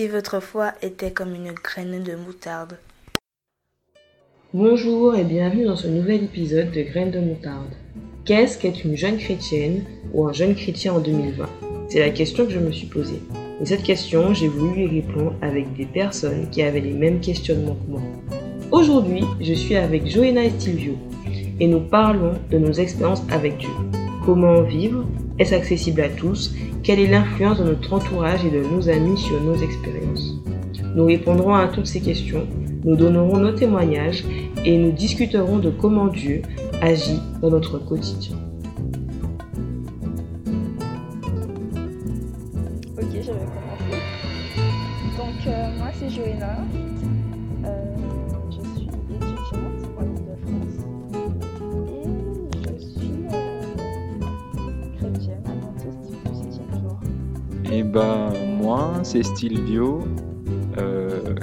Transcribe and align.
si 0.00 0.08
votre 0.08 0.40
foi 0.40 0.72
était 0.80 1.10
comme 1.10 1.34
une 1.34 1.52
graine 1.52 2.02
de 2.02 2.16
moutarde. 2.16 2.78
Bonjour 4.54 5.14
et 5.14 5.24
bienvenue 5.24 5.66
dans 5.66 5.76
ce 5.76 5.88
nouvel 5.88 6.24
épisode 6.24 6.70
de 6.70 6.80
Graines 6.80 7.10
de 7.10 7.18
moutarde. 7.18 7.74
Qu'est-ce 8.24 8.56
qu'être 8.56 8.82
une 8.86 8.96
jeune 8.96 9.18
chrétienne 9.18 9.84
ou 10.14 10.26
un 10.26 10.32
jeune 10.32 10.54
chrétien 10.54 10.94
en 10.94 11.00
2020 11.00 11.46
C'est 11.90 11.98
la 11.98 12.08
question 12.08 12.46
que 12.46 12.50
je 12.50 12.60
me 12.60 12.72
suis 12.72 12.86
posée. 12.86 13.20
Et 13.60 13.66
cette 13.66 13.82
question, 13.82 14.32
j'ai 14.32 14.48
voulu 14.48 14.84
y 14.84 15.02
répondre 15.02 15.34
avec 15.42 15.76
des 15.76 15.84
personnes 15.84 16.48
qui 16.50 16.62
avaient 16.62 16.80
les 16.80 16.94
mêmes 16.94 17.20
questionnements 17.20 17.76
que 17.76 17.90
moi. 17.90 18.02
Aujourd'hui, 18.72 19.24
je 19.38 19.52
suis 19.52 19.76
avec 19.76 20.06
Joëna 20.06 20.44
et 20.44 20.52
et 21.60 21.66
nous 21.66 21.80
parlons 21.80 22.38
de 22.50 22.56
nos 22.56 22.72
expériences 22.72 23.22
avec 23.30 23.58
Dieu. 23.58 23.68
Comment 24.24 24.62
vivre 24.62 25.04
Est-ce 25.40 25.54
accessible 25.54 26.02
à 26.02 26.10
tous? 26.10 26.54
Quelle 26.82 27.00
est 27.00 27.06
l'influence 27.06 27.58
de 27.58 27.64
notre 27.64 27.94
entourage 27.94 28.44
et 28.44 28.50
de 28.50 28.62
nos 28.62 28.90
amis 28.90 29.16
sur 29.16 29.42
nos 29.42 29.56
expériences? 29.56 30.34
Nous 30.94 31.06
répondrons 31.06 31.54
à 31.54 31.66
toutes 31.66 31.86
ces 31.86 32.00
questions, 32.00 32.46
nous 32.84 32.94
donnerons 32.94 33.38
nos 33.38 33.52
témoignages 33.52 34.22
et 34.66 34.76
nous 34.76 34.92
discuterons 34.92 35.58
de 35.58 35.70
comment 35.70 36.08
Dieu 36.08 36.42
agit 36.82 37.20
dans 37.40 37.48
notre 37.48 37.78
quotidien. 37.78 38.36
C'est 59.10 59.24
Stilvio, 59.24 60.04
euh, 60.78 61.34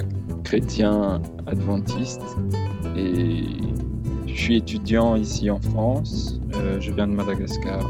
chrétien 0.42 1.20
adventiste, 1.46 2.22
et 2.96 3.44
je 4.26 4.34
suis 4.34 4.56
étudiant 4.56 5.16
ici 5.16 5.50
en 5.50 5.60
France. 5.60 6.40
Euh, 6.54 6.80
je 6.80 6.90
viens 6.92 7.06
de 7.06 7.12
Madagascar. 7.12 7.86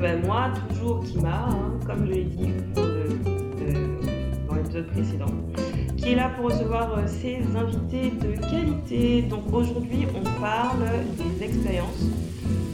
Ben, 0.00 0.24
moi, 0.24 0.52
toujours 0.70 1.04
Kima, 1.04 1.48
hein, 1.50 1.72
comme 1.86 2.06
je 2.06 2.12
l'ai 2.12 2.24
dit 2.24 2.48
euh, 2.78 3.08
dans 4.48 4.54
l'épisode 4.54 4.86
précédent, 4.86 5.34
qui 5.98 6.12
est 6.12 6.16
là 6.16 6.30
pour 6.34 6.46
recevoir 6.46 6.96
euh, 6.96 7.06
ses 7.06 7.42
invités 7.54 8.10
de 8.10 8.40
qualité. 8.40 9.20
Donc 9.20 9.52
aujourd'hui, 9.52 10.06
on 10.14 10.40
parle 10.40 10.78
des 11.18 11.44
expériences. 11.44 12.06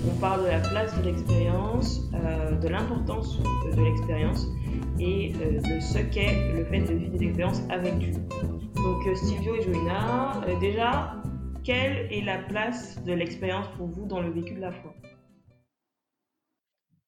On 0.08 0.16
parle 0.20 0.44
de 0.44 0.48
la 0.48 0.60
place 0.60 0.96
de 0.96 1.06
l'expérience, 1.06 2.08
de 2.62 2.68
l'importance 2.68 3.40
de 3.76 3.82
l'expérience 3.82 4.46
et 5.02 5.32
euh, 5.34 5.60
de 5.60 5.80
ce 5.80 5.98
qu'est 5.98 6.52
le 6.52 6.64
fait 6.66 6.80
de 6.80 6.94
vivre 6.94 7.18
des 7.18 7.26
expériences 7.26 7.62
avec 7.70 7.98
Dieu. 7.98 8.12
Donc 8.76 9.06
euh, 9.06 9.14
Silvio 9.16 9.56
et 9.56 9.62
Joïna, 9.62 10.40
euh, 10.46 10.58
déjà, 10.60 11.20
quelle 11.64 12.12
est 12.12 12.22
la 12.22 12.38
place 12.38 13.02
de 13.02 13.12
l'expérience 13.12 13.66
pour 13.76 13.88
vous 13.88 14.06
dans 14.06 14.20
le 14.20 14.30
vécu 14.30 14.54
de 14.54 14.60
la 14.60 14.70
foi? 14.70 14.94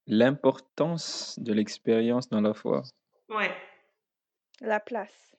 L'importance 0.07 1.39
de 1.39 1.53
l'expérience 1.53 2.29
dans 2.29 2.41
la 2.41 2.53
foi. 2.53 2.83
Ouais. 3.29 3.51
La 4.61 4.81
place. 4.81 5.37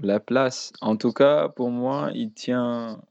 La 0.00 0.20
place, 0.20 0.72
en 0.80 0.96
tout 0.96 1.12
cas, 1.12 1.48
pour 1.48 1.70
moi, 1.70 2.10
il 2.12 2.32
tient. 2.32 3.02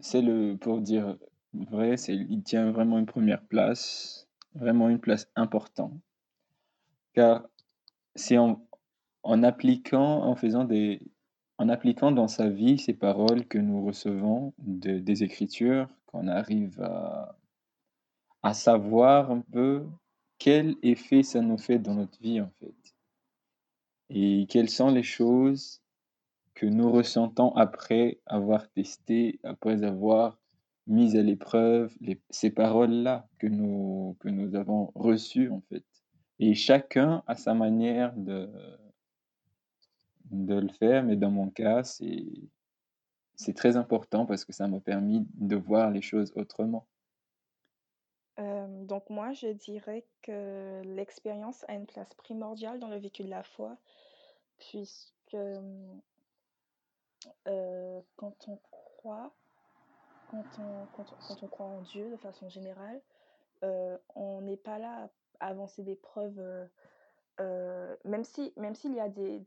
C'est 0.00 0.20
le, 0.20 0.56
pour 0.56 0.80
dire 0.80 1.16
vrai, 1.52 1.96
c'est, 1.96 2.14
il 2.14 2.42
tient 2.42 2.72
vraiment 2.72 2.98
une 2.98 3.06
première 3.06 3.42
place, 3.42 4.23
vraiment 4.54 4.88
une 4.88 5.00
place 5.00 5.28
importante. 5.36 5.94
Car 7.12 7.46
c'est 8.14 8.38
en, 8.38 8.66
en 9.22 9.42
appliquant, 9.42 10.22
en 10.24 10.36
faisant 10.36 10.64
des, 10.64 11.00
en 11.58 11.68
appliquant 11.68 12.12
dans 12.12 12.28
sa 12.28 12.48
vie 12.48 12.78
ces 12.78 12.94
paroles 12.94 13.46
que 13.46 13.58
nous 13.58 13.84
recevons 13.84 14.52
de- 14.58 14.98
des 14.98 15.22
Écritures, 15.22 15.88
qu'on 16.06 16.28
arrive 16.28 16.80
à, 16.82 17.36
à 18.42 18.54
savoir 18.54 19.30
un 19.30 19.40
peu 19.40 19.86
quel 20.38 20.76
effet 20.82 21.22
ça 21.22 21.40
nous 21.40 21.58
fait 21.58 21.78
dans 21.78 21.94
notre 21.94 22.20
vie, 22.20 22.40
en 22.40 22.50
fait. 22.60 22.94
Et 24.10 24.46
quelles 24.48 24.70
sont 24.70 24.90
les 24.90 25.02
choses 25.02 25.80
que 26.54 26.66
nous 26.66 26.90
ressentons 26.92 27.50
après 27.56 28.20
avoir 28.26 28.68
testé, 28.70 29.40
après 29.42 29.82
avoir 29.82 30.38
mis 30.86 31.16
à 31.16 31.22
l'épreuve 31.22 31.96
ces 32.30 32.50
paroles-là 32.50 33.26
que 33.38 33.46
nous, 33.46 34.16
que 34.20 34.28
nous 34.28 34.54
avons 34.54 34.92
reçues, 34.94 35.50
en 35.50 35.60
fait. 35.68 35.84
Et 36.38 36.54
chacun 36.54 37.22
a 37.26 37.36
sa 37.36 37.54
manière 37.54 38.12
de, 38.16 38.50
de 40.30 40.54
le 40.54 40.68
faire, 40.68 41.02
mais 41.04 41.16
dans 41.16 41.30
mon 41.30 41.48
cas, 41.48 41.84
c'est, 41.84 42.26
c'est 43.36 43.54
très 43.54 43.76
important 43.76 44.26
parce 44.26 44.44
que 44.44 44.52
ça 44.52 44.68
m'a 44.68 44.80
permis 44.80 45.26
de 45.34 45.56
voir 45.56 45.90
les 45.90 46.02
choses 46.02 46.32
autrement. 46.36 46.86
Euh, 48.40 48.84
donc 48.84 49.08
moi, 49.10 49.32
je 49.32 49.48
dirais 49.48 50.04
que 50.22 50.82
l'expérience 50.82 51.64
a 51.68 51.74
une 51.74 51.86
place 51.86 52.12
primordiale 52.14 52.80
dans 52.80 52.88
le 52.88 52.98
vécu 52.98 53.22
de 53.22 53.30
la 53.30 53.44
foi, 53.44 53.76
puisque 54.58 55.36
euh, 57.46 58.00
quand 58.16 58.48
on 58.48 58.56
croit, 58.70 59.32
quand 60.96 61.42
on, 61.42 61.48
croit 61.48 61.66
en 61.66 61.80
Dieu 61.82 62.10
de 62.10 62.16
façon 62.16 62.48
générale, 62.48 63.00
euh, 63.62 63.96
on 64.14 64.40
n'est 64.42 64.56
pas 64.56 64.78
là 64.78 65.10
à 65.40 65.48
avancer 65.48 65.82
des 65.82 65.96
preuves, 65.96 66.38
euh, 66.38 66.66
euh, 67.40 67.96
même 68.04 68.24
si, 68.24 68.52
même 68.56 68.74
s'il 68.74 68.94
y 68.94 69.00
a 69.00 69.08
des, 69.08 69.40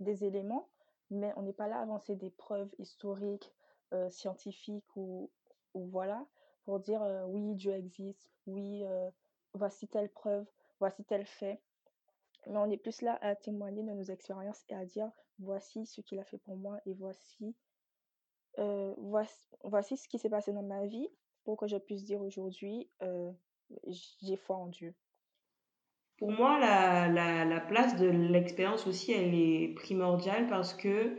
des, 0.00 0.24
éléments, 0.24 0.68
mais 1.10 1.32
on 1.36 1.42
n'est 1.42 1.52
pas 1.52 1.68
là 1.68 1.78
à 1.78 1.82
avancer 1.82 2.16
des 2.16 2.30
preuves 2.30 2.70
historiques, 2.78 3.52
euh, 3.92 4.10
scientifiques 4.10 4.96
ou, 4.96 5.30
voilà, 5.74 6.24
pour 6.64 6.80
dire 6.80 7.02
euh, 7.02 7.24
oui, 7.26 7.54
Dieu 7.54 7.72
existe, 7.72 8.30
oui, 8.46 8.84
voici 9.54 9.88
telle 9.88 10.08
preuve, 10.10 10.46
voici 10.80 11.04
tel 11.04 11.26
fait. 11.26 11.60
Mais 12.46 12.58
on 12.58 12.70
est 12.70 12.76
plus 12.76 13.02
là 13.02 13.18
à 13.20 13.36
témoigner 13.36 13.82
de 13.82 13.92
nos 13.92 14.02
expériences 14.02 14.64
et 14.68 14.74
à 14.74 14.84
dire 14.84 15.10
voici 15.38 15.86
ce 15.86 16.00
qu'il 16.00 16.18
a 16.18 16.24
fait 16.24 16.38
pour 16.38 16.56
moi 16.56 16.80
et 16.86 16.94
voici, 16.94 17.54
voici, 18.56 19.36
voici 19.64 19.96
ce 19.96 20.08
qui 20.08 20.18
s'est 20.18 20.30
passé 20.30 20.52
dans 20.52 20.62
ma 20.62 20.86
vie 20.86 21.08
pour 21.44 21.56
que 21.56 21.66
je 21.66 21.76
puisse 21.76 22.04
dire 22.04 22.20
aujourd'hui 22.22 22.88
j'ai 23.86 24.36
foi 24.36 24.56
en 24.56 24.66
Dieu. 24.66 24.94
Pour 26.18 26.30
moi, 26.30 26.58
la, 26.60 27.08
la, 27.08 27.44
la 27.44 27.60
place 27.60 27.96
de 27.96 28.06
l'expérience 28.06 28.86
aussi, 28.86 29.12
elle 29.12 29.34
est 29.34 29.74
primordiale 29.74 30.46
parce 30.46 30.74
que 30.74 31.18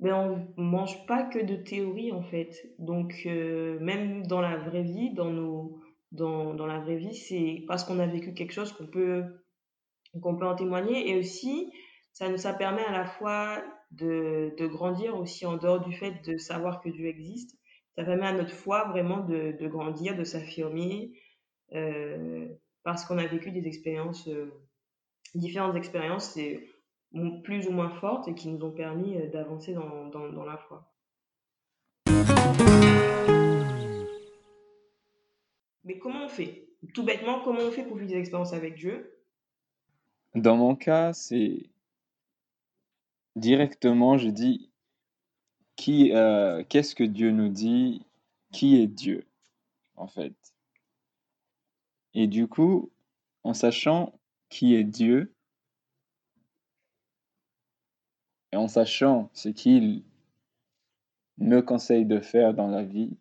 ben, 0.00 0.14
on 0.56 0.60
mange 0.60 1.06
pas 1.06 1.22
que 1.22 1.38
de 1.38 1.56
théorie 1.56 2.10
en 2.10 2.22
fait. 2.22 2.74
Donc, 2.78 3.14
même 3.26 4.26
dans 4.26 4.40
la 4.40 4.56
vraie 4.56 4.82
vie, 4.82 5.12
dans 5.12 5.30
nos, 5.30 5.80
dans, 6.10 6.54
dans 6.54 6.66
la 6.66 6.80
vraie 6.80 6.96
vie, 6.96 7.14
c'est 7.14 7.64
parce 7.68 7.84
qu'on 7.84 7.98
a 7.98 8.06
vécu 8.06 8.34
quelque 8.34 8.52
chose 8.52 8.72
qu'on 8.72 8.86
peut, 8.86 9.24
peut 10.12 10.46
en 10.46 10.56
témoigner. 10.56 11.10
Et 11.10 11.16
aussi, 11.16 11.72
ça 12.12 12.28
nous, 12.28 12.38
ça 12.38 12.54
permet 12.54 12.84
à 12.84 12.92
la 12.92 13.04
fois 13.04 13.62
de, 13.90 14.54
de 14.56 14.66
grandir 14.66 15.16
aussi 15.16 15.46
en 15.46 15.56
dehors 15.56 15.80
du 15.80 15.92
fait 15.96 16.22
de 16.28 16.36
savoir 16.36 16.80
que 16.80 16.88
Dieu 16.88 17.06
existe. 17.06 17.58
Ça 17.96 18.04
permet 18.04 18.26
à 18.26 18.32
notre 18.32 18.54
foi 18.54 18.88
vraiment 18.88 19.20
de, 19.20 19.56
de 19.58 19.68
grandir, 19.68 20.16
de 20.16 20.24
s'affirmer, 20.24 21.12
euh, 21.72 22.48
parce 22.82 23.04
qu'on 23.04 23.18
a 23.18 23.26
vécu 23.26 23.52
des 23.52 23.66
expériences, 23.66 24.26
euh, 24.28 24.52
différentes 25.34 25.76
expériences, 25.76 26.36
et 26.36 26.68
plus 27.44 27.68
ou 27.68 27.70
moins 27.70 27.90
fortes, 27.90 28.26
et 28.26 28.34
qui 28.34 28.48
nous 28.48 28.64
ont 28.64 28.72
permis 28.72 29.16
euh, 29.16 29.28
d'avancer 29.30 29.74
dans, 29.74 30.08
dans, 30.08 30.28
dans 30.32 30.44
la 30.44 30.56
foi. 30.56 30.90
Mais 35.84 35.98
comment 35.98 36.24
on 36.24 36.28
fait? 36.28 36.68
Tout 36.94 37.04
bêtement, 37.04 37.40
comment 37.44 37.60
on 37.60 37.70
fait 37.70 37.84
pour 37.84 37.96
vivre 37.96 38.10
des 38.10 38.18
expériences 38.18 38.52
avec 38.52 38.74
Dieu? 38.74 39.10
Dans 40.34 40.56
mon 40.56 40.74
cas, 40.74 41.12
c'est 41.12 41.70
directement, 43.36 44.18
je 44.18 44.28
dis, 44.28 44.70
qui, 45.76 46.12
euh, 46.12 46.62
qu'est-ce 46.68 46.94
que 46.94 47.04
Dieu 47.04 47.30
nous 47.30 47.48
dit? 47.48 48.04
Qui 48.52 48.76
est 48.80 48.86
Dieu, 48.86 49.26
en 49.96 50.06
fait? 50.06 50.34
Et 52.14 52.26
du 52.28 52.46
coup, 52.46 52.90
en 53.42 53.54
sachant 53.54 54.12
qui 54.48 54.74
est 54.74 54.84
Dieu 54.84 55.34
et 58.52 58.56
en 58.56 58.68
sachant 58.68 59.30
ce 59.32 59.48
qu'il 59.48 60.04
me 61.38 61.60
conseille 61.60 62.06
de 62.06 62.20
faire 62.20 62.54
dans 62.54 62.68
la 62.68 62.84
vie, 62.84 63.16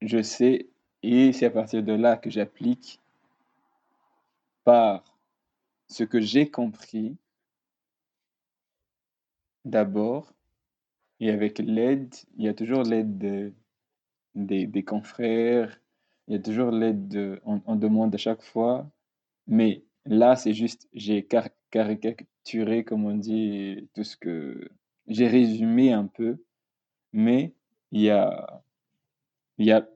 je 0.00 0.22
sais, 0.22 0.70
et 1.02 1.32
c'est 1.32 1.46
à 1.46 1.50
partir 1.50 1.82
de 1.82 1.92
là 1.92 2.16
que 2.16 2.30
j'applique 2.30 3.00
par 4.64 5.04
ce 5.88 6.04
que 6.04 6.20
j'ai 6.20 6.50
compris 6.50 7.16
d'abord, 9.66 10.32
et 11.20 11.30
avec 11.30 11.58
l'aide, 11.60 12.14
il 12.36 12.44
y 12.46 12.48
a 12.48 12.54
toujours 12.54 12.82
l'aide 12.84 13.18
de- 13.18 13.52
des, 14.34 14.66
des 14.66 14.84
confrères, 14.84 15.80
il 16.28 16.34
y 16.34 16.38
a 16.38 16.40
toujours 16.42 16.70
l'aide 16.70 17.08
de, 17.08 17.40
on, 17.44 17.76
demande 17.76 18.14
à 18.14 18.18
chaque 18.18 18.42
fois 18.42 18.90
Mais 19.48 19.84
là, 20.06 20.36
c'est 20.36 20.54
juste, 20.54 20.88
j'ai 20.94 21.26
caricaturé, 21.70 22.84
comme 22.84 23.04
on 23.06 23.16
dit, 23.16 23.88
tout 23.94 24.04
ce 24.04 24.16
que 24.16 24.70
j'ai 25.08 25.28
résumé 25.28 25.92
un 25.92 26.06
peu, 26.06 26.38
mais 27.12 27.54
il 27.92 28.02
y 28.02 28.10
a, 28.10 28.62
y 29.58 29.70
a 29.70 29.86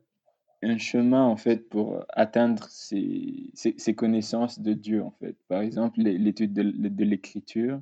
un 0.63 0.79
chemin 0.79 1.25
en 1.25 1.37
fait 1.37 1.69
pour 1.69 2.05
atteindre 2.11 2.65
ces, 2.71 3.51
ces, 3.55 3.95
connaissances 3.95 4.61
de 4.61 4.75
Dieu 4.75 5.03
en 5.03 5.11
fait. 5.13 5.37
Par 5.49 5.63
exemple, 5.63 6.01
l'étude 6.01 6.53
de, 6.53 6.63
de 6.89 7.05
l'écriture, 7.05 7.81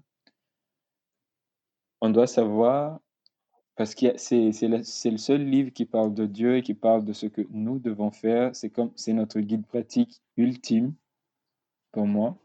on 2.01 2.11
doit 2.11 2.27
savoir, 2.27 3.01
parce 3.77 3.95
que 3.95 4.17
c'est, 4.17 4.51
le, 4.69 4.83
seul 4.83 5.45
livre 5.45 5.71
qui 5.71 5.85
parle 5.85 6.15
de 6.15 6.27
Dieu 6.27 6.57
et 6.57 6.63
qui 6.63 6.75
parle 6.75 7.05
de 7.05 7.13
ce 7.13 7.27
que 7.27 7.43
nous 7.51 7.79
devons 7.79 8.11
faire. 8.11 8.55
C'est 8.55 8.71
comme 8.71 8.91
c'est 8.97 9.13
notre 9.13 9.41
guide 9.41 9.67
pratique 9.67 10.21
ultime 10.37 10.95
pour 11.93 12.07
moi. 12.07 12.37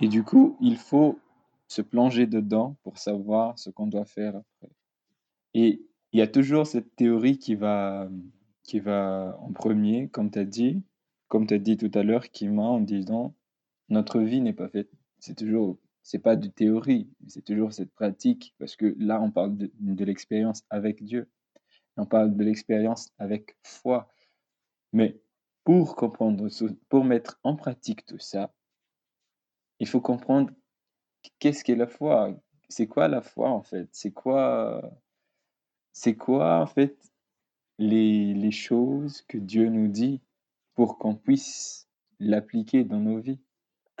Et 0.00 0.08
du 0.08 0.24
coup, 0.24 0.56
il 0.60 0.76
faut 0.76 1.18
se 1.68 1.82
plonger 1.82 2.26
dedans 2.26 2.76
pour 2.82 2.98
savoir 2.98 3.58
ce 3.58 3.70
qu'on 3.70 3.86
doit 3.86 4.04
faire 4.04 4.34
après. 4.36 4.72
Et 5.54 5.80
il 6.12 6.18
y 6.18 6.22
a 6.22 6.26
toujours 6.26 6.66
cette 6.66 6.96
théorie 6.96 7.38
qui 7.38 7.54
va, 7.54 8.08
qui 8.64 8.80
va 8.80 9.38
en 9.40 9.52
premier, 9.52 10.08
comme 10.08 10.30
tu 10.30 10.38
as 10.40 10.44
dit, 10.44 10.82
comme 11.28 11.46
tu 11.46 11.58
dit 11.60 11.76
tout 11.76 11.90
à 11.94 12.02
l'heure, 12.02 12.30
qui 12.30 12.48
m'a 12.48 12.62
en 12.62 12.80
disant 12.80 13.34
notre 13.88 14.20
vie 14.20 14.40
n'est 14.40 14.52
pas 14.52 14.68
faite. 14.68 14.90
C'est 15.18 15.36
toujours, 15.36 15.78
c'est 16.02 16.18
pas 16.18 16.36
de 16.36 16.48
théorie, 16.48 17.08
c'est 17.26 17.44
toujours 17.44 17.72
cette 17.72 17.92
pratique, 17.92 18.54
parce 18.58 18.76
que 18.76 18.94
là, 18.98 19.20
on 19.20 19.30
parle 19.30 19.56
de, 19.56 20.04
l'expérience 20.04 20.62
avec 20.70 21.02
Dieu, 21.04 21.30
on 21.96 22.06
parle 22.06 22.34
de 22.34 22.42
l'expérience 22.42 23.12
avec 23.18 23.56
foi. 23.62 24.08
Mais 24.92 25.20
pour 25.64 25.96
comprendre, 25.96 26.48
pour 26.88 27.04
mettre 27.04 27.38
en 27.42 27.56
pratique 27.56 28.06
tout 28.06 28.18
ça, 28.18 28.52
il 29.78 29.86
faut 29.86 30.00
comprendre 30.00 30.52
qu'est-ce 31.38 31.64
qu'est 31.64 31.76
la 31.76 31.86
foi? 31.86 32.34
C'est 32.68 32.86
quoi 32.86 33.08
la 33.08 33.22
foi 33.22 33.50
en 33.50 33.62
fait? 33.62 33.88
C'est 33.92 34.12
quoi, 34.12 34.82
c'est 35.92 36.16
quoi 36.16 36.60
en 36.60 36.66
fait 36.66 36.96
les, 37.78 38.34
les 38.34 38.50
choses 38.50 39.22
que 39.22 39.38
Dieu 39.38 39.68
nous 39.68 39.88
dit 39.88 40.20
pour 40.74 40.98
qu'on 40.98 41.14
puisse 41.16 41.88
l'appliquer 42.18 42.84
dans 42.84 43.00
nos 43.00 43.20
vies? 43.20 43.40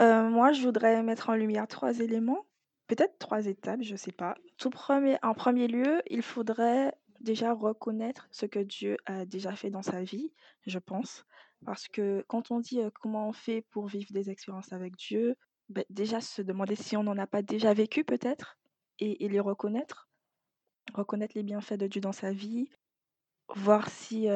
Euh, 0.00 0.28
moi, 0.28 0.52
je 0.52 0.62
voudrais 0.62 1.02
mettre 1.02 1.28
en 1.28 1.34
lumière 1.34 1.68
trois 1.68 1.98
éléments, 2.00 2.46
peut-être 2.86 3.18
trois 3.18 3.46
étapes, 3.46 3.82
je 3.82 3.92
ne 3.92 3.96
sais 3.96 4.12
pas. 4.12 4.34
Tout 4.56 4.70
premier, 4.70 5.18
en 5.22 5.34
premier 5.34 5.68
lieu, 5.68 6.02
il 6.08 6.22
faudrait 6.22 6.94
déjà 7.20 7.52
reconnaître 7.52 8.26
ce 8.30 8.46
que 8.46 8.60
Dieu 8.60 8.96
a 9.04 9.26
déjà 9.26 9.54
fait 9.54 9.70
dans 9.70 9.82
sa 9.82 10.02
vie, 10.02 10.32
je 10.66 10.78
pense. 10.78 11.26
Parce 11.66 11.86
que 11.88 12.24
quand 12.28 12.50
on 12.50 12.60
dit 12.60 12.80
euh, 12.80 12.88
comment 13.00 13.28
on 13.28 13.32
fait 13.32 13.62
pour 13.70 13.86
vivre 13.88 14.10
des 14.12 14.30
expériences 14.30 14.72
avec 14.72 14.96
Dieu, 14.96 15.36
ben, 15.68 15.84
déjà 15.90 16.22
se 16.22 16.40
demander 16.40 16.76
si 16.76 16.96
on 16.96 17.02
n'en 17.02 17.18
a 17.18 17.26
pas 17.26 17.42
déjà 17.42 17.74
vécu 17.74 18.02
peut-être 18.02 18.58
et, 18.98 19.28
les 19.28 19.40
reconnaître. 19.40 20.08
Reconnaître 20.94 21.34
les 21.36 21.42
bienfaits 21.42 21.74
de 21.74 21.86
Dieu 21.86 22.00
dans 22.00 22.12
sa 22.12 22.32
vie, 22.32 22.70
voir 23.54 23.88
si, 23.88 24.26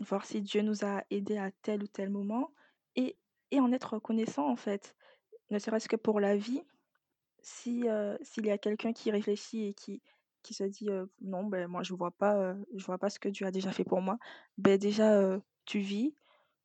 voir 0.00 0.24
si 0.24 0.40
Dieu 0.40 0.62
nous 0.62 0.84
a 0.84 1.02
aidés 1.10 1.38
à 1.38 1.50
tel 1.62 1.82
ou 1.82 1.86
tel 1.88 2.10
moment 2.10 2.52
et, 2.94 3.16
en 3.60 3.72
être 3.72 3.94
reconnaissant 3.94 4.48
en 4.48 4.56
fait, 4.56 4.94
ne 5.50 5.58
serait-ce 5.58 5.88
que 5.88 5.96
pour 5.96 6.20
la 6.20 6.36
vie. 6.36 6.62
Si, 7.42 7.84
s'il 8.22 8.46
y 8.46 8.50
a 8.50 8.58
quelqu'un 8.58 8.92
qui 8.92 9.10
réfléchit 9.12 9.68
et 9.68 9.74
qui, 9.74 10.02
qui 10.42 10.52
se 10.52 10.64
dit 10.64 10.88
non, 11.20 11.44
ben, 11.44 11.68
moi 11.68 11.84
je 11.84 11.94
vois 11.94 12.10
pas, 12.10 12.56
je 12.74 12.84
vois 12.84 12.98
pas 12.98 13.08
ce 13.08 13.20
que 13.20 13.28
Dieu 13.28 13.46
a 13.46 13.52
déjà 13.52 13.70
fait 13.70 13.84
pour 13.84 14.00
moi, 14.00 14.18
ben, 14.58 14.76
déjà 14.78 15.38
tu 15.64 15.78
vis, 15.78 16.14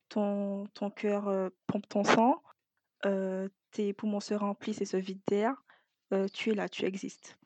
ton, 0.08 0.66
ton 0.74 0.90
cœur 0.90 1.50
pompe 1.68 1.88
ton 1.88 2.02
sang, 2.02 2.42
tes 3.70 3.92
poumons 3.92 4.20
se 4.20 4.34
remplissent 4.34 4.80
et 4.80 4.86
se 4.86 4.96
vident 4.96 5.22
d'air, 5.28 5.64
tu 6.32 6.50
es 6.50 6.54
là, 6.54 6.68
tu 6.68 6.84
existes. 6.84 7.38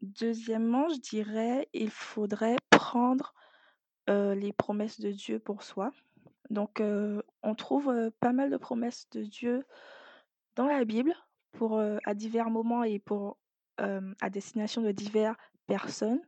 Deuxièmement, 0.00 0.88
je 0.88 1.00
dirais, 1.00 1.68
il 1.72 1.90
faudrait 1.90 2.58
prendre 2.70 3.34
les 4.06 4.52
promesses 4.52 5.00
de 5.00 5.10
Dieu 5.10 5.40
pour 5.40 5.64
soi. 5.64 5.90
Donc, 6.50 6.82
on 7.42 7.54
trouve 7.54 8.10
pas 8.20 8.32
mal 8.32 8.50
de 8.50 8.56
promesses 8.56 9.08
de 9.10 9.22
Dieu 9.22 9.64
dans 10.56 10.66
la 10.66 10.84
Bible 10.84 11.14
pour 11.52 11.80
à 11.80 12.14
divers 12.14 12.50
moments 12.50 12.84
et 12.84 12.98
pour 12.98 13.38
à 13.78 14.30
destination 14.30 14.82
de 14.82 14.92
diverses 14.92 15.36
personnes. 15.66 16.20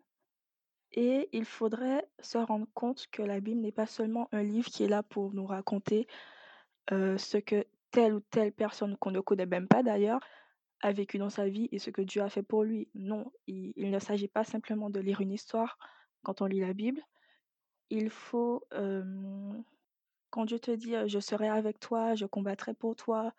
Et 0.93 1.29
il 1.33 1.45
faudrait 1.45 2.09
se 2.21 2.39
rendre 2.39 2.67
compte 2.75 3.07
que 3.13 3.23
la 3.23 3.41
Bible 3.41 3.61
n'est 3.61 3.73
pas 3.73 3.87
seulement 3.87 4.29
un 4.33 4.43
livre 4.43 4.69
qui 4.69 4.85
est 4.85 4.89
là 4.89 5.03
pour 5.03 5.33
nous 5.33 5.47
raconter 5.47 6.07
ce 6.91 7.39
que 7.39 7.65
telle 7.91 8.15
ou 8.15 8.21
telle 8.21 8.53
personne 8.53 8.97
qu'on 8.97 9.11
ne 9.11 9.21
connaît 9.21 9.47
même 9.47 9.69
pas 9.69 9.83
d'ailleurs 9.83 10.21
a 10.83 10.93
vécu 10.93 11.19
dans 11.19 11.31
sa 11.31 11.49
vie 11.49 11.69
et 11.73 11.79
ce 11.79 11.91
que 11.91 12.03
Dieu 12.03 12.23
a 12.23 12.29
fait 12.29 12.43
pour 12.43 12.65
lui. 12.65 12.89
Non, 12.95 13.31
il, 13.47 13.91
ne 13.91 13.99
s'agit 13.99 14.29
pas 14.29 14.45
simplement 14.45 14.91
de 14.91 15.01
lire 15.01 15.21
une 15.21 15.33
histoire 15.33 15.79
quand 16.23 16.41
on 16.41 16.47
lit 16.47 16.61
la 16.61 16.73
Bible. 16.73 17.03
Il 17.91 18.09
faut, 18.11 18.65
quand 20.31 20.45
Dieu 20.45 20.59
te 20.59 20.71
dit 20.71 20.95
je 21.07 21.19
serai 21.21 21.49
avec 21.49 21.81
toi, 21.81 22.15
je 22.15 22.27
combattrai 22.27 22.75
pour 22.75 22.97
toi, 22.97 23.33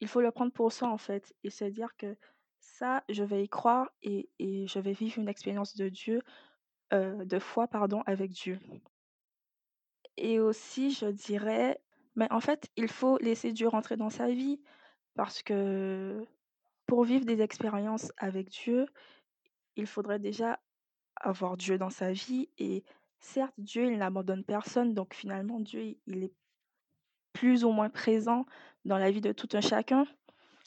il 0.00 0.08
faut 0.08 0.20
le 0.20 0.30
prendre 0.30 0.52
pour 0.52 0.72
ça 0.72 0.86
en 0.86 0.98
fait 0.98 1.34
et 1.44 1.50
se 1.50 1.64
dire 1.64 1.96
que 1.96 2.16
ça, 2.60 3.04
je 3.08 3.24
vais 3.24 3.44
y 3.44 3.48
croire 3.48 3.90
et, 4.02 4.28
et 4.38 4.66
je 4.66 4.78
vais 4.78 4.92
vivre 4.92 5.18
une 5.18 5.28
expérience 5.28 5.76
de 5.76 5.88
Dieu, 5.88 6.22
de 6.92 7.38
foi 7.38 7.68
pardon, 7.68 8.02
avec 8.06 8.30
Dieu. 8.32 8.60
Et 10.16 10.40
aussi, 10.40 10.90
je 10.92 11.06
dirais, 11.06 11.80
mais 12.14 12.30
en 12.32 12.40
fait, 12.40 12.70
il 12.76 12.88
faut 12.88 13.18
laisser 13.18 13.52
Dieu 13.52 13.68
rentrer 13.68 13.96
dans 13.96 14.10
sa 14.10 14.28
vie 14.28 14.60
parce 15.14 15.42
que 15.42 16.26
pour 16.86 17.04
vivre 17.04 17.24
des 17.24 17.42
expériences 17.42 18.12
avec 18.16 18.48
Dieu, 18.48 18.86
il 19.76 19.86
faudrait 19.86 20.18
déjà 20.18 20.58
avoir 21.16 21.56
Dieu 21.56 21.78
dans 21.78 21.90
sa 21.90 22.12
vie 22.12 22.48
et 22.58 22.84
certes, 23.18 23.54
Dieu, 23.58 23.90
il 23.90 23.98
n'abandonne 23.98 24.44
personne, 24.44 24.94
donc 24.94 25.14
finalement, 25.14 25.60
Dieu, 25.60 25.96
il 26.06 26.24
est 26.24 26.32
plus 27.32 27.64
ou 27.64 27.70
moins 27.70 27.90
présent 27.90 28.46
dans 28.84 28.98
la 28.98 29.10
vie 29.10 29.20
de 29.20 29.32
tout 29.32 29.48
un 29.52 29.60
chacun, 29.60 30.06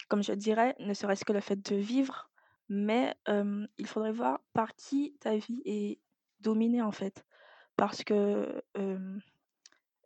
comme 0.07 0.23
je 0.23 0.33
dirais, 0.33 0.75
ne 0.79 0.93
serait-ce 0.93 1.25
que 1.25 1.33
le 1.33 1.39
fait 1.39 1.55
de 1.55 1.75
vivre, 1.75 2.29
mais 2.67 3.15
il 3.27 3.87
faudrait 3.87 4.11
voir 4.11 4.39
par 4.53 4.75
qui 4.75 5.15
ta 5.19 5.35
vie 5.35 5.61
est 5.65 5.99
dominée 6.39 6.81
en 6.81 6.91
fait. 6.91 7.25
Parce 7.75 8.03
que 8.03 8.61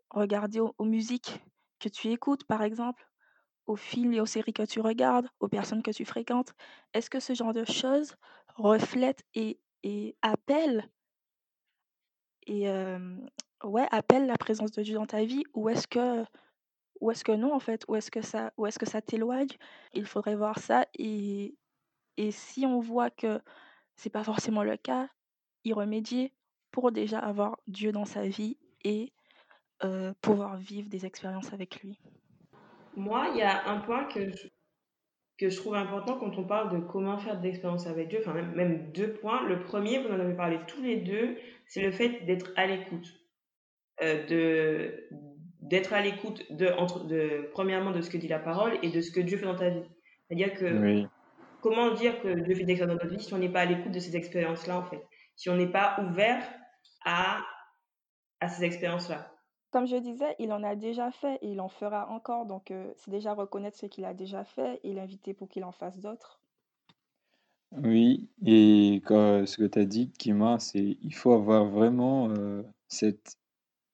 regarder 0.10 0.60
aux, 0.60 0.86
musiques 0.86 1.42
que 1.80 1.90
tu 1.90 2.12
écoutes, 2.12 2.45
par 2.45 2.62
exemple, 2.62 3.10
aux 3.66 3.75
films 3.75 4.14
et 4.14 4.21
aux 4.21 4.26
séries 4.26 4.54
que 4.54 4.64
tu 4.64 4.80
regardes, 4.80 5.28
aux 5.40 5.47
personnes 5.47 5.83
que 5.83 5.92
tu 5.92 6.06
fréquentes, 6.06 6.54
est-ce 6.94 7.09
que 7.09 7.19
ce 7.19 7.33
genre 7.33 7.54
de 7.54 7.66
choses 7.66 8.16
reflète 8.56 9.23
et, 9.33 9.59
et 9.83 10.16
appelle 10.21 10.90
et 12.47 12.68
ouais, 13.64 13.88
appelle 13.92 14.28
la 14.28 14.38
présence 14.38 14.71
de 14.71 14.81
Dieu 14.83 14.95
dans 14.95 15.06
ta 15.06 15.23
vie 15.23 15.44
ou 15.54 15.69
est-ce 15.69 15.88
que 15.88 16.23
ou 17.02 17.12
est-ce 17.12 17.23
que 17.23 17.31
non 17.31 17.54
en 17.54 17.59
fait 17.59 17.83
Ou 17.88 17.95
est-ce 17.95 18.12
que 18.12 18.21
ça 18.21 18.54
ou 18.57 18.66
est-ce 18.66 18.80
que 18.80 18.85
ça 18.85 19.02
t'éloigne? 19.02 19.47
Il 19.94 20.06
faudrait 20.06 20.35
voir 20.35 20.59
ça 20.59 20.85
et 20.97 21.56
et 22.18 22.31
si 22.31 22.66
on 22.66 22.80
voit 22.80 23.09
que 23.09 23.42
c'est 23.95 24.09
pas 24.09 24.23
forcément 24.23 24.64
le 24.64 24.78
cas, 24.78 25.09
y 25.64 25.73
remédier 25.73 26.33
pour 26.71 26.92
déjà 26.92 27.19
avoir 27.19 27.57
Dieu 27.68 27.92
dans 27.92 28.06
sa 28.06 28.28
vie 28.28 28.57
et 28.83 29.14
pouvoir 30.21 30.57
vivre 30.57 30.90
des 30.90 31.06
expériences 31.06 31.52
avec 31.52 31.81
lui. 31.81 32.00
Moi, 32.95 33.30
il 33.33 33.38
y 33.38 33.42
a 33.42 33.68
un 33.69 33.80
point 33.80 34.06
que 34.06 34.30
je, 34.30 34.47
que 35.44 35.50
je 35.50 35.57
trouve 35.57 35.76
important 35.76 36.18
quand 36.18 36.38
on 36.38 36.45
parle 36.45 36.71
de 36.71 36.80
comment 36.80 37.18
faire 37.18 37.38
des 37.42 37.50
expériences 37.50 37.85
avec 37.85 38.07
Dieu, 38.07 38.19
enfin 38.21 38.33
même, 38.33 38.54
même 38.54 38.92
deux 38.94 39.12
points. 39.12 39.45
Le 39.45 39.59
premier, 39.59 40.00
vous 40.00 40.07
en 40.07 40.19
avez 40.19 40.35
parlé 40.35 40.57
tous 40.68 40.81
les 40.81 40.95
deux, 40.95 41.35
c'est 41.68 41.81
le 41.81 41.92
fait 41.92 42.26
d'être 42.26 42.52
à 42.56 42.66
l'écoute. 42.66 43.07
Euh, 44.02 44.26
de 44.26 45.09
d'être 45.59 45.94
à 45.94 46.02
l'écoute 46.02 46.44
de, 46.52 46.68
entre, 46.78 47.06
de 47.06 47.50
premièrement 47.54 47.92
de 47.92 48.02
ce 48.02 48.09
que 48.09 48.18
dit 48.18 48.28
la 48.28 48.40
parole 48.40 48.78
et 48.83 48.90
de 48.90 49.02
ce 49.02 49.12
que 49.12 49.19
Dieu 49.19 49.38
fait 49.38 49.45
dans 49.45 49.56
ta 49.56 49.69
vie. 49.69 49.83
C'est-à-dire 50.28 50.54
que 50.54 51.06
comment 51.62 51.92
dire 51.92 52.21
que 52.21 52.40
Dieu 52.40 52.56
fait 52.56 52.64
des 52.64 52.71
expériences 52.71 52.97
dans 52.97 53.04
notre 53.04 53.16
vie 53.16 53.23
si 53.23 53.33
on 53.33 53.38
n'est 53.38 53.52
pas 53.52 53.62
à 53.62 53.66
l'écoute 53.66 53.92
de 53.92 54.00
ces 54.00 54.16
expériences-là 54.16 54.78
en 54.78 54.83
fait, 54.83 55.02
si 55.35 55.50
on 55.50 55.57
n'est 55.57 55.71
pas 55.71 55.97
ouvert 56.02 56.42
à 57.06 57.42
à 58.40 58.50
ces 58.50 58.64
expériences-là. 58.64 59.32
Comme 59.73 59.87
je 59.87 59.95
disais, 59.95 60.35
il 60.37 60.53
en 60.53 60.61
a 60.61 60.75
déjà 60.75 61.09
fait 61.09 61.39
et 61.42 61.47
il 61.47 61.59
en 61.59 61.68
fera 61.68 62.07
encore. 62.11 62.45
Donc, 62.45 62.69
euh, 62.69 62.94
c'est 62.95 63.09
déjà 63.09 63.33
reconnaître 63.33 63.75
ce 63.75 63.87
qu'il 63.87 64.06
a 64.06 64.13
déjà 64.13 64.44
fait 64.44 64.80
et 64.83 64.94
l'inviter 64.94 65.33
pour 65.33 65.49
qu'il 65.49 65.63
en 65.63 65.71
fasse 65.71 65.99
d'autres. 65.99 66.39
Oui, 67.71 68.30
et 68.45 69.01
ce 69.07 69.57
que 69.57 69.65
tu 69.65 69.80
as 69.80 69.85
dit, 69.85 70.11
Kima, 70.11 70.59
c'est 70.59 70.97
il 71.01 71.15
faut 71.15 71.33
avoir 71.33 71.65
vraiment 71.65 72.30
euh, 72.30 72.61
cette 72.87 73.39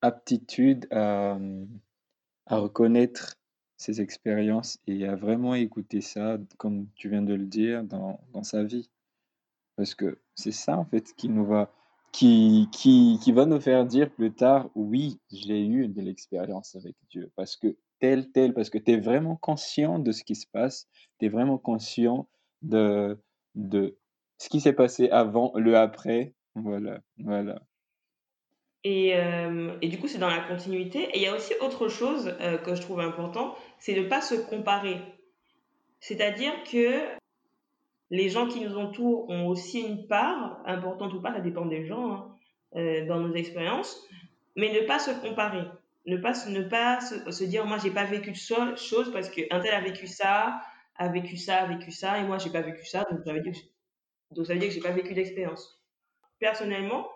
aptitude 0.01 0.85
à, 0.91 1.37
à 2.47 2.57
reconnaître 2.57 3.37
ses 3.77 4.01
expériences 4.01 4.79
et 4.85 5.07
à 5.07 5.15
vraiment 5.15 5.55
écouter 5.55 6.01
ça, 6.01 6.37
comme 6.57 6.87
tu 6.95 7.07
viens 7.07 7.21
de 7.21 7.33
le 7.33 7.45
dire, 7.45 7.85
dans, 7.85 8.19
dans 8.33 8.43
sa 8.43 8.65
vie. 8.65 8.89
Parce 9.77 9.95
que 9.95 10.19
c'est 10.35 10.51
ça, 10.51 10.77
en 10.77 10.83
fait, 10.83 11.13
qui 11.15 11.29
nous 11.29 11.45
va 11.45 11.71
qui, 12.11 12.67
qui, 12.71 13.19
qui 13.21 13.31
va 13.31 13.45
nous 13.45 13.59
faire 13.59 13.85
dire 13.85 14.09
plus 14.09 14.33
tard, 14.33 14.69
oui, 14.75 15.19
j'ai 15.31 15.65
eu 15.65 15.87
de 15.87 16.01
l'expérience 16.01 16.75
avec 16.75 16.95
Dieu. 17.09 17.31
Parce 17.35 17.55
que 17.55 17.77
tel, 17.99 18.31
tel, 18.31 18.53
parce 18.53 18.69
que 18.69 18.77
tu 18.77 18.91
es 18.91 18.97
vraiment 18.97 19.35
conscient 19.35 19.99
de 19.99 20.11
ce 20.11 20.23
qui 20.23 20.35
se 20.35 20.47
passe, 20.51 20.87
tu 21.19 21.25
es 21.25 21.29
vraiment 21.29 21.57
conscient 21.57 22.27
de, 22.61 23.19
de 23.55 23.97
ce 24.37 24.49
qui 24.49 24.59
s'est 24.59 24.73
passé 24.73 25.09
avant, 25.09 25.51
le 25.55 25.77
après. 25.77 26.33
Voilà, 26.55 26.99
voilà. 27.17 27.61
Et, 28.83 29.15
euh, 29.15 29.75
et, 29.81 29.89
du 29.89 29.99
coup, 29.99 30.07
c'est 30.07 30.19
dans 30.19 30.29
la 30.29 30.39
continuité. 30.39 31.03
Et 31.13 31.17
il 31.17 31.21
y 31.21 31.27
a 31.27 31.35
aussi 31.35 31.53
autre 31.61 31.89
chose 31.89 32.33
euh, 32.39 32.57
que 32.57 32.75
je 32.75 32.81
trouve 32.81 33.01
important, 33.01 33.55
c'est 33.77 33.93
de 33.93 34.01
ne 34.01 34.07
pas 34.07 34.21
se 34.21 34.35
comparer. 34.35 34.97
C'est-à-dire 35.99 36.53
que 36.63 37.18
les 38.11 38.29
gens 38.29 38.47
qui 38.47 38.61
nous 38.61 38.77
entourent 38.77 39.29
ont 39.29 39.47
aussi 39.47 39.81
une 39.81 40.07
part, 40.07 40.61
importante 40.65 41.13
ou 41.13 41.21
pas, 41.21 41.33
ça 41.33 41.41
dépend 41.41 41.65
des 41.65 41.85
gens, 41.85 42.11
hein, 42.11 42.35
euh, 42.75 43.05
dans 43.05 43.19
nos 43.19 43.33
expériences, 43.35 44.05
mais 44.55 44.71
ne 44.71 44.85
pas 44.85 44.99
se 44.99 45.11
comparer. 45.11 45.63
Ne 46.05 46.17
pas, 46.17 46.33
ne 46.47 46.63
pas 46.63 47.01
se, 47.01 47.43
dire, 47.43 47.65
moi, 47.65 47.77
j'ai 47.77 47.91
pas 47.91 48.05
vécu 48.05 48.31
de 48.31 48.77
choses 48.77 49.11
parce 49.11 49.29
qu'un 49.29 49.59
tel 49.59 49.73
a 49.73 49.81
vécu 49.81 50.07
ça, 50.07 50.61
a 50.95 51.07
vécu 51.09 51.37
ça, 51.37 51.57
a 51.57 51.67
vécu 51.67 51.91
ça, 51.91 52.19
et 52.19 52.23
moi, 52.23 52.37
j'ai 52.39 52.49
pas 52.49 52.61
vécu 52.61 52.85
ça, 52.85 53.05
donc 53.11 53.19
ça 53.25 53.33
veut 53.33 53.41
dire 53.41 53.53
que, 53.53 54.43
ça 54.43 54.53
veut 54.53 54.69
j'ai 54.69 54.79
pas 54.79 54.91
vécu 54.91 55.13
d'expérience. 55.13 55.79
Personnellement, 56.39 57.07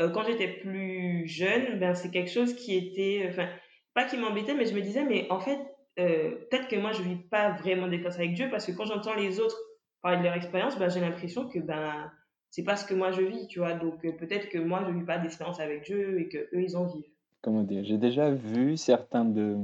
euh, 0.00 0.08
quand 0.08 0.24
j'étais 0.24 0.48
plus 0.48 1.26
jeune, 1.26 1.78
ben, 1.78 1.94
c'est 1.94 2.10
quelque 2.10 2.30
chose 2.30 2.54
qui 2.54 2.76
était, 2.76 3.26
enfin, 3.28 3.48
pas 3.94 4.04
qui 4.04 4.16
m'embêtait, 4.16 4.54
mais 4.54 4.64
je 4.64 4.74
me 4.74 4.80
disais, 4.80 5.04
mais 5.04 5.26
en 5.30 5.40
fait, 5.40 5.58
euh, 5.98 6.30
peut-être 6.50 6.68
que 6.68 6.76
moi, 6.76 6.92
je 6.92 7.02
vis 7.02 7.16
pas 7.16 7.50
vraiment 7.50 7.88
d'expérience 7.88 8.18
avec 8.18 8.34
Dieu, 8.34 8.48
parce 8.50 8.64
que 8.64 8.72
quand 8.72 8.86
j'entends 8.86 9.14
les 9.14 9.38
autres 9.40 9.58
parler 10.02 10.18
de 10.18 10.24
leur 10.24 10.34
expérience, 10.34 10.78
ben, 10.78 10.88
j'ai 10.88 11.00
l'impression 11.00 11.48
que 11.48 11.58
ben, 11.58 12.10
c'est 12.50 12.64
pas 12.64 12.76
ce 12.76 12.84
que 12.84 12.94
moi 12.94 13.12
je 13.12 13.22
vis, 13.22 13.46
tu 13.46 13.60
vois. 13.60 13.74
Donc 13.74 14.04
euh, 14.04 14.12
peut-être 14.12 14.48
que 14.48 14.58
moi, 14.58 14.84
je 14.86 14.92
vis 14.92 15.04
pas 15.04 15.18
d'expérience 15.18 15.60
avec 15.60 15.84
Dieu 15.84 16.20
et 16.20 16.28
que 16.28 16.38
eux, 16.38 16.62
ils 16.62 16.76
en 16.76 16.86
vivent. 16.86 17.10
Comment 17.42 17.62
dire? 17.62 17.84
J'ai 17.84 17.98
déjà 17.98 18.30
vu 18.30 18.76
certains 18.76 19.24
de 19.24 19.56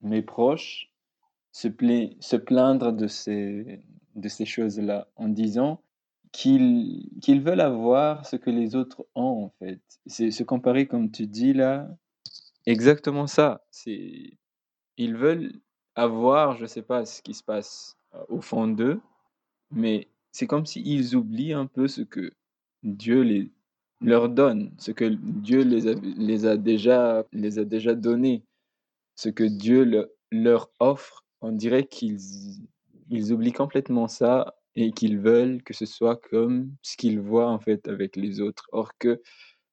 mes 0.00 0.22
proches 0.22 0.92
se, 1.52 1.68
se 2.20 2.36
plaindre 2.36 2.92
de 2.92 3.06
ces, 3.06 3.80
de 4.14 4.28
ces 4.28 4.44
choses-là 4.44 5.08
en 5.16 5.28
disant 5.28 5.80
qu'ils 6.32 7.08
qu'ils 7.22 7.40
veulent 7.40 7.60
avoir 7.60 8.26
ce 8.26 8.36
que 8.36 8.50
les 8.50 8.74
autres 8.74 9.06
ont, 9.14 9.44
en 9.44 9.52
fait. 9.58 9.80
C'est 10.06 10.30
se 10.30 10.42
comparer, 10.42 10.86
comme 10.86 11.10
tu 11.10 11.26
dis 11.26 11.52
là, 11.52 11.88
exactement 12.66 13.26
ça. 13.26 13.64
C'est 13.70 14.36
ils 14.98 15.14
veulent 15.14 15.52
avoir, 15.94 16.56
je 16.56 16.66
sais 16.66 16.82
pas 16.82 17.04
ce 17.04 17.22
qui 17.22 17.34
se 17.34 17.42
passe 17.42 17.96
euh, 18.14 18.24
au 18.28 18.40
fond 18.40 18.66
d'eux, 18.66 19.00
mais 19.70 20.08
c'est 20.32 20.46
comme 20.46 20.66
s'ils 20.66 21.16
oublient 21.16 21.54
un 21.54 21.66
peu 21.66 21.88
ce 21.88 22.02
que 22.02 22.32
Dieu 22.82 23.22
les, 23.22 23.50
leur 24.00 24.28
donne, 24.28 24.72
ce 24.78 24.90
que 24.90 25.04
Dieu 25.04 25.62
les 25.62 25.88
a, 25.88 25.94
les 25.94 26.46
a 26.46 26.56
déjà 26.56 27.24
les 27.32 27.58
a 27.58 27.64
déjà 27.64 27.94
donné, 27.94 28.42
ce 29.14 29.28
que 29.28 29.44
Dieu 29.44 30.10
leur 30.30 30.70
offre. 30.80 31.24
On 31.40 31.52
dirait 31.52 31.86
qu'ils 31.86 32.18
ils 33.08 33.32
oublient 33.32 33.52
complètement 33.52 34.08
ça 34.08 34.56
et 34.74 34.92
qu'ils 34.92 35.18
veulent 35.18 35.62
que 35.62 35.74
ce 35.74 35.86
soit 35.86 36.16
comme 36.16 36.74
ce 36.82 36.96
qu'ils 36.96 37.20
voient 37.20 37.50
en 37.50 37.58
fait 37.58 37.88
avec 37.88 38.16
les 38.16 38.40
autres. 38.40 38.68
Or 38.72 38.96
que 38.98 39.22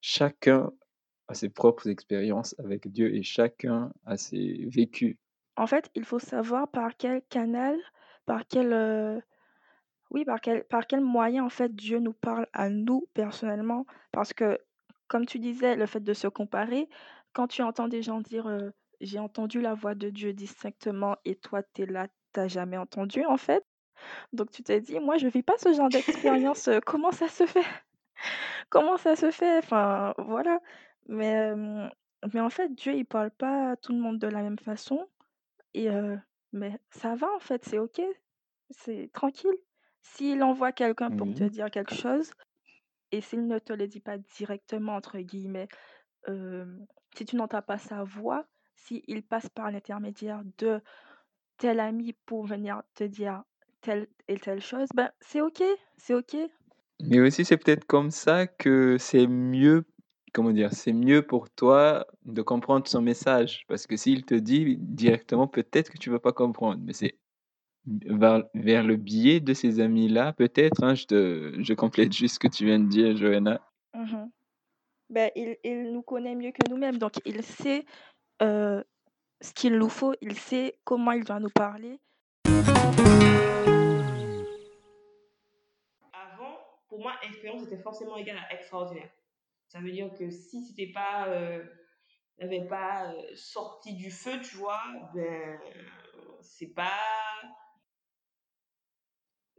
chacun 0.02 0.72
a 1.28 1.34
ses 1.34 1.50
propres 1.50 1.90
expériences 1.90 2.56
avec 2.60 2.92
Dieu 2.92 3.14
et 3.14 3.24
chacun 3.24 3.92
a 4.06 4.18
ses 4.18 4.66
vécus. 4.68 5.18
En 5.56 5.68
fait, 5.68 5.90
il 5.96 6.04
faut 6.04 6.20
savoir 6.20 6.70
par 6.70 6.98
quel 6.98 7.22
canal, 7.30 7.78
par 8.26 8.48
quel, 8.48 8.74
euh, 8.74 9.20
oui, 10.14 10.26
par 10.26 10.40
quel, 10.40 10.64
par 10.66 10.86
quel 10.88 11.02
moyen 11.02 11.44
en 11.44 11.50
fait 11.50 11.76
Dieu 11.76 12.00
nous 12.00 12.14
parle 12.14 12.48
à 12.54 12.70
nous 12.70 13.08
personnellement? 13.14 13.86
Parce 14.12 14.32
que, 14.34 14.60
comme 15.08 15.26
tu 15.26 15.40
disais, 15.40 15.76
le 15.76 15.88
fait 15.88 16.02
de 16.02 16.14
se 16.14 16.28
comparer, 16.28 16.88
quand 17.34 17.48
tu 17.48 17.64
entends 17.64 17.88
des 17.88 18.04
gens 18.04 18.22
dire 18.22 18.48
euh, 18.48 18.70
j'ai 19.02 19.20
entendu 19.20 19.60
la 19.60 19.74
voix 19.74 19.96
de 19.96 20.10
Dieu 20.10 20.34
distinctement 20.34 21.18
et 21.26 21.36
toi 21.36 21.64
tu 21.64 21.82
es 21.82 21.86
là, 21.88 22.08
t'as 22.32 22.48
jamais 22.48 22.78
entendu 22.78 23.26
en 23.26 23.38
fait. 23.38 23.66
Donc 24.34 24.52
tu 24.52 24.64
t'es 24.64 24.82
dit: 24.82 25.00
«Moi 25.00 25.18
je 25.18 25.28
vis 25.28 25.44
pas 25.44 25.58
ce 25.58 25.74
genre 25.74 25.90
d'expérience, 25.90 26.70
comment 26.86 27.12
ça 27.12 27.28
se 27.28 27.46
fait? 27.46 27.66
Comment 28.70 28.98
ça 28.98 29.16
se 29.16 29.32
fait?» 29.32 29.58
enfin 29.58 30.14
voilà. 30.18 30.60
Mais, 31.08 31.54
mais 32.34 32.40
en 32.40 32.50
fait 32.50 32.74
Dieu 32.74 32.94
il 32.96 33.06
parle 33.06 33.32
pas 33.32 33.72
à 33.72 33.76
tout 33.76 33.92
le 33.92 34.00
monde 34.00 34.20
de 34.20 34.28
la 34.28 34.42
même 34.42 34.60
façon 34.60 35.08
et 35.74 35.90
mais 36.54 36.80
ça 36.92 37.16
va 37.16 37.28
en 37.34 37.40
fait, 37.40 37.66
c'est 37.66 37.80
OK, 37.80 38.02
c'est 38.70 39.10
tranquille. 39.12 39.58
S'il 40.04 40.44
envoie 40.44 40.72
quelqu'un 40.72 41.10
pour 41.10 41.34
te 41.34 41.44
dire 41.46 41.72
quelque 41.72 41.96
chose 41.96 42.32
et 43.12 43.22
s'il 43.22 43.48
ne 43.48 43.58
te 43.58 43.74
le 43.74 43.88
dit 43.88 44.00
pas 44.00 44.18
«directement» 44.38 44.96
entre 44.96 45.18
guillemets, 45.20 45.68
si 47.16 47.26
tu 47.26 47.36
n'entends 47.36 47.62
pas 47.62 47.78
sa 47.78 48.04
voix, 48.04 48.46
s'il 48.76 49.24
passe 49.24 49.50
par 49.50 49.72
l'intermédiaire 49.72 50.42
de 50.58 50.82
tel 51.58 51.80
ami 51.80 52.14
pour 52.26 52.46
venir 52.46 52.84
te 52.96 53.04
dire 53.04 53.44
telle 53.82 54.08
et 54.28 54.38
telle 54.38 54.62
chose, 54.62 54.88
ben, 54.96 55.10
c'est 55.22 55.42
OK, 55.42 55.64
c'est 55.98 56.14
OK. 56.14 56.36
Mais 57.02 57.20
aussi, 57.20 57.46
c'est 57.46 57.58
peut-être 57.58 57.86
comme 57.86 58.12
ça 58.12 58.48
que 58.48 58.98
c'est 58.98 59.28
mieux, 59.28 59.86
comment 60.34 60.52
dire, 60.52 60.74
c'est 60.74 60.94
mieux 60.94 61.22
pour 61.22 61.50
toi 61.50 62.06
de 62.26 62.42
comprendre 62.42 62.88
son 62.88 63.02
message. 63.02 63.66
Parce 63.68 63.88
que 63.88 63.98
s'il 63.98 64.26
te 64.26 64.36
dit 64.36 64.78
directement, 64.80 65.48
peut-être 65.48 65.92
que 65.92 65.98
tu 65.98 66.10
ne 66.10 66.16
vas 66.16 66.20
pas 66.20 66.34
comprendre. 66.34 66.82
Mais 66.86 66.94
c'est 66.94 67.18
vers, 67.86 68.44
vers 68.54 68.84
le 68.84 68.96
biais 68.96 69.40
de 69.40 69.54
ces 69.54 69.80
amis-là, 69.80 70.34
peut-être, 70.34 70.84
hein, 70.84 70.96
je, 70.96 71.06
te, 71.06 71.56
je 71.60 71.74
complète 71.74 72.14
juste 72.14 72.36
ce 72.36 72.40
que 72.40 72.48
tu 72.48 72.66
viens 72.66 72.80
de 72.80 72.88
dire, 72.88 73.16
Johanna. 73.18 73.62
Mmh 73.94 74.26
ben, 75.10 75.30
il, 75.36 75.58
il, 75.64 75.92
nous 75.92 76.02
connaît 76.02 76.34
mieux 76.34 76.52
que 76.52 76.68
nous-mêmes, 76.68 76.98
donc 76.98 77.12
il 77.26 77.44
sait 77.44 77.86
euh, 78.42 78.84
ce 79.42 79.54
qu'il 79.54 79.78
nous 79.78 79.90
faut, 79.90 80.16
il 80.22 80.36
sait 80.40 80.80
comment 80.86 81.12
il 81.12 81.24
doit 81.24 81.40
nous 81.40 81.52
parler. 81.54 82.00
pour 86.94 87.02
moi, 87.02 87.16
expérience 87.24 87.64
était 87.64 87.82
forcément 87.82 88.16
égale 88.18 88.38
à 88.38 88.54
extraordinaire. 88.54 89.10
Ça 89.68 89.80
veut 89.80 89.92
dire 89.92 90.14
que 90.14 90.30
si 90.30 90.64
c'était 90.64 90.92
pas, 90.92 91.28
euh, 91.28 91.64
n'avait 92.38 92.68
pas 92.68 93.12
euh, 93.12 93.22
sorti 93.34 93.96
du 93.96 94.12
feu, 94.12 94.40
tu 94.42 94.58
vois, 94.58 94.80
ben, 95.16 95.60
c'est 96.42 96.72
pas, 96.76 96.92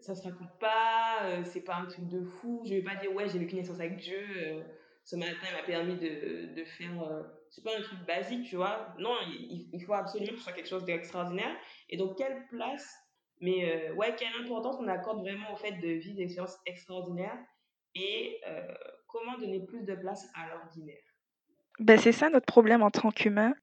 ça 0.05 0.15
se 0.15 0.23
raconte 0.23 0.59
pas, 0.59 1.25
euh, 1.25 1.45
c'est 1.45 1.63
pas 1.63 1.77
un 1.77 1.87
truc 1.87 2.09
de 2.09 2.23
fou. 2.23 2.63
Je 2.65 2.75
vais 2.75 2.83
pas 2.83 2.97
dire, 2.97 3.13
ouais, 3.15 3.29
j'ai 3.29 3.39
vécu 3.39 3.53
une 3.53 3.59
naissance 3.61 3.81
avec 3.81 3.97
Dieu, 3.97 4.19
euh, 4.37 4.63
ce 5.05 5.17
matin, 5.17 5.47
il 5.51 5.57
m'a 5.57 5.63
permis 5.63 5.97
de, 5.97 6.55
de 6.55 6.65
faire, 6.65 6.93
c'est 7.51 7.63
pas 7.63 7.77
un 7.77 7.83
truc 7.83 7.99
basique, 8.07 8.47
tu 8.49 8.57
vois. 8.57 8.95
Non, 8.99 9.15
il, 9.27 9.69
il, 9.71 9.81
faut 9.85 9.93
absolument 9.93 10.33
que 10.33 10.39
ce 10.39 10.45
soit 10.45 10.53
quelque 10.55 10.69
chose 10.69 10.85
d'extraordinaire. 10.87 11.55
Et 11.91 11.99
donc, 11.99 12.17
quelle 12.17 12.47
place 12.49 13.05
mais 13.41 13.91
euh, 13.91 13.95
ouais, 13.95 14.15
quelle 14.17 14.35
importance 14.43 14.77
on 14.81 14.89
accorde 14.89 15.21
vraiment 15.21 15.53
au 15.53 15.57
fait 15.57 15.73
de 15.73 15.89
vivre 15.89 16.17
des 16.17 16.23
expériences 16.23 16.59
extraordinaires 16.67 17.39
et 17.95 18.41
euh, 18.49 18.75
comment 19.07 19.37
donner 19.39 19.61
plus 19.65 19.83
de 19.83 19.95
place 19.95 20.27
à 20.35 20.49
l'ordinaire? 20.49 21.03
Ben, 21.79 21.99
C'est 21.99 22.13
ça 22.13 22.31
notre 22.31 22.47
problème 22.47 22.83
en 22.83 22.91
tant 22.91 23.11
qu'humain. 23.11 23.55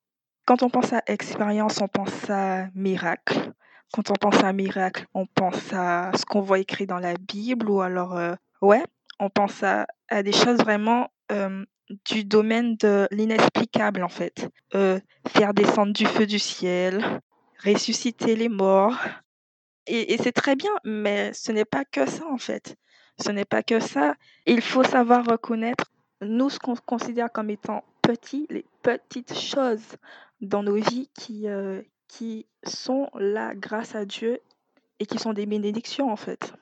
Quand 0.45 0.63
on 0.63 0.69
pense 0.69 0.93
à 0.93 1.01
expérience, 1.07 1.81
on 1.81 1.88
pense 1.88 2.29
à 2.29 2.67
miracle. 2.75 3.53
Quand 3.93 4.10
on 4.10 4.13
pense 4.13 4.43
à 4.43 4.53
miracle, 4.53 5.05
on 5.13 5.25
pense 5.25 5.74
à 5.74 6.12
ce 6.15 6.25
qu'on 6.25 6.41
voit 6.41 6.60
écrit 6.60 6.86
dans 6.86 7.00
la 7.00 7.13
Bible 7.15 7.69
ou 7.69 7.81
alors, 7.81 8.17
euh, 8.17 8.33
ouais, 8.62 8.83
on 9.19 9.29
pense 9.29 9.63
à, 9.63 9.86
des 10.24 10.31
choses 10.31 10.60
vraiment 10.60 11.10
du 12.05 12.24
domaine 12.25 12.75
de 12.77 13.07
l'inexplicable 13.12 14.03
en 14.03 14.10
fait. 14.10 14.50
faire 15.27 15.53
descendre 15.53 15.93
du 15.93 16.05
feu 16.05 16.25
du 16.25 16.39
ciel, 16.39 17.21
ressusciter 17.63 18.36
les 18.36 18.50
morts, 18.50 18.98
et, 19.88 20.17
c'est 20.17 20.31
très 20.31 20.55
bien, 20.55 20.71
mais 20.83 21.33
ce 21.33 21.51
n'est 21.51 21.65
pas 21.65 21.86
que 21.86 22.10
ça 22.10 22.25
en 22.27 22.38
fait. 22.38 22.75
Ce 23.19 23.31
n'est 23.31 23.45
pas 23.45 23.63
que 23.63 23.79
ça. 23.79 24.15
Il 24.45 24.62
faut 24.62 24.83
savoir 24.83 25.25
reconnaître, 25.25 25.91
nous, 26.21 26.50
ce 26.50 26.60
qu'on 26.60 26.75
considère 26.75 27.31
comme 27.31 27.50
étant 27.50 27.83
petits, 28.01 28.48
les 28.50 28.65
petites 28.83 29.38
choses 29.38 29.98
dans 30.39 30.63
nos 30.63 30.75
vies 30.75 31.10
qui, 31.13 31.48
euh, 31.48 31.81
qui 32.12 32.46
sont 32.65 33.10
là 33.13 33.56
grâce 33.56 33.96
à 33.96 34.03
Dieu 34.03 34.41
et 35.00 35.06
qui 35.06 35.18
sont 35.18 35.32
des 35.32 35.46
bénédictions 35.46 36.12
en 36.12 36.18
fait. 36.18 36.53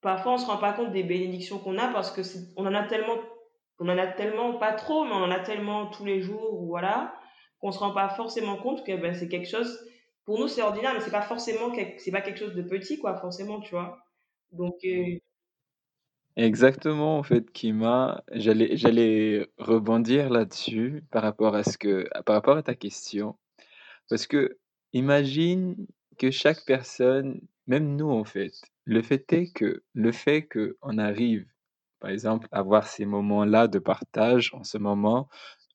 Parfois, 0.00 0.32
on 0.32 0.36
ne 0.36 0.40
se 0.40 0.46
rend 0.46 0.56
pas 0.56 0.72
compte 0.72 0.92
des 0.92 1.02
bénédictions 1.02 1.58
qu'on 1.58 1.76
a 1.76 1.88
parce 1.88 2.10
que 2.10 2.22
on 2.56 2.64
en 2.64 2.74
a 2.74 2.84
tellement, 2.84 3.18
on 3.78 3.88
en 3.88 3.98
a 3.98 4.06
tellement 4.06 4.54
pas 4.54 4.72
trop, 4.72 5.04
mais 5.04 5.12
on 5.12 5.22
en 5.24 5.30
a 5.30 5.40
tellement 5.40 5.86
tous 5.88 6.06
les 6.06 6.22
jours, 6.22 6.64
voilà, 6.64 7.14
qu'on 7.60 7.70
se 7.70 7.78
rend 7.78 7.92
pas 7.92 8.08
forcément 8.08 8.56
compte 8.56 8.86
que 8.86 8.96
ben, 8.96 9.12
c'est 9.14 9.28
quelque 9.28 9.48
chose 9.48 9.78
pour 10.24 10.38
nous, 10.38 10.48
c'est 10.48 10.62
ordinaire, 10.62 10.94
mais 10.94 11.00
c'est 11.00 11.10
pas 11.10 11.22
forcément 11.22 11.72
c'est 11.98 12.10
pas 12.10 12.22
quelque 12.22 12.38
chose 12.38 12.54
de 12.54 12.62
petit, 12.62 12.98
quoi, 12.98 13.16
forcément, 13.16 13.60
tu 13.60 13.70
vois. 13.72 13.98
Donc. 14.52 14.76
Euh, 14.84 15.18
Exactement, 16.36 17.18
en 17.18 17.22
fait, 17.24 17.50
Kima. 17.50 18.22
J'allais, 18.32 18.76
j'allais 18.76 19.48
rebondir 19.58 20.30
là-dessus 20.30 21.02
par 21.10 21.22
rapport 21.22 21.56
à 21.56 21.64
ce 21.64 21.76
que, 21.76 22.08
par 22.24 22.36
rapport 22.36 22.56
à 22.56 22.62
ta 22.62 22.74
question. 22.74 23.36
Parce 24.08 24.26
que, 24.26 24.58
imagine 24.92 25.86
que 26.18 26.30
chaque 26.30 26.64
personne, 26.64 27.40
même 27.66 27.96
nous, 27.96 28.10
en 28.10 28.24
fait, 28.24 28.52
le 28.84 29.02
fait 29.02 29.32
est 29.32 29.52
que, 29.52 29.82
le 29.94 30.12
fait 30.12 30.48
qu'on 30.48 30.98
arrive, 30.98 31.46
par 32.00 32.10
exemple, 32.10 32.48
à 32.52 32.60
avoir 32.60 32.86
ces 32.86 33.04
moments-là 33.04 33.68
de 33.68 33.78
partage 33.78 34.52
en 34.54 34.64
ce 34.64 34.78
moment, 34.78 35.28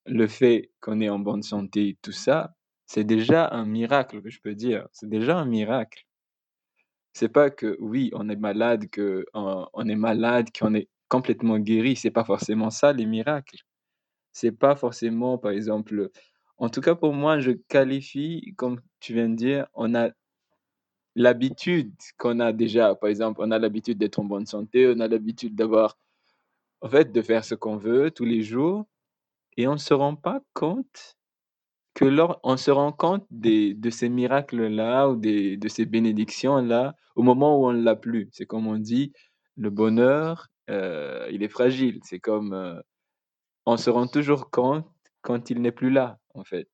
le 0.05 0.27
fait 0.27 0.71
qu'on 0.81 1.01
est 1.01 1.09
en 1.09 1.19
bonne 1.19 1.43
santé, 1.43 1.97
tout 2.01 2.11
ça, 2.11 2.55
c'est 2.85 3.03
déjà 3.03 3.49
un 3.49 3.65
miracle 3.65 4.21
que 4.21 4.29
je 4.29 4.41
peux 4.41 4.55
dire. 4.55 4.87
C'est 4.91 5.09
déjà 5.09 5.37
un 5.37 5.45
miracle. 5.45 6.05
C'est 7.13 7.29
pas 7.29 7.49
que 7.49 7.77
oui, 7.79 8.09
on 8.13 8.29
est 8.29 8.35
malade, 8.35 8.89
que 8.89 9.25
on, 9.33 9.87
est 9.87 9.95
malade, 9.95 10.47
qu'on 10.57 10.73
est 10.73 10.89
complètement 11.09 11.59
guéri. 11.59 11.95
C'est 11.95 12.11
pas 12.11 12.23
forcément 12.23 12.69
ça 12.69 12.91
les 12.93 13.05
miracles. 13.05 13.59
C'est 14.31 14.51
pas 14.51 14.75
forcément, 14.75 15.37
par 15.37 15.51
exemple, 15.51 16.09
en 16.57 16.69
tout 16.69 16.81
cas 16.81 16.95
pour 16.95 17.13
moi, 17.13 17.39
je 17.39 17.51
qualifie, 17.51 18.53
comme 18.57 18.79
tu 18.99 19.13
viens 19.13 19.29
de 19.29 19.35
dire, 19.35 19.67
on 19.73 19.95
a 19.95 20.09
l'habitude 21.15 21.93
qu'on 22.17 22.39
a 22.39 22.53
déjà. 22.53 22.95
Par 22.95 23.09
exemple, 23.09 23.41
on 23.43 23.51
a 23.51 23.59
l'habitude 23.59 23.97
d'être 23.97 24.19
en 24.19 24.25
bonne 24.25 24.45
santé, 24.45 24.91
on 24.95 24.99
a 24.99 25.07
l'habitude 25.07 25.55
d'avoir, 25.55 25.97
en 26.81 26.89
fait, 26.89 27.11
de 27.11 27.21
faire 27.21 27.45
ce 27.45 27.55
qu'on 27.55 27.77
veut 27.77 28.11
tous 28.11 28.25
les 28.25 28.43
jours, 28.43 28.85
et 29.57 29.67
on 29.67 29.73
ne 29.73 29.77
se 29.77 29.93
rend 29.93 30.15
pas 30.15 30.41
compte 30.53 31.17
que 31.93 32.05
lors, 32.05 32.39
on 32.43 32.57
se 32.57 32.71
rend 32.71 32.91
compte 32.91 33.25
des, 33.29 33.73
de 33.75 33.89
ces 33.89 34.09
miracles-là 34.09 35.09
ou 35.09 35.15
des, 35.15 35.57
de 35.57 35.67
ces 35.67 35.85
bénédictions-là 35.85 36.95
au 37.15 37.23
moment 37.23 37.59
où 37.59 37.67
on 37.67 37.73
ne 37.73 37.83
l'a 37.83 37.95
plus. 37.95 38.29
C'est 38.31 38.45
comme 38.47 38.67
on 38.67 38.77
dit, 38.77 39.13
le 39.57 39.69
bonheur, 39.69 40.47
euh, 40.69 41.27
il 41.31 41.43
est 41.43 41.49
fragile. 41.49 41.99
C'est 42.03 42.19
comme, 42.19 42.53
euh, 42.53 42.81
on 43.65 43.77
se 43.77 43.89
rend 43.89 44.07
toujours 44.07 44.49
compte 44.49 44.87
quand 45.21 45.49
il 45.49 45.61
n'est 45.61 45.71
plus 45.71 45.91
là, 45.91 46.19
en 46.33 46.43
fait. 46.43 46.67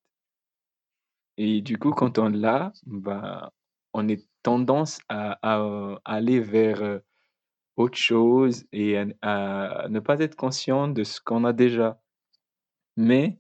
Et 1.37 1.61
du 1.61 1.77
coup, 1.77 1.91
quand 1.91 2.17
on 2.17 2.29
l'a, 2.29 2.73
bah, 2.85 3.53
on 3.93 4.07
est 4.07 4.27
tendance 4.43 4.99
à, 5.09 5.39
à 5.41 5.99
aller 6.05 6.39
vers 6.39 6.81
euh, 6.83 6.99
autre 7.77 7.97
chose 7.97 8.65
et 8.73 8.97
à, 9.21 9.87
ne 9.89 9.99
pas 9.99 10.19
être 10.19 10.35
conscient 10.35 10.87
de 10.87 11.03
ce 11.03 11.21
qu'on 11.21 11.45
a 11.45 11.53
déjà. 11.53 12.01
Mais 12.97 13.39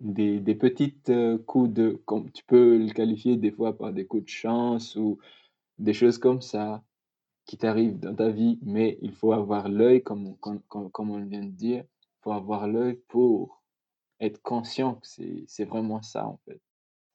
des, 0.00 0.40
des 0.40 0.58
euh, 1.08 1.38
coups 1.38 1.72
de, 1.72 2.00
comme 2.04 2.30
tu 2.30 2.44
peux 2.44 2.78
le 2.78 2.92
qualifier 2.92 3.36
des 3.36 3.50
fois 3.50 3.76
par 3.76 3.92
des 3.92 4.06
coups 4.06 4.24
de 4.24 4.28
chance 4.28 4.96
ou 4.96 5.18
des 5.78 5.94
choses 5.94 6.18
comme 6.18 6.40
ça 6.40 6.82
qui 7.46 7.58
t'arrivent 7.58 7.98
dans 7.98 8.14
ta 8.14 8.30
vie, 8.30 8.58
mais 8.62 8.98
il 9.02 9.12
faut 9.12 9.32
avoir 9.32 9.68
l'œil, 9.68 10.02
comme, 10.02 10.36
comme, 10.38 10.60
comme 10.90 11.10
on 11.10 11.24
vient 11.24 11.42
de 11.42 11.50
dire, 11.50 11.84
il 11.84 12.22
faut 12.22 12.32
avoir 12.32 12.68
l'œil 12.68 13.00
pour 13.08 13.61
être 14.22 14.40
conscient 14.42 14.94
que 14.94 15.06
c'est, 15.06 15.44
c'est 15.46 15.64
vraiment 15.64 16.02
ça 16.02 16.26
en 16.26 16.38
fait. 16.44 16.60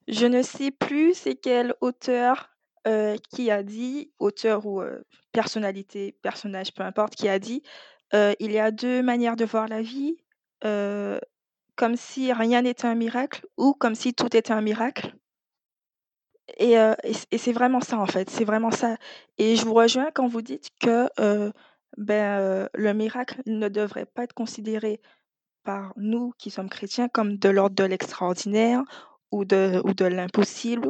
Je 0.07 0.25
ne 0.25 0.41
sais 0.41 0.71
plus 0.71 1.13
c'est 1.13 1.35
quel 1.35 1.73
auteur 1.81 2.49
euh, 2.87 3.17
qui 3.31 3.51
a 3.51 3.63
dit, 3.63 4.13
auteur 4.17 4.65
ou 4.65 4.81
euh, 4.81 5.03
personnalité, 5.33 6.13
personnage, 6.21 6.73
peu 6.73 6.83
importe, 6.83 7.15
qui 7.15 7.27
a 7.27 7.37
dit, 7.37 7.61
euh, 8.13 8.33
il 8.39 8.53
y 8.53 8.59
a 8.59 8.71
deux 8.71 9.03
manières 9.03 9.35
de 9.35 9.43
voir 9.43 9.67
la 9.67 9.81
vie, 9.81 10.15
comme 11.75 11.95
si 11.95 12.33
rien 12.33 12.61
n'était 12.61 12.87
un 12.87 12.95
miracle 12.95 13.45
ou 13.57 13.73
comme 13.73 13.93
si 13.93 14.13
tout 14.13 14.35
était 14.35 14.53
un 14.53 14.61
miracle. 14.61 15.13
Et, 16.57 16.71
et 16.73 17.11
et 17.31 17.37
c'est 17.37 17.51
vraiment 17.51 17.81
ça 17.81 17.99
en 17.99 18.05
fait, 18.05 18.29
c'est 18.29 18.45
vraiment 18.45 18.71
ça. 18.71 18.97
Et 19.37 19.55
je 19.55 19.65
vous 19.65 19.73
rejoins 19.73 20.09
quand 20.11 20.27
vous 20.27 20.41
dites 20.41 20.69
que 20.79 21.09
ben, 21.97 22.69
le 22.73 22.93
miracle 22.93 23.41
ne 23.45 23.67
devrait 23.67 24.05
pas 24.07 24.23
être 24.23 24.33
considéré 24.33 25.01
par 25.67 25.91
nous 25.97 26.31
qui 26.37 26.49
sommes 26.49 26.69
chrétiens 26.69 27.09
comme 27.09 27.35
de 27.35 27.49
l'ordre 27.49 27.75
de 27.75 27.83
l'extraordinaire 27.83 28.83
ou 29.31 29.43
de, 29.43 29.81
ou 29.83 29.93
de 29.93 30.05
l'impossible 30.05 30.87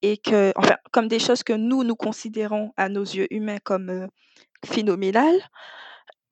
et 0.00 0.16
que, 0.16 0.54
enfin, 0.56 0.76
comme 0.90 1.06
des 1.06 1.18
choses 1.18 1.42
que 1.42 1.52
nous, 1.52 1.84
nous 1.84 1.94
considérons 1.94 2.72
à 2.78 2.88
nos 2.88 3.02
yeux 3.02 3.26
humains 3.30 3.58
comme 3.62 3.90
euh, 3.90 4.06
phénoménales. 4.64 5.38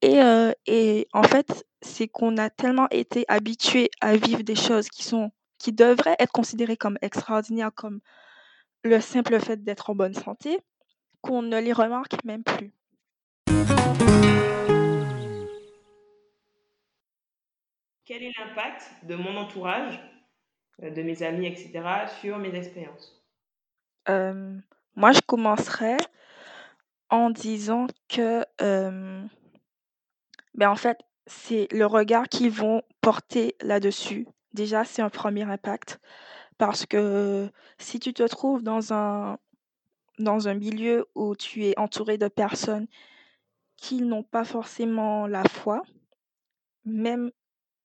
Et, 0.01 0.23
euh, 0.23 0.53
et 0.65 1.09
en 1.13 1.25
fait, 1.25 1.67
c'est 1.83 2.09
qu'on 2.09 2.39
a 2.39 2.49
tellement 2.49 2.89
été 2.91 3.27
habitués 3.29 3.91
à 4.01 4.17
vivre 4.17 4.43
des 4.43 4.57
choses 4.57 4.89
qui 4.89 5.05
sont, 5.05 5.31
qui 5.59 5.73
devraient 5.73 6.17
être 6.19 6.33
considérées 6.33 6.79
comme 6.79 6.97
extraordinaires, 7.03 7.75
comme 7.75 8.01
le 8.83 8.99
simple 9.03 9.39
fait 9.41 9.63
d'être 9.63 9.91
en 9.91 9.95
bonne 9.95 10.15
santé, 10.15 10.59
qu'on 11.21 11.43
ne 11.43 11.59
les 11.61 11.75
remarque 11.75 12.25
même 12.25 12.45
plus. 12.45 12.73
Quel 18.05 18.23
est 18.23 18.33
l'impact 18.39 18.83
de 19.05 19.15
mon 19.15 19.37
entourage, 19.37 20.01
euh, 20.83 20.91
de 20.91 21.03
mes 21.03 21.23
amis, 21.23 21.47
etc., 21.47 21.83
sur 22.21 22.39
mes 22.39 22.55
expériences? 22.55 23.23
Euh, 24.09 24.59
moi, 24.97 25.13
je 25.13 25.21
commencerai 25.21 25.97
en 27.11 27.31
disant 27.31 27.87
que, 28.09 28.45
euh, 28.61 29.25
ben 30.55 30.71
en 30.71 30.77
fait, 30.77 30.99
c'est 31.27 31.69
le 31.71 31.87
regard 31.87 32.29
qu'ils 32.29 32.51
vont 32.51 32.83
porter 33.01 33.55
là-dessus. 33.61 34.27
Déjà, 34.53 34.85
c'est 34.85 35.03
un 35.03 35.11
premier 35.11 35.45
impact 35.45 36.01
parce 36.59 36.87
que 36.87 37.51
si 37.79 38.01
tu 38.01 38.13
te 38.13 38.23
trouves 38.25 38.63
dans 38.63 38.93
un, 38.93 39.39
dans 40.19 40.49
un 40.49 40.55
milieu 40.55 41.07
où 41.15 41.37
tu 41.37 41.67
es 41.67 41.79
entouré 41.79 42.19
de 42.19 42.29
personnes 42.29 42.87
qui 43.77 44.03
n'ont 44.03 44.23
pas 44.23 44.45
forcément 44.45 45.27
la 45.27 45.45
foi, 45.45 45.83
même 46.85 47.31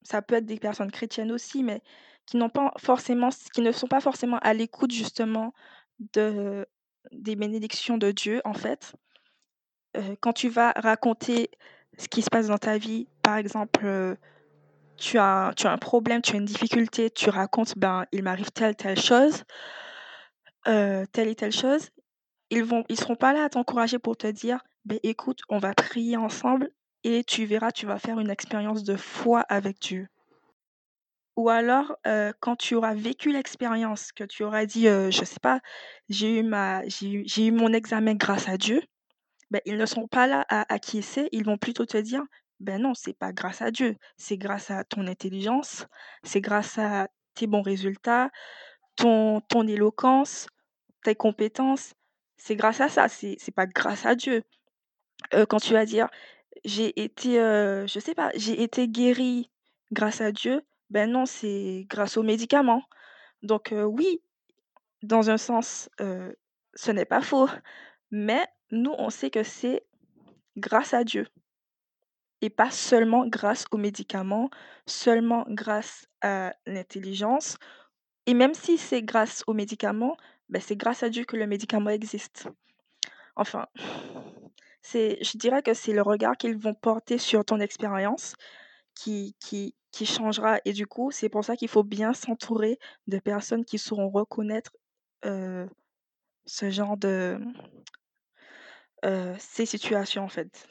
ça 0.08 0.22
peut 0.22 0.36
être 0.36 0.46
des 0.46 0.58
personnes 0.58 0.90
chrétiennes 0.90 1.34
aussi, 1.34 1.64
mais 1.64 1.82
qui 2.26 2.38
n'ont 2.38 2.50
pas 2.50 2.72
forcément, 2.78 3.30
qui 3.54 3.62
ne 3.62 3.74
sont 3.74 3.88
pas 3.88 4.00
forcément 4.00 4.40
à 4.40 4.54
l'écoute 4.54 4.92
justement 4.92 5.54
de 6.14 6.66
des 7.12 7.36
bénédictions 7.36 7.98
de 7.98 8.12
Dieu 8.12 8.42
en 8.46 8.54
fait. 8.54 8.96
Quand 10.22 10.34
tu 10.34 10.48
vas 10.48 10.72
raconter 10.76 11.50
ce 11.98 12.08
qui 12.08 12.22
se 12.22 12.30
passe 12.30 12.48
dans 12.48 12.58
ta 12.58 12.78
vie, 12.78 13.08
par 13.24 13.38
exemple, 13.38 14.18
tu 14.96 15.18
as, 15.18 15.54
tu 15.58 15.68
as 15.68 15.72
un 15.72 15.78
problème, 15.78 16.22
tu 16.22 16.36
as 16.36 16.38
une 16.38 16.46
difficulté, 16.46 17.10
tu 17.10 17.30
racontes, 17.30 17.78
ben, 17.78 18.06
il 18.12 18.24
m'arrive 18.24 18.52
telle, 18.52 18.76
telle 18.76 19.00
chose, 19.00 19.44
telle 20.64 21.28
et 21.28 21.36
telle 21.36 21.52
chose, 21.52 21.90
ils 22.50 22.64
vont, 22.64 22.84
ils 22.90 22.98
seront 22.98 23.16
pas 23.16 23.34
là 23.34 23.44
à 23.46 23.50
t'encourager 23.50 24.00
pour 24.00 24.16
te 24.16 24.28
dire, 24.28 24.64
ben, 24.86 25.00
écoute, 25.04 25.40
on 25.50 25.58
va 25.58 25.74
prier 25.74 26.16
ensemble 26.16 26.70
et 27.08 27.24
tu 27.24 27.46
verras, 27.46 27.72
tu 27.72 27.86
vas 27.86 28.00
faire 28.00 28.20
une 28.20 28.30
expérience 28.30 28.84
de 28.84 28.98
foi 28.98 29.42
avec 29.42 29.80
Dieu. 29.80 30.08
Ou 31.38 31.50
alors, 31.50 31.96
euh, 32.06 32.34
quand 32.42 32.56
tu 32.58 32.76
auras 32.76 32.96
vécu 32.96 33.32
l'expérience, 33.32 34.12
que 34.12 34.26
tu 34.26 34.44
auras 34.44 34.66
dit, 34.66 34.88
euh, 34.88 35.10
je 35.10 35.24
sais 35.24 35.40
pas, 35.40 35.62
j'ai 36.10 36.40
eu 36.40 36.44
ma, 36.44 36.82
j'ai 36.88 37.52
mon 37.52 37.72
examen 37.72 38.16
grâce 38.16 38.50
à 38.50 38.58
Dieu, 38.58 38.82
ben, 39.52 39.62
ils 39.66 39.78
ne 39.78 39.86
sont 39.86 40.08
pas 40.08 40.28
là 40.28 40.46
à 40.50 40.74
acquiescer, 40.74 41.30
ils 41.32 41.46
vont 41.46 41.58
plutôt 41.58 41.86
te 41.86 41.98
dire, 41.98 42.24
ben 42.60 42.82
non, 42.82 42.94
c'est 42.94 43.18
pas 43.18 43.32
grâce 43.32 43.62
à 43.62 43.72
Dieu, 43.72 43.96
c'est 44.18 44.38
grâce 44.38 44.72
à 44.72 44.84
ton 44.84 45.08
intelligence, 45.08 45.86
c'est 46.24 46.42
grâce 46.42 46.78
à 46.78 47.08
tes 47.36 47.48
bons 47.48 47.62
résultats, 47.62 48.32
ton, 48.96 49.42
ton 49.42 49.66
éloquence, 49.68 50.48
tes 51.04 51.16
compétences, 51.16 51.94
c'est 52.36 52.56
grâce 52.56 52.82
à 52.82 52.90
ça, 52.90 53.08
c'est, 53.08 53.38
c'est 53.40 53.54
pas 53.54 53.68
grâce 53.68 54.06
à 54.06 54.16
Dieu. 54.16 54.44
Euh, 55.34 55.46
quand 55.46 55.60
tu 55.60 55.74
vas 55.74 55.86
dire, 55.86 56.10
j'ai 56.68 57.02
été, 57.02 57.36
je 57.88 58.00
sais 58.00 58.14
pas, 58.14 58.32
j'ai 58.36 58.62
été 58.62 58.88
guéri 58.88 59.50
grâce 59.92 60.22
à 60.22 60.32
Dieu, 60.32 60.62
ben 60.90 61.10
non, 61.10 61.26
c'est 61.26 61.86
grâce 61.90 62.18
aux 62.18 62.24
médicaments. 62.24 62.84
Donc 63.42 63.74
oui, 63.74 64.22
dans 65.02 65.30
un 65.30 65.38
sens, 65.38 65.90
ce 65.98 66.92
n'est 66.92 67.06
pas 67.06 67.22
faux, 67.22 67.50
mais 68.12 68.46
nous, 68.72 68.94
on 68.98 69.10
sait 69.10 69.30
que 69.30 69.44
c'est 69.44 69.86
grâce 70.58 70.94
à 70.94 71.04
Dieu 71.04 71.26
et 72.42 72.50
pas 72.50 72.70
seulement 72.70 73.26
grâce 73.26 73.66
aux 73.72 73.78
médicaments, 73.78 74.50
seulement 74.86 75.46
grâce 75.50 76.08
à 76.22 76.54
l'intelligence. 76.66 77.58
Et 78.26 78.34
même 78.34 78.54
si 78.54 78.78
c'est 78.78 79.02
grâce 79.02 79.44
aux 79.48 79.54
médicaments, 79.54 80.18
ben 80.50 80.62
c'est 80.62 80.76
grâce 80.76 81.02
à 81.02 81.10
Dieu 81.10 81.24
que 81.24 81.38
le 81.38 81.48
médicament 81.48 81.90
existe. 81.92 82.48
Enfin, 83.36 83.68
c'est, 84.90 85.18
je 85.22 85.38
dirais 85.38 85.62
que 85.62 85.74
c'est 85.74 85.94
le 85.94 86.02
regard 86.02 86.38
qu'ils 86.38 86.58
vont 86.58 86.74
porter 86.74 87.18
sur 87.18 87.44
ton 87.44 87.60
expérience 87.60 88.36
qui, 88.96 89.36
qui, 89.40 89.76
qui 89.92 90.06
changera. 90.06 90.60
Et 90.66 90.74
du 90.74 90.88
coup, 90.88 91.12
c'est 91.12 91.30
pour 91.30 91.44
ça 91.44 91.56
qu'il 91.56 91.68
faut 91.68 91.84
bien 91.84 92.14
s'entourer 92.14 92.80
de 93.08 93.20
personnes 93.20 93.66
qui 93.66 93.78
sauront 93.78 94.10
reconnaître 94.10 94.72
ce 95.24 96.70
genre 96.70 96.98
de 96.98 97.38
ces 99.38 99.66
situations 99.66 100.24
en 100.24 100.30
fait. 100.30 100.68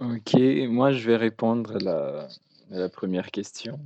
Ok, 0.00 0.34
moi 0.68 0.92
je 0.92 1.06
vais 1.08 1.16
répondre 1.16 1.76
à 1.76 1.78
la, 1.78 2.28
la 2.70 2.88
première 2.88 3.30
question. 3.30 3.80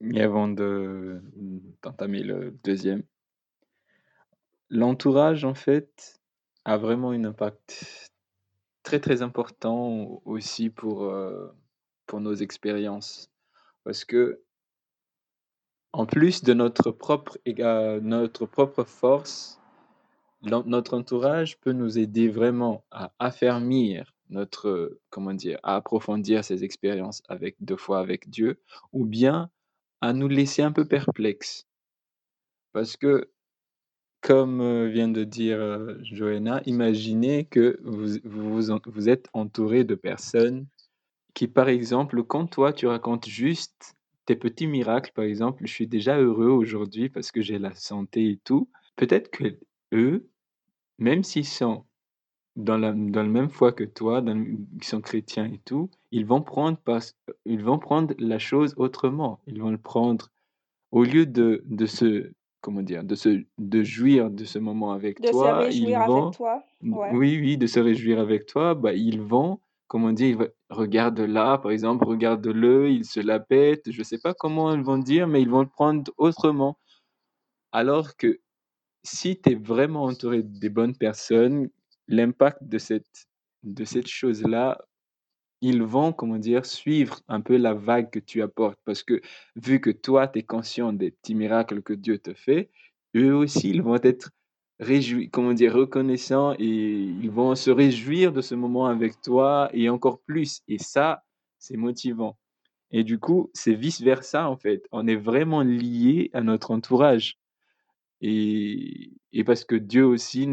Et 0.00 0.22
avant 0.22 0.46
de 0.46 1.20
d'entamer 1.82 2.22
le 2.22 2.52
deuxième. 2.62 3.02
L'entourage, 4.70 5.44
en 5.44 5.54
fait, 5.54 6.17
a 6.68 6.76
vraiment 6.76 7.10
un 7.12 7.24
impact 7.24 8.10
très 8.82 9.00
très 9.00 9.22
important 9.22 10.20
aussi 10.26 10.68
pour, 10.68 11.04
euh, 11.04 11.48
pour 12.06 12.20
nos 12.20 12.34
expériences. 12.34 13.30
Parce 13.84 14.04
que, 14.04 14.42
en 15.92 16.04
plus 16.04 16.42
de 16.42 16.52
notre 16.52 16.90
propre, 16.90 17.38
éga- 17.46 18.00
notre 18.00 18.44
propre 18.44 18.84
force, 18.84 19.58
notre 20.42 20.94
entourage 20.94 21.58
peut 21.58 21.72
nous 21.72 21.98
aider 21.98 22.28
vraiment 22.28 22.84
à 22.90 23.12
affermir 23.18 24.14
notre, 24.28 24.98
comment 25.08 25.32
dire, 25.32 25.58
à 25.62 25.74
approfondir 25.74 26.44
ces 26.44 26.64
expériences 26.64 27.22
avec 27.28 27.56
deux 27.60 27.78
fois 27.78 27.98
avec 27.98 28.28
Dieu, 28.28 28.60
ou 28.92 29.06
bien 29.06 29.50
à 30.02 30.12
nous 30.12 30.28
laisser 30.28 30.60
un 30.60 30.72
peu 30.72 30.84
perplexes. 30.86 31.66
Parce 32.72 32.98
que, 32.98 33.30
comme 34.20 34.60
euh, 34.60 34.88
vient 34.88 35.08
de 35.08 35.24
dire 35.24 35.58
euh, 35.58 35.96
Joanna, 36.02 36.62
imaginez 36.66 37.44
que 37.44 37.78
vous, 37.84 38.18
vous, 38.24 39.08
êtes 39.08 39.28
entouré 39.32 39.84
de 39.84 39.94
personnes 39.94 40.66
qui, 41.34 41.46
par 41.48 41.68
exemple, 41.68 42.22
quand 42.24 42.46
toi, 42.46 42.72
tu 42.72 42.86
racontes 42.86 43.26
juste 43.26 43.94
tes 44.26 44.36
petits 44.36 44.66
miracles, 44.66 45.12
par 45.14 45.24
exemple, 45.24 45.62
je 45.66 45.72
suis 45.72 45.86
déjà 45.86 46.18
heureux 46.18 46.48
aujourd'hui 46.48 47.08
parce 47.08 47.30
que 47.30 47.40
j'ai 47.40 47.58
la 47.58 47.74
santé 47.74 48.30
et 48.30 48.40
tout, 48.44 48.68
peut-être 48.96 49.30
que 49.30 49.58
eux, 49.92 50.28
même 50.98 51.22
s'ils 51.22 51.46
sont 51.46 51.84
dans 52.56 52.76
la, 52.76 52.90
le 52.90 53.30
même 53.30 53.50
foi 53.50 53.72
que 53.72 53.84
toi, 53.84 54.20
dans, 54.20 54.44
sont 54.82 55.00
chrétiens 55.00 55.46
et 55.46 55.60
tout, 55.64 55.90
ils 56.10 56.26
vont 56.26 56.42
prendre 56.42 56.78
vont 57.46 57.78
prendre 57.78 58.14
la 58.18 58.38
chose 58.40 58.74
autrement. 58.76 59.40
Ils 59.46 59.62
vont 59.62 59.70
le 59.70 59.78
prendre 59.78 60.28
au 60.90 61.04
lieu 61.04 61.24
de, 61.24 61.62
de 61.66 61.86
se 61.86 62.32
comment 62.60 62.82
dire, 62.82 63.04
de 63.04 63.14
se 63.14 63.44
de 63.58 63.82
jouir 63.82 64.30
de 64.30 64.44
ce 64.44 64.58
moment 64.58 64.92
avec 64.92 65.20
De 65.20 65.32
se 65.32 65.32
toi, 65.32 65.68
ils 65.70 65.88
réjouir 65.88 66.00
avec 66.02 66.08
vont 66.08 66.30
toi. 66.30 66.64
Ouais. 66.82 67.10
oui 67.12 67.38
oui 67.40 67.58
de 67.58 67.66
se 67.66 67.80
réjouir 67.80 68.20
avec 68.20 68.46
toi, 68.46 68.74
bah 68.74 68.92
ils 68.94 69.20
vont 69.20 69.60
comment 69.86 70.12
dire, 70.12 70.38
ils 70.40 70.50
regarde 70.70 71.20
là 71.20 71.58
par 71.58 71.70
exemple, 71.72 72.04
regarde-le, 72.06 72.90
ils 72.90 73.04
se 73.04 73.20
la 73.20 73.40
pètent, 73.40 73.90
je 73.90 74.02
sais 74.02 74.18
pas 74.18 74.34
comment 74.34 74.74
ils 74.74 74.82
vont 74.82 74.98
dire, 74.98 75.26
mais 75.28 75.42
ils 75.42 75.50
vont 75.50 75.62
le 75.62 75.68
prendre 75.68 76.12
autrement. 76.18 76.78
Alors 77.72 78.16
que 78.16 78.40
si 79.04 79.40
tu 79.40 79.52
es 79.52 79.54
vraiment 79.54 80.04
entouré 80.04 80.42
des 80.42 80.68
bonnes 80.70 80.96
personnes, 80.96 81.70
l'impact 82.08 82.64
de 82.64 82.78
cette, 82.78 83.28
de 83.62 83.84
cette 83.84 84.08
chose-là, 84.08 84.78
ils 85.60 85.82
vont, 85.82 86.12
comment 86.12 86.38
dire, 86.38 86.66
suivre 86.66 87.20
un 87.28 87.40
peu 87.40 87.56
la 87.56 87.74
vague 87.74 88.10
que 88.10 88.18
tu 88.18 88.42
apportes. 88.42 88.78
Parce 88.84 89.02
que 89.02 89.20
vu 89.56 89.80
que 89.80 89.90
toi, 89.90 90.28
tu 90.28 90.40
es 90.40 90.42
conscient 90.42 90.92
des 90.92 91.10
petits 91.10 91.34
miracles 91.34 91.82
que 91.82 91.92
Dieu 91.92 92.18
te 92.18 92.34
fait, 92.34 92.70
eux 93.16 93.34
aussi, 93.34 93.70
ils 93.70 93.82
vont 93.82 94.00
être 94.02 94.30
réjouis, 94.80 95.28
comment 95.30 95.54
dire, 95.54 95.74
reconnaissants 95.74 96.54
et 96.58 96.64
ils 96.64 97.30
vont 97.30 97.54
se 97.54 97.70
réjouir 97.70 98.32
de 98.32 98.40
ce 98.40 98.54
moment 98.54 98.86
avec 98.86 99.20
toi 99.20 99.70
et 99.72 99.88
encore 99.88 100.20
plus. 100.20 100.62
Et 100.68 100.78
ça, 100.78 101.24
c'est 101.58 101.76
motivant. 101.76 102.38
Et 102.90 103.04
du 103.04 103.18
coup, 103.18 103.50
c'est 103.54 103.74
vice-versa, 103.74 104.48
en 104.48 104.56
fait. 104.56 104.86
On 104.92 105.06
est 105.06 105.16
vraiment 105.16 105.62
lié 105.62 106.30
à 106.32 106.40
notre 106.40 106.70
entourage. 106.70 107.38
Et, 108.20 109.12
et 109.32 109.44
parce 109.44 109.64
que 109.64 109.76
Dieu 109.76 110.06
aussi 110.06 110.48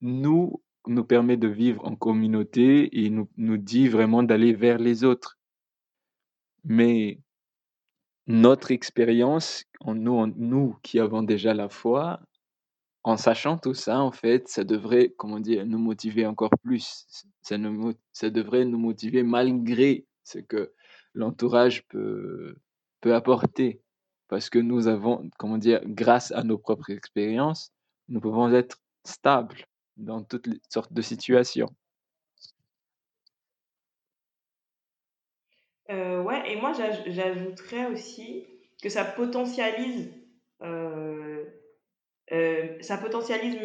nous, 0.00 0.60
nous 0.86 1.04
permet 1.04 1.36
de 1.36 1.48
vivre 1.48 1.84
en 1.86 1.96
communauté 1.96 3.04
et 3.04 3.10
nous, 3.10 3.28
nous 3.36 3.56
dit 3.56 3.88
vraiment 3.88 4.22
d'aller 4.22 4.52
vers 4.52 4.78
les 4.78 5.04
autres. 5.04 5.38
Mais 6.64 7.20
notre 8.26 8.70
expérience, 8.70 9.64
en 9.80 9.94
nous, 9.94 10.14
en 10.14 10.28
nous 10.28 10.76
qui 10.82 10.98
avons 10.98 11.22
déjà 11.22 11.54
la 11.54 11.68
foi, 11.68 12.20
en 13.04 13.16
sachant 13.16 13.58
tout 13.58 13.74
ça, 13.74 14.00
en 14.00 14.12
fait, 14.12 14.48
ça 14.48 14.62
devrait, 14.64 15.12
comment 15.16 15.40
dire, 15.40 15.66
nous 15.66 15.78
motiver 15.78 16.24
encore 16.26 16.52
plus. 16.62 17.04
Ça, 17.42 17.58
nous, 17.58 17.94
ça 18.12 18.30
devrait 18.30 18.64
nous 18.64 18.78
motiver 18.78 19.24
malgré 19.24 20.06
ce 20.22 20.38
que 20.38 20.72
l'entourage 21.14 21.86
peut, 21.88 22.56
peut 23.00 23.14
apporter. 23.14 23.80
Parce 24.28 24.48
que 24.50 24.60
nous 24.60 24.86
avons, 24.86 25.28
comment 25.38 25.58
dire, 25.58 25.80
grâce 25.84 26.30
à 26.32 26.44
nos 26.44 26.58
propres 26.58 26.90
expériences, 26.90 27.72
nous 28.08 28.20
pouvons 28.20 28.52
être 28.52 28.80
stables 29.04 29.66
dans 30.02 30.22
toutes 30.24 30.48
sortes 30.70 30.92
de 30.92 31.02
situations. 31.02 31.68
Euh, 35.90 36.22
ouais, 36.22 36.50
et 36.52 36.56
moi 36.60 36.72
j'aj- 36.72 37.02
j'ajouterais 37.10 37.86
aussi 37.86 38.46
que 38.82 38.88
ça 38.88 39.04
potentialise, 39.04 40.12
euh, 40.62 41.44
euh, 42.32 42.80
ça 42.82 42.98
potentialise 42.98 43.58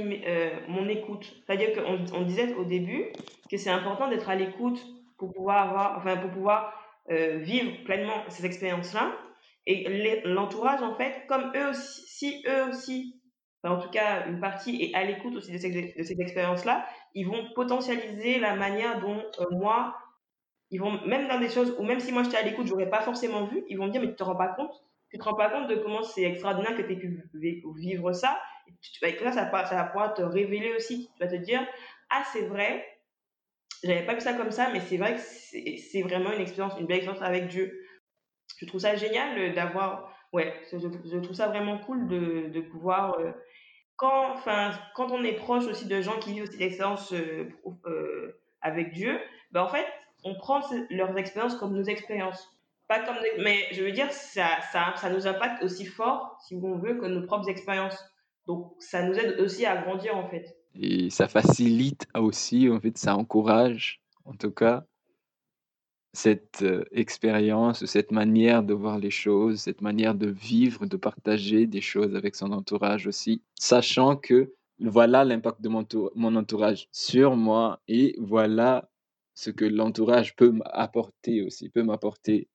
mon 0.68 0.88
écoute. 0.90 1.44
C'est-à-dire 1.46 1.74
qu'on 1.74 2.06
on 2.14 2.24
disait 2.24 2.54
au 2.56 2.66
début 2.66 3.06
que 3.50 3.58
c'est 3.58 3.70
important 3.70 4.10
d'être 4.10 4.30
à 4.30 4.36
l'écoute 4.36 4.86
pour 5.18 5.34
pouvoir 5.34 5.70
avoir, 5.70 5.98
enfin 5.98 6.18
pour 6.18 6.32
pouvoir 6.32 6.74
vivre 7.10 7.84
pleinement 7.86 8.24
ces 8.30 8.46
expériences-là. 8.46 9.18
Et 9.66 10.22
l'entourage, 10.26 10.82
en 10.82 10.96
fait, 10.96 11.26
comme 11.28 11.52
eux 11.56 11.70
aussi, 11.70 12.02
si 12.08 12.44
eux 12.48 12.70
aussi, 12.70 13.22
en 13.68 13.80
tout 13.80 13.90
cas 13.90 14.26
une 14.28 14.40
partie 14.40 14.82
est 14.84 14.96
à 14.96 15.04
l'écoute 15.04 15.36
aussi 15.36 15.52
de 15.52 15.58
ces, 15.58 15.94
de 15.98 16.04
ces 16.04 16.20
expériences-là, 16.22 16.88
ils 17.14 17.26
vont 17.28 17.54
potentialiser 17.56 18.40
la 18.40 18.56
manière 18.56 19.00
dont 19.00 19.24
euh, 19.40 19.46
moi 19.52 19.96
ils 20.70 20.80
vont, 20.80 21.00
même 21.06 21.28
dans 21.28 21.40
des 21.40 21.50
choses 21.50 21.76
où 21.78 21.84
même 21.84 22.00
si 22.00 22.12
moi 22.12 22.24
j'étais 22.24 22.38
à 22.38 22.42
l'écoute, 22.42 22.68
j'aurais 22.68 22.90
pas 22.90 23.02
forcément 23.02 23.46
vu, 23.46 23.64
ils 23.70 23.78
vont 23.78 23.88
me 23.88 23.92
dire, 23.92 24.02
mais 24.02 24.10
tu 24.10 24.16
te 24.16 24.24
rends 24.24 24.36
pas 24.36 24.50
compte, 24.50 24.74
tu 25.10 25.18
te 25.18 25.24
rends 25.24 25.36
pas 25.36 25.50
compte 25.50 25.68
de 25.70 25.76
comment 25.76 26.04
c'est 26.04 26.24
extraordinaire 26.24 26.76
que 26.76 26.82
tu 26.82 26.94
aies 26.94 26.98
pu 26.98 27.24
vi- 27.34 27.64
vivre 27.78 28.12
ça? 28.12 28.40
Et 28.68 28.74
tu, 28.82 29.24
là, 29.24 29.32
ça, 29.32 29.50
ça 29.66 29.76
va 29.76 29.84
pouvoir 29.86 30.14
te 30.14 30.22
révéler 30.22 30.74
aussi. 30.76 31.10
Tu 31.16 31.24
vas 31.24 31.30
te 31.32 31.36
dire, 31.38 31.66
ah, 32.10 32.24
c'est 32.34 32.46
vrai, 32.48 32.86
j'avais 33.84 34.06
pas 34.06 34.16
vu 34.16 34.22
ça 34.22 34.34
comme 34.34 34.52
ça, 34.52 34.70
mais 34.72 34.80
c'est 34.82 34.98
vrai 34.98 35.16
que 35.16 35.22
c'est 35.22 36.02
vraiment 36.02 36.32
une 36.34 36.42
expérience, 36.42 36.78
une 36.80 36.88
belle 36.88 36.98
expérience 36.98 37.24
avec 37.24 37.48
Dieu. 37.48 37.86
Je 38.58 38.66
trouve 38.66 38.82
ça 38.82 38.96
génial 38.96 39.38
euh, 39.40 39.54
d'avoir, 39.54 40.14
ouais, 40.34 40.54
je, 40.72 41.20
trouve 41.20 41.36
ça 41.36 41.48
vraiment 41.48 41.78
cool 41.80 42.08
de, 42.08 42.50
de 42.50 42.62
pouvoir, 42.62 43.20
euh, 43.20 43.32
quand, 43.98 44.32
enfin, 44.34 44.72
quand 44.96 45.12
on 45.12 45.24
est 45.24 45.34
proche 45.34 45.66
aussi 45.66 45.86
de 45.86 46.02
gens 46.02 46.18
qui 46.20 46.32
vivent 46.32 46.44
aussi 46.44 46.58
des 46.58 46.66
expériences 46.66 47.12
euh, 47.14 47.50
euh, 47.86 48.40
avec 48.62 48.94
Dieu, 48.94 49.20
ben 49.52 49.64
en 49.64 49.68
fait, 49.68 49.86
on 50.24 50.36
prend 50.36 50.62
leurs 50.90 51.18
expériences 51.18 51.56
comme 51.56 51.74
nos 51.74 51.84
expériences. 51.84 52.48
Pas 52.88 53.02
comme 53.02 53.18
mais 53.40 53.66
je 53.74 53.84
veux 53.84 53.92
dire, 53.92 54.12
ça, 54.12 54.48
ça, 54.72 54.94
ça 54.96 55.10
nous 55.10 55.28
impacte 55.28 55.62
aussi 55.64 55.86
fort, 55.86 56.40
si 56.48 56.56
on 56.56 56.78
veut, 56.78 56.96
que 56.96 57.06
nos 57.06 57.26
propres 57.26 57.50
expériences. 57.50 57.98
Donc, 58.46 58.72
ça 58.80 59.04
nous 59.04 59.14
aide 59.16 59.40
aussi 59.42 59.66
à 59.66 59.76
grandir, 59.82 60.16
en 60.16 60.30
fait. 60.30 60.56
Et 60.74 61.10
ça 61.10 61.28
facilite 61.28 62.08
aussi, 62.16 62.70
en 62.70 62.80
fait, 62.80 62.98
ça 62.98 63.16
encourage, 63.16 64.02
en 64.24 64.34
tout 64.34 64.52
cas, 64.52 64.86
cette 66.18 66.64
euh, 66.64 66.84
expérience, 66.92 67.86
cette 67.86 68.12
manière 68.12 68.64
de 68.64 68.74
voir 68.74 68.98
les 68.98 69.12
choses, 69.12 69.60
cette 69.60 69.82
manière 69.82 70.16
de 70.16 70.28
vivre, 70.28 70.88
de 70.88 70.98
partager 70.98 71.68
des 71.68 71.80
choses 71.80 72.16
avec 72.16 72.36
son 72.36 72.52
entourage 72.54 73.06
aussi, 73.06 73.44
sachant 73.54 74.16
que 74.16 74.52
voilà 74.80 75.24
l'impact 75.24 75.62
de 75.62 75.70
mon, 75.70 75.86
mon 76.16 76.36
entourage 76.36 76.88
sur 76.92 77.36
moi 77.36 77.82
et 77.88 78.16
voilà 78.18 78.90
ce 79.36 79.52
que 79.52 79.66
l'entourage 79.66 80.36
peut 80.36 80.50
m'apporter 80.50 81.44
aussi, 81.44 81.70
peut 81.70 81.84
m'apporter. 81.84 82.48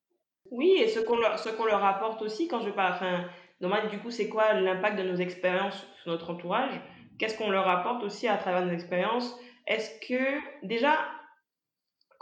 Oui, 0.51 0.75
et 0.83 0.88
ce 0.88 0.98
qu'on 0.98 1.16
leur, 1.16 1.40
qu'on 1.57 1.66
leur 1.66 1.85
apporte 1.85 2.20
aussi, 2.22 2.48
quand 2.48 2.62
je 2.62 2.70
parle, 2.70 2.94
enfin, 2.94 3.27
normal, 3.61 3.88
du 3.90 4.01
coup, 4.01 4.11
c'est 4.11 4.29
quoi 4.29 4.55
l'impact 4.55 4.98
de 4.98 5.05
nos 5.05 5.16
expériences 5.16 5.87
sur 6.03 6.11
notre 6.11 6.31
entourage? 6.31 6.81
Qu'est-ce 7.16 7.38
qu'on 7.38 7.51
leur 7.51 7.68
apporte 7.68 8.03
aussi 8.03 8.27
à 8.27 8.38
travers 8.38 8.66
nos 8.66 8.72
expériences? 8.72 9.38
Est-ce 9.68 9.88
que, 10.09 10.66
déjà, 10.66 10.98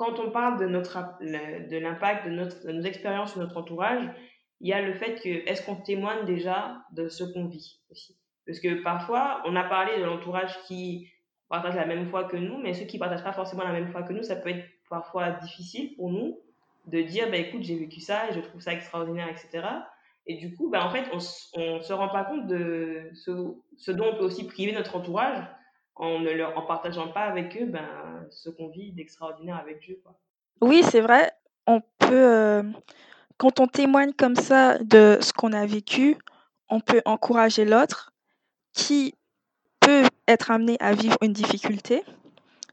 quand 0.00 0.18
on 0.18 0.30
parle 0.30 0.58
de 0.58 0.64
notre 0.64 0.96
de 1.20 1.76
l'impact 1.76 2.24
de, 2.24 2.30
notre, 2.30 2.66
de 2.66 2.72
nos 2.72 2.82
expériences 2.84 3.32
sur 3.32 3.40
notre 3.40 3.58
entourage, 3.58 4.02
il 4.60 4.68
y 4.68 4.72
a 4.72 4.80
le 4.80 4.94
fait 4.94 5.16
que 5.16 5.28
est-ce 5.46 5.62
qu'on 5.62 5.76
témoigne 5.76 6.24
déjà 6.24 6.78
de 6.92 7.10
ce 7.10 7.22
qu'on 7.22 7.44
vit 7.44 7.82
aussi? 7.90 8.18
Parce 8.46 8.60
que 8.60 8.82
parfois, 8.82 9.42
on 9.44 9.54
a 9.56 9.62
parlé 9.62 9.98
de 9.98 10.04
l'entourage 10.04 10.58
qui 10.66 11.06
partage 11.50 11.74
la 11.74 11.84
même 11.84 12.06
foi 12.06 12.24
que 12.24 12.38
nous, 12.38 12.56
mais 12.56 12.72
ceux 12.72 12.86
qui 12.86 12.96
partagent 12.96 13.22
pas 13.22 13.34
forcément 13.34 13.62
la 13.62 13.72
même 13.72 13.88
foi 13.88 14.02
que 14.02 14.14
nous, 14.14 14.22
ça 14.22 14.36
peut 14.36 14.48
être 14.48 14.64
parfois 14.88 15.32
difficile 15.32 15.94
pour 15.96 16.10
nous 16.10 16.40
de 16.86 17.02
dire, 17.02 17.30
bah, 17.30 17.36
écoute, 17.36 17.62
j'ai 17.62 17.78
vécu 17.78 18.00
ça 18.00 18.30
et 18.30 18.32
je 18.32 18.40
trouve 18.40 18.62
ça 18.62 18.72
extraordinaire, 18.72 19.28
etc. 19.28 19.68
Et 20.26 20.36
du 20.38 20.56
coup, 20.56 20.70
bah, 20.70 20.82
en 20.82 20.90
fait, 20.90 21.10
on 21.12 21.16
ne 21.76 21.80
se 21.82 21.92
rend 21.92 22.08
pas 22.08 22.24
compte 22.24 22.46
de 22.46 23.10
ce, 23.12 23.32
ce 23.76 23.90
dont 23.92 24.06
on 24.14 24.16
peut 24.16 24.24
aussi 24.24 24.46
priver 24.46 24.72
notre 24.72 24.96
entourage 24.96 25.44
en 25.94 26.20
ne 26.20 26.30
leur 26.30 26.56
en 26.56 26.62
partageant 26.62 27.08
pas 27.08 27.24
avec 27.24 27.54
eux 27.60 27.66
ben, 27.66 28.19
ce 28.30 28.50
qu'on 28.50 28.68
vit 28.68 28.92
d'extraordinaire 28.92 29.56
avec 29.56 29.80
Dieu. 29.80 30.02
Oui, 30.60 30.82
c'est 30.82 31.00
vrai. 31.00 31.32
On 31.66 31.80
peut, 31.98 32.12
euh, 32.12 32.62
quand 33.36 33.60
on 33.60 33.66
témoigne 33.66 34.12
comme 34.12 34.36
ça 34.36 34.78
de 34.78 35.18
ce 35.20 35.32
qu'on 35.32 35.52
a 35.52 35.66
vécu, 35.66 36.16
on 36.68 36.80
peut 36.80 37.02
encourager 37.04 37.64
l'autre 37.64 38.12
qui 38.72 39.14
peut 39.80 40.04
être 40.28 40.50
amené 40.50 40.76
à 40.80 40.92
vivre 40.94 41.16
une 41.22 41.32
difficulté, 41.32 42.04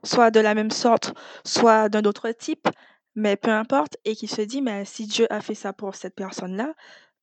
soit 0.04 0.32
de 0.32 0.40
la 0.40 0.54
même 0.54 0.72
sorte, 0.72 1.14
soit 1.46 1.90
d'un 1.90 2.04
autre 2.04 2.30
type, 2.32 2.68
mais 3.16 3.36
peu 3.36 3.52
importe, 3.52 3.98
et 4.06 4.16
qui 4.16 4.28
se 4.28 4.42
dit, 4.42 4.62
mais 4.62 4.86
si 4.86 5.08
Dieu 5.08 5.26
a 5.32 5.42
fait 5.42 5.56
ça 5.56 5.74
pour 5.74 5.96
cette 5.96 6.16
personne-là, 6.16 6.74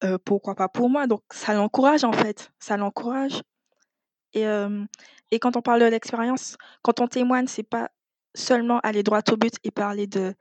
euh, 0.02 0.18
pourquoi 0.24 0.54
pas 0.54 0.68
pour 0.68 0.90
moi? 0.90 1.06
Donc 1.06 1.22
ça 1.30 1.54
l'encourage 1.54 2.04
en 2.04 2.12
fait, 2.12 2.50
ça 2.58 2.76
l'encourage. 2.76 3.42
Et, 4.32 4.46
euh, 4.46 4.84
et 5.30 5.38
quand 5.38 5.56
on 5.56 5.62
parle 5.62 5.80
de 5.80 5.86
l'expérience, 5.86 6.56
quand 6.82 7.00
on 7.00 7.06
témoigne, 7.06 7.46
c'est 7.46 7.62
pas 7.62 7.90
seulement 8.34 8.80
aller 8.80 9.02
droit 9.02 9.22
au 9.30 9.36
but 9.36 9.54
et 9.64 9.70
parler 9.70 10.06
de 10.06 10.34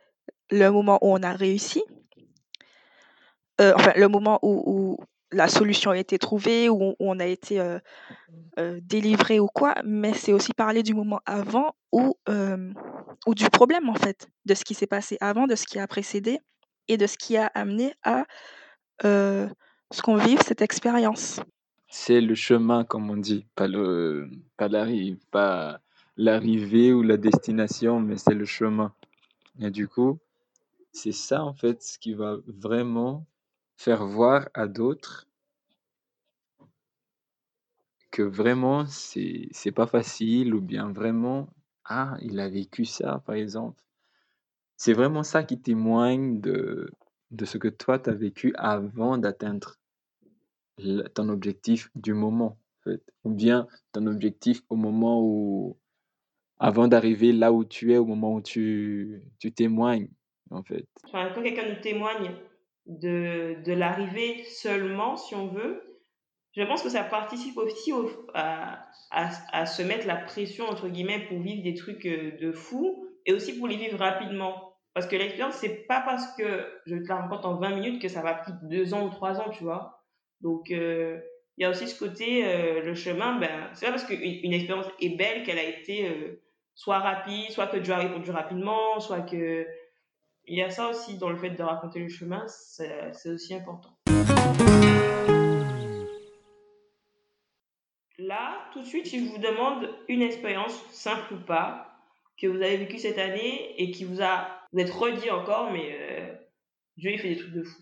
le 0.52 0.70
moment 0.70 1.00
où 1.02 1.14
on 1.14 1.24
a 1.24 1.34
réussi, 1.34 1.84
euh, 3.62 3.74
enfin 3.76 3.94
le 3.96 4.08
moment 4.08 4.40
où, 4.42 4.64
où, 4.66 4.98
la 5.34 5.48
solution 5.48 5.92
a 5.92 5.98
été 5.98 6.18
trouvée, 6.18 6.70
où, 6.70 6.96
on 7.00 7.20
a 7.20 7.26
été 7.26 7.60
euh, 7.60 7.80
euh, 8.60 8.80
délivré 8.84 9.40
ou 9.40 9.48
quoi, 9.48 9.76
mais 9.84 10.14
c'est 10.14 10.34
aussi 10.34 10.54
parler 10.54 10.84
du 10.84 10.94
moment 10.94 11.20
avant 11.26 11.76
euh, 12.30 12.74
ou 13.26 13.36
du 13.36 13.50
problème 13.50 13.90
en 13.90 13.96
fait, 13.96 14.30
de 14.46 14.54
ce 14.54 14.64
qui 14.64 14.74
s'est 14.74 14.88
passé 14.88 15.18
avant, 15.20 15.48
de 15.48 15.56
ce 15.56 15.66
qui 15.66 15.80
a 15.80 15.88
précédé 15.88 16.40
et 16.88 16.98
de 16.98 17.08
ce 17.08 17.18
qui 17.18 17.38
a 17.38 17.48
amené 17.48 17.94
à 18.04 18.26
ce 19.02 20.02
qu'on 20.02 20.16
vive 20.16 20.42
cette 20.42 20.62
expérience. 20.62 21.40
C'est 21.90 22.22
le 22.22 22.36
chemin, 22.36 22.84
comme 22.86 23.10
on 23.12 23.18
dit, 23.18 23.46
pas 23.56 23.68
le, 23.68 24.30
pas 24.58 24.68
l'arrivée, 24.68 25.20
pas 25.30 25.80
l'arrivée 26.18 26.94
ou 26.94 27.02
la 27.02 27.18
destination, 27.18 28.00
mais 28.00 28.18
c'est 28.18 28.34
le 28.34 28.46
chemin. 28.46 28.94
Et 29.60 29.72
du 29.72 29.88
coup, 29.88 30.20
c'est 30.92 31.12
ça 31.12 31.44
en 31.44 31.54
fait 31.54 31.82
ce 31.82 31.98
qui 31.98 32.14
va 32.14 32.38
vraiment 32.48 33.26
faire 33.78 34.06
voir 34.06 34.48
à 34.54 34.68
d'autres 34.68 35.28
que 38.12 38.22
vraiment 38.22 38.86
c'est 38.86 39.72
pas 39.76 39.88
facile 39.88 40.54
ou 40.54 40.62
bien 40.62 40.92
vraiment 40.92 41.50
ah 41.86 42.16
il 42.22 42.40
a 42.40 42.48
vécu 42.48 42.86
ça 42.86 43.24
par 43.26 43.36
exemple. 43.36 43.82
C'est 44.78 44.94
vraiment 44.94 45.24
ça 45.24 45.44
qui 45.44 45.60
témoigne 45.60 46.40
de 46.40 46.92
de 47.32 47.46
ce 47.46 47.58
que 47.58 47.68
toi 47.68 47.98
tu 47.98 48.12
as 48.12 48.14
vécu 48.14 48.54
avant 48.56 49.18
d'atteindre 49.18 49.80
ton 51.16 51.30
objectif 51.30 51.90
du 51.96 52.14
moment 52.14 52.60
en 52.80 52.84
fait 52.84 53.04
ou 53.24 53.32
bien 53.32 53.68
ton 53.94 54.06
objectif 54.06 54.62
au 54.70 54.76
moment 54.76 55.20
où 55.24 55.78
avant 56.64 56.88
d'arriver 56.88 57.34
là 57.34 57.52
où 57.52 57.66
tu 57.66 57.94
es 57.94 57.98
au 57.98 58.06
moment 58.06 58.36
où 58.36 58.42
tu 58.42 59.22
tu 59.38 59.52
témoignes 59.52 60.08
en 60.50 60.64
fait. 60.64 60.88
quand 61.12 61.44
quelqu'un 61.44 61.68
nous 61.68 61.82
témoigne 61.82 62.32
de, 62.86 63.62
de 63.66 63.74
l'arrivée 63.74 64.44
seulement, 64.46 65.18
si 65.18 65.36
on 65.36 65.48
veut, 65.48 65.84
je 66.56 66.64
pense 66.64 66.82
que 66.82 66.90
ça 66.90 67.04
participe 67.04 67.58
aussi 67.58 67.92
à, 68.34 68.82
à, 69.12 69.30
à, 69.52 69.66
se 69.66 69.82
mettre 69.82 70.08
la 70.08 70.16
pression, 70.16 70.66
entre 70.66 70.88
guillemets, 70.88 71.26
pour 71.28 71.40
vivre 71.40 71.64
des 71.64 71.74
trucs 71.74 72.06
euh, 72.06 72.38
de 72.40 72.52
fou 72.52 73.10
et 73.26 73.34
aussi 73.34 73.58
pour 73.58 73.68
les 73.68 73.78
vivre 73.78 73.98
rapidement. 73.98 74.76
Parce 74.94 75.08
que 75.08 75.16
l'expérience, 75.16 75.56
c'est 75.56 75.86
pas 75.88 76.02
parce 76.02 76.28
que 76.36 76.66
je 76.86 76.96
te 76.98 77.08
la 77.08 77.22
raconte 77.22 77.46
en 77.46 77.56
20 77.56 77.76
minutes 77.76 78.02
que 78.02 78.08
ça 78.08 78.22
va 78.22 78.36
pris 78.36 78.52
deux 78.64 78.94
ans 78.94 79.06
ou 79.06 79.10
trois 79.10 79.42
ans, 79.42 79.50
tu 79.50 79.64
vois. 79.64 80.04
Donc, 80.42 80.70
euh, 80.72 81.20
il 81.58 81.64
y 81.64 81.66
a 81.66 81.70
aussi 81.70 81.88
ce 81.88 81.98
côté, 81.98 82.46
euh, 82.46 82.82
le 82.82 82.94
chemin, 82.94 83.40
ben, 83.40 83.70
c'est 83.74 83.86
pas 83.88 83.92
parce 83.92 84.06
qu'une 84.06 84.22
une 84.22 84.54
expérience 84.54 84.88
est 85.02 85.18
belle 85.18 85.44
qu'elle 85.44 85.60
a 85.60 85.64
été 85.64 86.08
soit 86.76 87.00
rapide, 87.00 87.52
soit 87.52 87.68
que 87.68 87.78
Dieu 87.78 87.94
a 87.94 87.98
répondu 87.98 88.32
rapidement, 88.32 89.00
soit 89.00 89.22
que 89.22 89.66
il 90.46 90.58
y 90.58 90.62
a 90.62 90.70
ça 90.70 90.90
aussi 90.90 91.18
dans 91.18 91.30
le 91.30 91.38
fait 91.38 91.52
de 91.52 91.64
raconter 91.64 92.00
le 92.00 92.10
chemin, 92.10 92.46
c'est 92.48 93.30
aussi 93.30 93.54
important. 93.54 93.96
Là, 98.18 98.70
tout 98.74 98.82
de 98.82 98.86
suite, 98.86 99.10
je 99.10 99.18
vous 99.18 99.38
demande 99.38 99.90
une 100.08 100.22
expérience, 100.22 100.74
simple 100.92 101.34
ou 101.34 101.40
pas, 101.40 101.98
que 102.38 102.48
vous 102.48 102.62
avez 102.62 102.78
vécue 102.78 103.00
cette 103.00 103.18
année 103.18 103.74
et 103.82 103.92
qui 103.92 104.06
vous 104.06 104.22
a, 104.22 104.48
vous 104.72 104.80
êtes 104.80 104.92
redit 104.92 105.32
encore, 105.32 105.72
mais 105.72 105.98
euh, 106.00 106.34
Dieu, 106.98 107.12
il 107.12 107.20
fait 107.20 107.30
des 107.30 107.38
trucs 107.38 107.54
de 107.54 107.64
fou. 107.64 107.82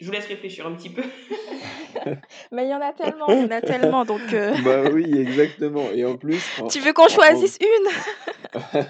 Je 0.00 0.06
vous 0.06 0.12
laisse 0.12 0.26
réfléchir 0.26 0.66
un 0.66 0.74
petit 0.74 0.88
peu. 0.88 1.02
mais 2.52 2.64
il 2.64 2.70
y 2.70 2.74
en 2.74 2.80
a 2.80 2.92
tellement, 2.94 3.26
il 3.28 3.42
y 3.42 3.44
en 3.44 3.50
a 3.50 3.60
tellement, 3.60 4.04
donc... 4.06 4.32
Euh. 4.32 4.54
Bah 4.64 4.84
oui, 4.90 5.04
exactement. 5.18 5.90
Et 5.90 6.06
en 6.06 6.16
plus... 6.16 6.42
Tu 6.70 6.80
veux 6.80 6.94
qu'on 6.94 7.08
choisisse 7.08 7.58
une? 7.60 8.82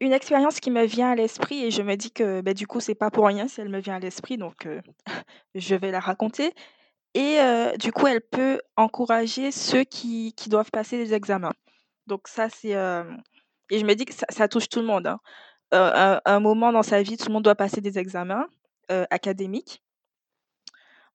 Une 0.00 0.12
expérience 0.12 0.60
qui 0.60 0.70
me 0.70 0.84
vient 0.84 1.12
à 1.12 1.14
l'esprit 1.14 1.64
et 1.64 1.70
je 1.70 1.80
me 1.80 1.94
dis 1.96 2.10
que 2.10 2.42
bah, 2.42 2.52
du 2.52 2.66
coup, 2.66 2.80
c'est 2.80 2.94
pas 2.94 3.10
pour 3.10 3.26
rien 3.26 3.48
si 3.48 3.60
elle 3.60 3.70
me 3.70 3.78
vient 3.78 3.94
à 3.94 3.98
l'esprit, 3.98 4.36
donc 4.36 4.68
je 5.54 5.74
vais 5.74 5.90
la 5.90 6.00
raconter. 6.00 6.52
Et 7.14 7.38
du 7.78 7.90
coup, 7.90 8.06
elle 8.06 8.20
peut 8.20 8.60
encourager 8.76 9.50
ceux 9.50 9.84
qui, 9.84 10.34
qui 10.36 10.50
doivent 10.50 10.70
passer 10.70 10.98
des 10.98 11.14
examens. 11.14 11.54
Donc 12.06 12.28
ça, 12.28 12.50
c'est... 12.50 12.72
et 12.72 13.78
je 13.78 13.84
me 13.86 13.94
dis 13.94 14.04
que 14.04 14.12
ça, 14.28 14.46
touche 14.46 14.68
tout 14.68 14.80
le 14.80 14.86
monde. 14.86 15.06
Hein. 15.06 15.20
Un, 15.72 16.20
un, 16.22 16.40
moment 16.40 16.70
dans 16.70 16.82
sa 16.82 17.00
vie, 17.00 17.16
tout 17.16 17.28
le 17.28 17.32
monde 17.32 17.44
doit 17.44 17.54
passer 17.54 17.80
des 17.80 17.98
examens 17.98 18.46
académiques. 18.90 19.80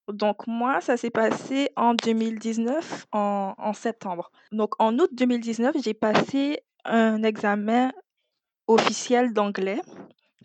Donc 0.08 0.48
moi, 0.48 0.82
ça 0.82 0.98
s'est 0.98 1.10
passé 1.10 1.70
en 1.76 1.94
2019, 1.94 3.08
en, 3.12 3.74
septembre. 3.74 4.32
Donc 4.52 4.74
en 4.80 4.98
août 5.00 5.10
2019, 5.14 5.76
j'ai 5.84 5.94
passé 5.94 6.60
un 6.86 7.24
examen 7.24 7.92
officiel 8.68 9.34
d'anglais 9.34 9.82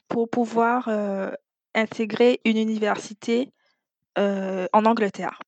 pour 0.08 0.28
pouvoir 0.30 0.88
intégrer 1.74 2.40
une 2.44 2.56
université 2.56 3.52
en 4.16 4.84
Angleterre. 4.84 5.40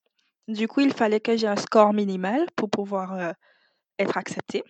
Du 0.49 0.67
coup, 0.67 0.81
il 0.81 0.93
fallait 0.93 1.21
que 1.21 1.37
j'ai 1.37 1.47
un 1.47 1.57
score 1.57 1.93
minimal 1.93 2.47
pour 2.57 2.69
pouvoir 2.69 3.35
être 3.99 4.17
acceptée. 4.17 4.65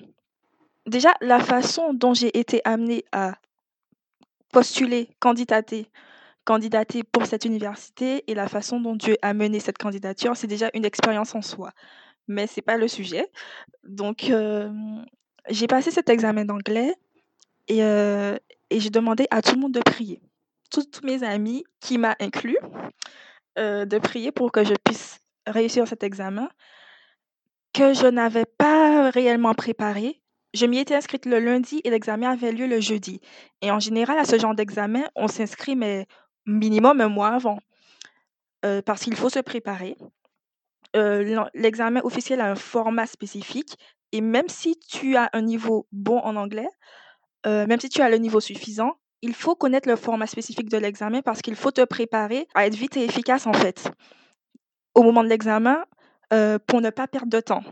Déjà, 0.86 1.14
la 1.20 1.40
façon 1.40 1.94
dont 1.94 2.14
j'ai 2.14 2.38
été 2.38 2.60
amenée 2.64 3.04
à 3.12 3.34
postuler, 4.52 5.08
candidater, 5.20 5.86
candidater 6.44 7.02
pour 7.04 7.26
cette 7.26 7.44
université 7.44 8.24
et 8.26 8.34
la 8.34 8.48
façon 8.48 8.80
dont 8.80 8.96
Dieu 8.96 9.16
a 9.22 9.34
mené 9.34 9.60
cette 9.60 9.78
candidature, 9.78 10.36
c'est 10.36 10.46
déjà 10.46 10.70
une 10.74 10.84
expérience 10.84 11.34
en 11.34 11.42
soi. 11.42 11.72
Mais 12.28 12.46
ce 12.46 12.54
n'est 12.56 12.62
pas 12.62 12.76
le 12.76 12.88
sujet. 12.88 13.30
Donc, 13.84 14.32
j'ai 15.48 15.66
passé 15.66 15.90
cet 15.90 16.08
examen 16.08 16.44
d'anglais 16.44 16.94
et, 17.68 17.80
et 17.80 18.80
j'ai 18.80 18.90
demandé 18.90 19.26
à 19.30 19.42
tout 19.42 19.54
le 19.54 19.60
monde 19.60 19.74
de 19.74 19.80
prier. 19.80 20.20
Tous, 20.70 21.02
mes 21.02 21.22
amis, 21.24 21.64
qui 21.80 21.98
m'a 21.98 22.16
inclus, 22.20 22.58
de 23.56 23.98
prier 23.98 24.32
pour 24.32 24.52
que 24.52 24.64
je 24.64 24.74
puisse 24.84 25.20
réussir 25.46 25.86
cet 25.88 26.02
examen 26.02 26.48
que 27.72 27.94
je 27.94 28.06
n'avais 28.06 28.46
pas 28.46 29.10
réellement 29.10 29.54
préparé. 29.54 30.20
Je 30.54 30.66
m'y 30.66 30.78
étais 30.78 30.96
inscrite 30.96 31.26
le 31.26 31.38
lundi 31.38 31.80
et 31.84 31.90
l'examen 31.90 32.30
avait 32.30 32.52
lieu 32.52 32.66
le 32.66 32.80
jeudi. 32.80 33.20
Et 33.62 33.70
en 33.70 33.78
général, 33.78 34.18
à 34.18 34.24
ce 34.24 34.38
genre 34.38 34.54
d'examen, 34.54 35.04
on 35.14 35.28
s'inscrit 35.28 35.76
mais 35.76 36.06
minimum 36.50 37.00
un 37.00 37.08
mois 37.08 37.28
avant 37.28 37.58
parce 38.84 39.02
qu'il 39.02 39.16
faut 39.16 39.30
se 39.30 39.38
préparer. 39.38 39.96
l'examen 40.94 42.00
officiel 42.04 42.40
a 42.40 42.50
un 42.50 42.56
format 42.56 43.06
spécifique 43.06 43.76
et 44.12 44.20
même 44.20 44.48
si 44.48 44.78
tu 44.78 45.16
as 45.16 45.30
un 45.32 45.42
niveau 45.42 45.86
bon 45.92 46.18
en 46.18 46.36
anglais, 46.36 46.68
même 47.46 47.80
si 47.80 47.88
tu 47.88 48.02
as 48.02 48.10
le 48.10 48.18
niveau 48.18 48.40
suffisant, 48.40 48.94
il 49.22 49.34
faut 49.34 49.54
connaître 49.54 49.88
le 49.88 49.96
format 49.96 50.26
spécifique 50.26 50.68
de 50.68 50.78
l'examen 50.78 51.22
parce 51.22 51.42
qu'il 51.42 51.56
faut 51.56 51.70
te 51.70 51.84
préparer 51.84 52.46
à 52.54 52.66
être 52.66 52.74
vite 52.74 52.96
et 52.96 53.04
efficace 53.04 53.46
en 53.46 53.52
fait 53.52 53.90
au 54.94 55.02
moment 55.02 55.22
de 55.22 55.28
l'examen 55.28 55.84
pour 56.66 56.80
ne 56.80 56.90
pas 56.90 57.06
perdre 57.06 57.30
de 57.30 57.40
temps. 57.40 57.62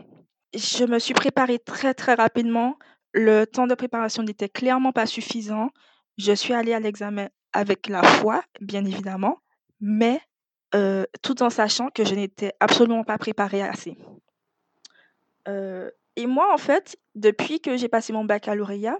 Je 0.55 0.85
me 0.85 0.99
suis 0.99 1.13
préparée 1.13 1.59
très 1.59 1.93
très 1.93 2.15
rapidement. 2.15 2.77
Le 3.13 3.45
temps 3.45 3.67
de 3.67 3.75
préparation 3.75 4.23
n'était 4.23 4.49
clairement 4.49 4.91
pas 4.91 5.05
suffisant. 5.05 5.69
Je 6.17 6.33
suis 6.33 6.53
allée 6.53 6.73
à 6.73 6.79
l'examen 6.79 7.29
avec 7.53 7.87
la 7.87 8.03
foi, 8.03 8.43
bien 8.61 8.85
évidemment, 8.85 9.37
mais 9.79 10.21
tout 11.21 11.41
en 11.41 11.49
sachant 11.49 11.89
que 11.89 12.05
je 12.05 12.13
n'étais 12.13 12.53
absolument 12.59 13.03
pas 13.03 13.17
préparée 13.17 13.61
assez. 13.61 13.97
et 15.47 16.27
moi, 16.27 16.53
en 16.53 16.57
fait, 16.57 16.97
depuis 17.15 17.59
que 17.59 17.75
j'ai 17.77 17.87
passé 17.89 18.13
mon 18.13 18.25
baccalauréat, 18.25 18.97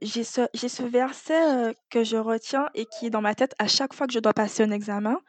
j'ai 0.00 0.24
ce, 0.24 0.48
ce, 0.54 0.82
verset 0.82 1.74
que 1.90 2.02
je 2.02 2.16
retiens 2.16 2.68
et 2.74 2.86
qui 2.86 3.06
est 3.06 3.10
dans 3.10 3.20
ma 3.20 3.34
tête 3.34 3.54
à 3.58 3.66
chaque 3.66 3.92
fois 3.92 4.06
que 4.06 4.12
je 4.12 4.20
dois 4.20 4.32
passer 4.32 4.62
un 4.62 4.70
examen. 4.70 5.20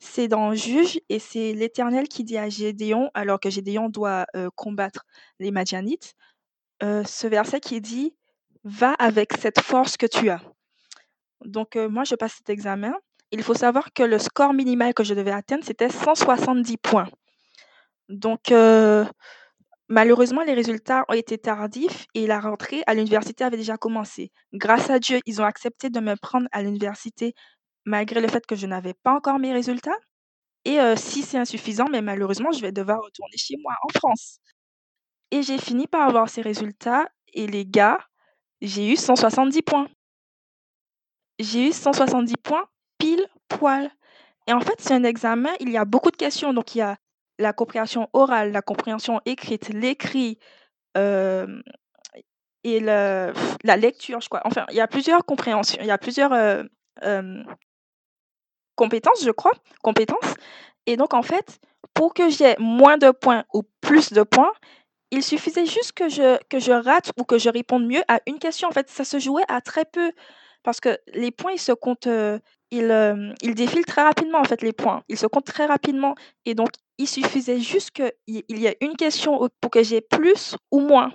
C'est 0.00 0.28
dans 0.28 0.54
Juge 0.54 1.00
et 1.08 1.18
c'est 1.18 1.54
l'Éternel 1.54 2.06
qui 2.06 2.22
dit 2.22 2.38
à 2.38 2.48
Gédéon, 2.48 3.10
alors 3.14 3.40
que 3.40 3.50
Gédéon 3.50 3.88
doit 3.88 4.26
combattre 4.54 5.06
les 5.38 5.50
Madianites, 5.50 6.14
ce 6.82 7.26
verset 7.26 7.60
qui 7.60 7.80
dit 7.80 8.14
Va 8.64 8.92
avec 8.94 9.32
cette 9.38 9.60
force 9.60 9.96
que 9.96 10.06
tu 10.06 10.28
as. 10.30 10.42
Donc, 11.44 11.76
moi, 11.76 12.04
je 12.04 12.14
passe 12.14 12.34
cet 12.34 12.50
examen. 12.50 12.94
Il 13.30 13.42
faut 13.42 13.54
savoir 13.54 13.92
que 13.92 14.02
le 14.02 14.18
score 14.18 14.54
minimal 14.54 14.94
que 14.94 15.04
je 15.04 15.14
devais 15.14 15.32
atteindre, 15.32 15.64
c'était 15.64 15.90
170 15.90 16.76
points. 16.78 17.08
Donc, 18.08 18.52
Malheureusement, 19.90 20.42
les 20.42 20.52
résultats 20.52 21.06
ont 21.08 21.14
été 21.14 21.38
tardifs 21.38 22.06
et 22.12 22.26
la 22.26 22.40
rentrée 22.40 22.82
à 22.86 22.92
l'université 22.92 23.42
avait 23.44 23.56
déjà 23.56 23.78
commencé. 23.78 24.30
Grâce 24.52 24.90
à 24.90 24.98
Dieu, 24.98 25.20
ils 25.24 25.40
ont 25.40 25.46
accepté 25.46 25.88
de 25.88 25.98
me 25.98 26.14
prendre 26.14 26.46
à 26.52 26.62
l'université 26.62 27.32
malgré 27.86 28.20
le 28.20 28.28
fait 28.28 28.44
que 28.44 28.54
je 28.54 28.66
n'avais 28.66 28.92
pas 28.92 29.14
encore 29.14 29.38
mes 29.38 29.52
résultats. 29.52 29.96
Et 30.66 30.78
si 30.96 31.22
c'est 31.22 31.38
insuffisant, 31.38 31.86
mais 31.90 32.02
malheureusement, 32.02 32.52
je 32.52 32.60
vais 32.60 32.72
devoir 32.72 33.00
retourner 33.02 33.36
chez 33.38 33.54
moi 33.62 33.72
en 33.82 33.98
France. 33.98 34.40
Et 35.30 35.42
j'ai 35.42 35.56
fini 35.56 35.86
par 35.86 36.06
avoir 36.06 36.28
ces 36.28 36.42
résultats 36.42 37.08
et 37.32 37.46
les 37.46 37.64
gars, 37.64 37.98
j'ai 38.60 38.92
eu 38.92 38.96
170 38.96 39.62
points. 39.62 39.88
J'ai 41.38 41.68
eu 41.68 41.72
170 41.72 42.34
points 42.42 42.66
pile 42.98 43.26
poil. 43.48 43.90
Et 44.46 44.52
en 44.52 44.60
fait, 44.60 44.74
c'est 44.78 44.94
un 44.94 45.04
examen, 45.04 45.50
il 45.60 45.70
y 45.70 45.76
a 45.76 45.84
beaucoup 45.84 46.10
de 46.10 46.16
questions. 46.16 46.52
Donc, 46.52 46.74
il 46.74 46.78
y 46.78 46.82
a 46.82 46.96
la 47.38 47.52
compréhension 47.52 48.08
orale, 48.12 48.50
la 48.50 48.62
compréhension 48.62 49.20
écrite, 49.26 49.68
l'écrit 49.68 50.38
et 52.64 52.80
le, 52.80 53.32
la 53.62 53.76
lecture, 53.76 54.20
je 54.20 54.28
crois. 54.28 54.40
Enfin, 54.44 54.66
il 54.70 54.76
y 54.76 54.80
a 54.80 54.88
plusieurs 54.88 55.24
compréhensions, 55.24 55.78
il 55.80 55.86
y 55.86 55.92
a 55.92 55.98
plusieurs 55.98 56.32
compétences, 58.74 59.22
je 59.24 59.30
crois, 59.30 59.52
compétences. 59.82 60.34
Et 60.86 60.96
donc, 60.96 61.14
en 61.14 61.22
fait, 61.22 61.60
pour 61.94 62.14
que 62.14 62.30
j'ai 62.30 62.56
moins 62.58 62.96
de 62.96 63.10
points 63.10 63.44
ou 63.52 63.62
plus 63.80 64.12
de 64.12 64.22
points, 64.22 64.52
il 65.10 65.22
suffisait 65.22 65.66
juste 65.66 65.92
que 65.92 66.08
je 66.08 66.38
que 66.48 66.58
je 66.58 66.72
rate 66.72 67.12
ou 67.18 67.24
que 67.24 67.38
je 67.38 67.48
réponde 67.48 67.86
mieux 67.86 68.02
à 68.08 68.20
une 68.26 68.38
question. 68.38 68.68
En 68.68 68.72
fait, 68.72 68.88
ça 68.88 69.04
se 69.04 69.18
jouait 69.18 69.44
à 69.48 69.60
très 69.60 69.84
peu 69.84 70.12
parce 70.62 70.80
que 70.80 70.98
les 71.14 71.30
points, 71.30 71.52
ils 71.52 71.58
se 71.60 71.72
comptent, 71.72 72.06
heu, 72.08 72.40
ils, 72.70 72.90
hem, 72.90 73.34
ils 73.42 73.54
défilent 73.54 73.84
très 73.86 74.02
rapidement, 74.02 74.38
en 74.40 74.44
fait, 74.44 74.62
les 74.62 74.72
points. 74.72 75.02
Ils 75.08 75.18
se 75.18 75.26
comptent 75.26 75.46
très 75.46 75.66
rapidement 75.66 76.14
et 76.46 76.54
donc 76.54 76.70
il 76.98 77.08
suffisait 77.08 77.60
juste 77.60 77.92
qu'il 77.92 78.12
il 78.26 78.58
y 78.58 78.66
ait 78.66 78.76
une 78.80 78.96
question 78.96 79.48
pour 79.60 79.70
que 79.70 79.82
j'ai 79.82 80.00
plus 80.00 80.56
ou 80.72 80.80
moins 80.80 81.12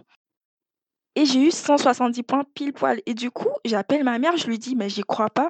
et 1.15 1.25
j'ai 1.25 1.41
eu 1.47 1.51
170 1.51 2.23
points 2.23 2.43
pile 2.55 2.73
poil 2.73 3.01
et 3.05 3.13
du 3.13 3.29
coup, 3.31 3.49
j'appelle 3.65 4.03
ma 4.03 4.17
mère, 4.19 4.35
je 4.37 4.47
lui 4.47 4.57
dis: 4.59 4.75
«Mais 4.75 4.89
j'y 4.89 5.01
crois 5.03 5.29
pas, 5.29 5.49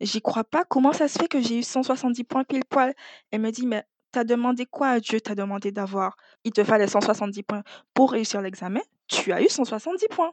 j'y 0.00 0.20
crois 0.22 0.44
pas, 0.44 0.64
comment 0.64 0.92
ça 0.92 1.08
se 1.08 1.18
fait 1.18 1.28
que 1.28 1.40
j'ai 1.40 1.58
eu 1.58 1.64
170 1.64 2.24
points 2.24 2.44
pile 2.44 2.64
poil?» 2.66 2.94
elle 3.32 3.40
me 3.42 3.50
dit: 3.52 3.66
«Mais 3.66 3.84
tu 4.12 4.20
as 4.20 4.24
demandé 4.24 4.66
quoi 4.66 4.88
à 4.90 5.00
Dieu? 5.00 5.20
Tu 5.20 5.32
as 5.32 5.36
demandé 5.36 5.72
d'avoir 5.72 6.16
il 6.44 6.52
te 6.52 6.64
fallait 6.64 6.88
170 6.88 7.42
points 7.44 7.62
pour 7.94 8.12
réussir 8.12 8.42
l'examen, 8.42 8.80
tu 9.08 9.32
as 9.32 9.42
eu 9.42 9.48
170 9.48 10.08
points». 10.08 10.32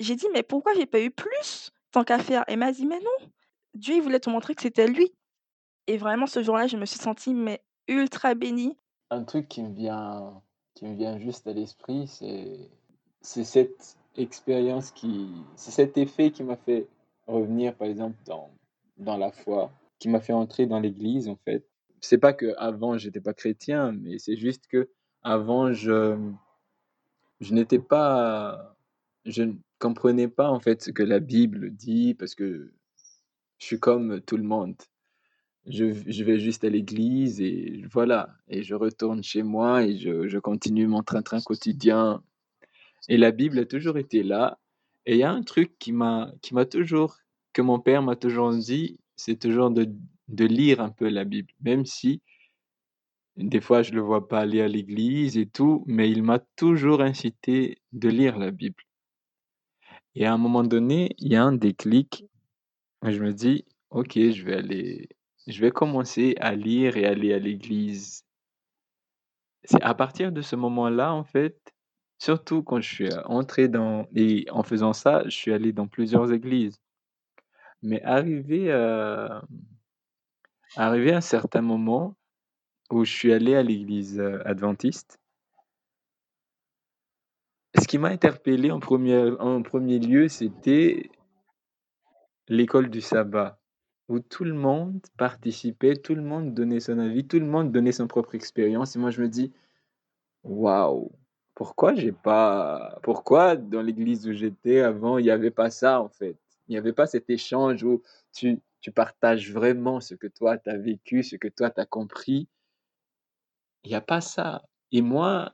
J'ai 0.00 0.16
dit: 0.16 0.28
«Mais 0.34 0.42
pourquoi 0.44 0.74
j'ai 0.74 0.86
pas 0.86 1.00
eu 1.00 1.10
plus? 1.12 1.72
Tant 1.94 2.04
qu'à 2.04 2.18
faire?» 2.18 2.44
elle 2.46 2.58
m'a 2.58 2.72
dit: 2.72 2.86
«Mais 2.86 3.00
non, 3.00 3.28
Dieu, 3.74 3.96
il 3.96 4.02
voulait 4.02 4.20
te 4.20 4.30
montrer 4.30 4.54
que 4.54 4.62
c'était 4.62 4.86
lui» 4.86 5.12
et 5.86 5.96
vraiment 5.96 6.26
ce 6.26 6.42
jour-là, 6.42 6.66
je 6.66 6.76
me 6.76 6.86
suis 6.86 6.98
sentie 6.98 7.34
mais 7.34 7.62
ultra 7.88 8.34
bénie. 8.34 8.76
Un 9.10 9.24
truc 9.24 9.48
qui 9.48 9.62
me 9.62 9.74
vient 9.74 10.42
qui 10.74 10.86
me 10.86 10.94
vient 10.94 11.18
juste 11.18 11.46
à 11.46 11.52
l'esprit, 11.52 12.06
c'est 12.08 12.70
c'est 13.20 13.44
cette 13.44 13.96
expérience 14.16 14.90
qui 14.90 15.28
c'est 15.56 15.70
cet 15.70 15.98
effet 15.98 16.30
qui 16.30 16.42
m'a 16.42 16.56
fait 16.56 16.88
revenir, 17.26 17.74
par 17.74 17.88
exemple, 17.88 18.16
dans 18.24 18.50
dans 18.96 19.16
la 19.16 19.30
foi, 19.30 19.70
qui 19.98 20.08
m'a 20.08 20.20
fait 20.20 20.32
entrer 20.32 20.66
dans 20.66 20.80
l'église, 20.80 21.28
en 21.28 21.36
fait. 21.36 21.66
C'est 22.00 22.18
pas 22.18 22.32
qu'avant, 22.32 22.98
j'étais 22.98 23.20
pas 23.20 23.34
chrétien, 23.34 23.92
mais 23.92 24.18
c'est 24.18 24.36
juste 24.36 24.66
qu'avant, 24.68 25.72
je 25.72 26.16
je 27.40 27.52
n'étais 27.54 27.78
pas 27.78 28.73
je 29.24 29.42
ne 29.42 29.54
comprenais 29.78 30.28
pas, 30.28 30.50
en 30.50 30.60
fait, 30.60 30.82
ce 30.82 30.90
que 30.90 31.02
la 31.02 31.20
Bible 31.20 31.70
dit 31.74 32.14
parce 32.14 32.34
que 32.34 32.72
je 33.58 33.66
suis 33.66 33.80
comme 33.80 34.20
tout 34.22 34.36
le 34.36 34.42
monde. 34.44 34.76
Je 35.66 35.92
je 36.06 36.24
vais 36.24 36.38
juste 36.38 36.64
à 36.64 36.70
l'église 36.70 37.40
et 37.40 37.82
voilà 37.90 38.36
et 38.48 38.62
je 38.62 38.74
retourne 38.74 39.22
chez 39.22 39.42
moi 39.42 39.84
et 39.84 39.96
je 39.96 40.28
je 40.28 40.38
continue 40.38 40.86
mon 40.86 41.02
train-train 41.02 41.40
quotidien. 41.40 42.22
Et 43.08 43.16
la 43.18 43.30
Bible 43.32 43.58
a 43.60 43.66
toujours 43.66 43.98
été 43.98 44.22
là. 44.22 44.58
Et 45.06 45.14
il 45.14 45.18
y 45.18 45.22
a 45.24 45.32
un 45.32 45.42
truc 45.42 45.78
qui 45.78 45.92
m'a 45.92 46.32
toujours 46.70 47.18
que 47.54 47.62
mon 47.62 47.80
père 47.80 48.02
m'a 48.02 48.16
toujours 48.16 48.52
dit, 48.54 48.98
c'est 49.16 49.38
toujours 49.40 49.70
de 49.70 49.86
de 50.28 50.44
lire 50.46 50.80
un 50.80 50.90
peu 50.90 51.08
la 51.08 51.24
Bible, 51.24 51.52
même 51.62 51.86
si 51.86 52.22
des 53.36 53.60
fois 53.60 53.82
je 53.82 53.92
le 53.92 54.00
vois 54.00 54.26
pas 54.28 54.40
aller 54.40 54.60
à 54.60 54.68
l'église 54.68 55.36
et 55.38 55.46
tout, 55.46 55.84
mais 55.86 56.10
il 56.10 56.22
m'a 56.24 56.40
toujours 56.56 57.00
incité 57.00 57.78
de 57.92 58.08
lire 58.08 58.38
la 58.38 58.50
Bible 58.50 58.82
et 60.14 60.26
à 60.26 60.32
un 60.32 60.38
moment 60.38 60.62
donné, 60.64 61.14
il 61.18 61.32
y 61.32 61.36
a 61.36 61.44
un 61.44 61.52
déclic 61.52 62.24
je 63.04 63.20
me 63.22 63.32
dis: 63.34 63.64
«OK, 63.90 64.14
je 64.16 64.44
vais 64.44 64.54
aller 64.56 65.08
je 65.46 65.60
vais 65.60 65.70
commencer 65.72 66.36
à 66.40 66.54
lire 66.56 66.96
et 66.98 67.06
aller 67.06 67.34
à 67.34 67.38
l'église». 67.40 68.22
C'est 69.64 69.82
à 69.82 69.94
partir 69.94 70.32
de 70.32 70.42
ce 70.42 70.56
moment-là, 70.56 71.12
en 71.14 71.24
fait, 71.24 71.56
surtout 72.18 72.62
quand 72.62 72.80
je 72.80 72.88
suis, 72.94 73.08
entré 73.24 73.68
dans 73.68 74.06
et 74.14 74.46
en 74.50 74.62
faisant 74.62 74.92
ça, 74.92 75.22
je 75.24 75.30
suis 75.36 75.52
allé 75.52 75.72
dans 75.72 75.86
plusieurs 75.86 76.32
églises. 76.32 76.76
Mais 77.82 78.02
arrivé, 78.02 78.66
hem, 78.66 79.42
arrivé 80.76 81.12
à 81.12 81.18
un 81.18 81.20
certain 81.22 81.62
moment 81.62 82.16
où 82.90 83.04
je 83.04 83.12
suis 83.12 83.32
allé 83.34 83.54
à 83.56 83.62
l'église, 83.64 84.20
heu, 84.20 84.42
adventiste 84.48 85.18
ce 87.76 87.86
qui 87.88 87.98
m'a 87.98 88.08
interpellé 88.08 88.70
en 88.70 88.78
1er 88.80 89.36
en 89.40 89.62
1er 89.62 89.98
lieu, 89.98 90.28
c'était 90.28 91.10
l'école 92.48 92.90
du 92.90 93.00
sabbat, 93.00 93.58
où 94.08 94.20
tout 94.20 94.44
le 94.44 94.52
monde 94.52 95.00
participait, 95.16 95.96
tout 95.96 96.14
le 96.14 96.22
monde 96.22 96.52
donnait 96.54 96.80
son 96.80 96.98
avis, 96.98 97.26
tout 97.26 97.38
le 97.38 97.46
monde 97.46 97.72
donnait 97.72 97.92
son 97.92 98.06
propre 98.06 98.34
expérience 98.34 98.94
et 98.96 98.98
moi 98.98 99.10
je 99.10 99.22
me 99.22 99.28
dis: 99.28 99.52
«Waouh, 100.44 101.12
pourquoi 101.54 101.94
j'ai 101.94 102.12
pas 102.12 102.98
pourquoi 103.02 103.56
dans 103.56 103.82
l'église 103.82 104.28
où 104.28 104.32
j'étais 104.34 104.80
avant, 104.80 105.18
il 105.18 105.26
y 105.26 105.30
avait 105.32 105.50
pas 105.52 105.70
ça, 105.70 106.00
en 106.02 106.08
fait?» 106.10 106.36
il 106.68 106.74
y 106.74 106.78
avait 106.78 106.94
pas 106.94 107.06
cet 107.06 107.30
échange 107.30 107.84
où 107.84 108.02
tu 108.34 108.60
tu 108.80 108.92
partages 108.92 109.52
vraiment 109.52 110.00
ce 110.00 110.14
que 110.14 110.26
toi 110.28 110.58
tu 110.58 110.70
as 110.70 110.78
vécu, 110.78 111.22
ce 111.22 111.36
que 111.36 111.48
toi 111.48 111.70
tu 111.70 111.80
as 111.80 111.86
compris. 111.86 112.48
Il 113.84 113.90
y 113.90 113.94
a 113.94 114.00
pas 114.00 114.20
ça 114.22 114.62
et 114.92 115.02
moi, 115.02 115.52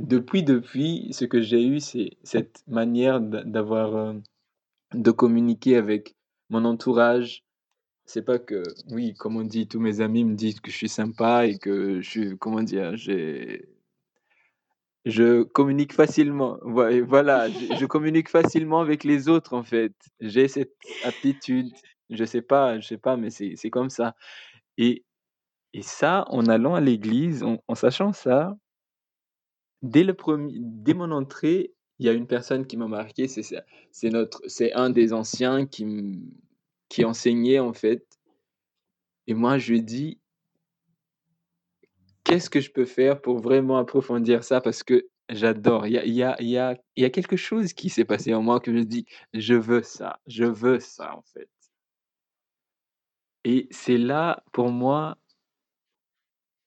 depuis 0.00 0.42
depuis, 0.42 1.08
ce 1.12 1.24
que 1.24 1.40
j'ai 1.42 1.64
eu, 1.66 1.80
c'est 1.80 2.10
cette 2.24 2.62
manière 2.68 3.20
d'a 3.20 3.44
d'avoir, 3.44 3.96
heu, 3.96 4.22
de 4.94 5.10
communiquer 5.12 5.76
avec 5.76 6.16
mon 6.50 6.64
entourage. 6.66 7.44
C'est 8.06 8.22
pas 8.24 8.38
que 8.40 8.62
oui, 8.92 9.14
comme 9.14 9.36
on 9.38 9.44
dit, 9.44 9.68
tous 9.68 9.80
mes 9.80 10.00
amis 10.02 10.24
me 10.24 10.34
disent 10.36 10.60
que 10.60 10.70
je 10.72 10.76
suis 10.76 10.88
sympa 10.90 11.46
et 11.46 11.58
que 11.58 12.00
je 12.02 12.10
suis 12.10 12.38
comment 12.38 12.62
dire? 12.62 12.96
J'ai 12.96 13.68
je 15.06 15.42
communique 15.44 15.92
facilement, 15.94 16.58
voi 16.62 17.00
voilà, 17.00 17.48
je 17.50 17.74
je 17.74 17.86
communique 17.86 18.28
facilement 18.28 18.80
avec 18.80 19.04
les 19.04 19.28
autres, 19.28 19.54
en 19.54 19.62
fait. 19.64 19.94
J'ai 20.20 20.46
cette 20.48 20.74
aptitude, 21.02 21.72
je 22.10 22.24
sais 22.24 22.42
pas 22.42 22.78
je 22.80 22.86
sais 22.86 22.98
pas, 22.98 23.16
mais 23.16 23.30
c'est 23.30 23.54
c'est 23.56 23.70
comme 23.70 23.90
ça 23.90 24.14
et 24.78 25.04
et 25.74 25.82
ça, 25.82 26.24
en 26.30 26.46
allant 26.48 26.74
à 26.76 26.80
l'église, 26.82 27.42
en 27.44 27.58
en 27.68 27.74
sachant 27.76 28.12
ça 28.12 28.56
dès 29.82 30.04
le 30.04 30.14
prem 30.14 30.50
dès 30.52 30.94
mon 30.94 31.10
entrée, 31.10 31.72
il 31.98 32.06
y 32.06 32.08
a 32.08 32.12
une 32.12 32.26
personne 32.26 32.66
qui 32.66 32.76
m'a 32.76 32.86
marqué, 32.88 33.28
c'est 33.28 34.10
notre 34.10 34.42
un 34.74 34.90
des 34.90 35.12
anciens 35.12 35.66
qui 35.66 36.20
qui 36.88 37.04
enseignait, 37.04 37.58
en 37.60 37.72
fait 37.72 38.04
et 39.26 39.34
moi 39.34 39.58
je 39.58 39.74
dit 39.74 40.20
«Qu'est-ce 42.24 42.50
que 42.50 42.60
je 42.60 42.70
peux 42.70 42.84
faire 42.84 43.20
pour 43.20 43.38
vraiment 43.38 43.78
approfondir 43.78 44.44
ça?» 44.44 44.60
parce 44.60 44.82
que 44.82 45.08
j'adore. 45.30 45.86
Il 45.86 45.92
y 45.94 45.98
a 45.98 46.04
y 46.06 46.22
a 46.22 46.36
y 46.42 46.58
a 46.58 46.76
y 46.96 47.04
a 47.04 47.10
quelque 47.10 47.36
chose 47.36 47.72
qui 47.72 47.88
s'est 47.88 48.04
passé 48.04 48.34
en 48.34 48.42
moi 48.42 48.60
que 48.60 48.72
je 48.76 48.80
dis: 48.82 49.06
«Je 49.32 49.54
veux 49.54 49.82
ça, 49.82 50.20
je 50.26 50.44
veux 50.44 50.80
ça, 50.80 51.16
en 51.16 51.22
fait». 51.22 51.48
Et 53.44 53.68
c'est 53.70 53.96
là, 53.98 54.42
pour 54.52 54.70
moi 54.70 55.16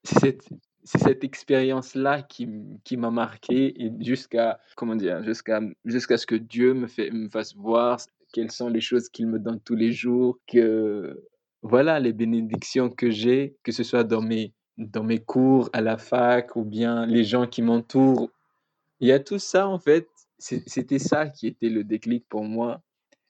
cette 0.05 0.49
c'est 0.83 0.99
cette 0.99 1.23
expérience-là 1.23 2.21
qui 2.23 2.49
qui 2.83 2.97
m'a 2.97 3.11
marqué 3.11 3.73
jusqu'à 3.99 4.59
comment 4.75 4.95
dire? 4.95 5.23
Jusqu'à 5.23 5.61
jusqu'à 5.85 6.17
ce 6.17 6.25
que 6.25 6.35
Dieu 6.35 6.73
me 6.73 6.87
fait 6.87 7.11
me 7.11 7.29
fasse 7.29 7.55
voir 7.55 7.99
quelles 8.33 8.51
sont 8.51 8.69
les 8.69 8.81
choses 8.81 9.09
qu'il 9.09 9.27
me 9.27 9.39
donne 9.39 9.59
tous 9.61 9.75
les 9.75 9.91
jours, 9.91 10.39
que 10.47 11.23
voilà, 11.61 11.99
les 11.99 12.13
bénédictions 12.13 12.89
que 12.89 13.09
j'ai, 13.09 13.55
que 13.63 13.71
ce 13.71 13.83
soit 13.83 14.03
dans 14.03 14.21
mes 14.21 14.53
dans 14.77 15.03
mes 15.03 15.19
cours 15.19 15.69
à 15.71 15.81
la 15.81 15.97
fac 15.97 16.55
ou 16.55 16.63
bien 16.65 17.05
les 17.05 17.23
gens 17.23 17.47
qui 17.47 17.61
m'entourent. 17.61 18.29
Il 18.99 19.07
y 19.07 19.11
a 19.11 19.19
tout 19.19 19.39
ça, 19.39 19.67
en 19.67 19.79
fait, 19.79 20.07
c'était 20.39 20.99
ça 20.99 21.29
qui 21.29 21.47
était 21.47 21.69
le 21.69 21.83
déclic 21.83 22.25
pour 22.27 22.43
moi 22.43 22.81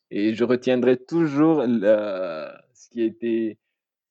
et 0.10 0.34
je 0.34 0.44
retiendrai 0.44 0.98
toujours 0.98 1.64
ce 1.64 2.90
qui 2.90 3.02
était 3.02 3.58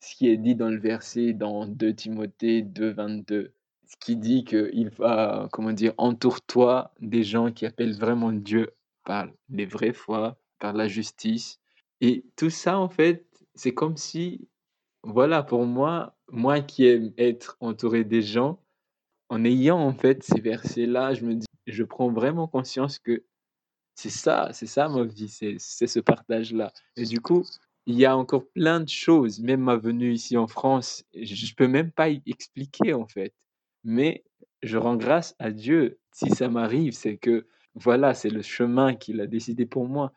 ce 0.03 0.17
qui 0.17 0.29
est 0.29 0.37
dit 0.37 0.57
dans 0.57 0.69
le 0.69 0.79
verset 0.81 1.33
dans 1.33 1.67
2 1.67 1.95
Timothée 1.95 2.63
2:22, 2.63 3.53
ce 3.87 3.97
qui 4.01 4.17
dit 4.17 4.45
qu'il 4.45 4.91
va, 4.91 5.49
comment 5.53 5.73
dire? 5.73 5.95
«Entoure-toi 5.99 6.93
des 7.01 7.23
gens 7.23 7.53
qui 7.53 7.67
appellent 7.67 7.97
vraiment 7.97 8.33
Dieu 8.33 8.71
par 9.05 9.29
les 9.49 9.67
vraies 9.67 9.93
foi, 9.93 10.39
par 10.59 10.73
la 10.75 10.89
justice» 10.89 11.61
et 12.01 12.25
tout 12.37 12.51
ça, 12.51 12.79
en 12.79 12.89
fait, 12.89 13.27
c'est 13.55 13.75
comme 13.75 13.97
si 13.97 14.49
voilà, 15.05 15.43
pour 15.45 15.67
moi, 15.67 16.17
moi 16.31 16.61
qui 16.61 16.87
aime 16.87 17.13
être 17.19 17.57
entouré 17.61 18.05
des 18.05 18.23
gens, 18.23 18.61
en 19.29 19.45
ayant, 19.45 19.79
en 19.79 19.93
fait, 19.93 20.23
ces 20.25 20.41
versets-là, 20.41 21.15
je 21.15 21.25
me 21.25 21.35
dis 21.35 21.47
je 21.67 21.85
prends 21.85 22.11
vraiment 22.11 22.49
conscience 22.49 22.99
que 22.99 23.25
c'est 23.95 24.11
ça 24.11 24.51
c'est 24.53 24.67
ça 24.67 24.89
ma 24.89 25.05
vie, 25.05 25.29
c'est 25.29 25.87
ce 25.87 26.01
partage-là 26.01 26.73
et 26.97 27.05
du 27.05 27.21
coup, 27.21 27.45
il 27.87 27.97
y 27.99 28.07
a 28.07 28.17
encore 28.17 28.45
plein 28.55 28.81
de 28.81 28.89
choses, 28.89 29.41
même 29.41 29.61
ma 29.63 29.77
venue 29.77 30.13
ici 30.13 30.37
en 30.37 30.47
France, 30.47 31.05
je 31.15 31.55
peux 31.55 31.69
même 31.69 31.91
pas 31.93 32.09
y 32.11 32.23
expliquer, 32.27 32.95
en 32.95 33.07
fait, 33.07 33.35
mais 33.85 34.25
je 34.63 34.79
rends 34.79 34.97
grâce 34.97 35.35
à 35.39 35.51
Dieu. 35.53 35.99
Si 36.13 36.31
ça 36.31 36.49
m'arrive, 36.49 36.93
c'est 36.95 37.17
que 37.19 37.47
voilà, 37.75 38.15
c'est 38.15 38.31
le 38.31 38.43
chemin 38.43 38.95
qu'il 38.95 39.21
a 39.21 39.27
décidé 39.27 39.67
pour 39.67 39.89
moi, 39.89 40.13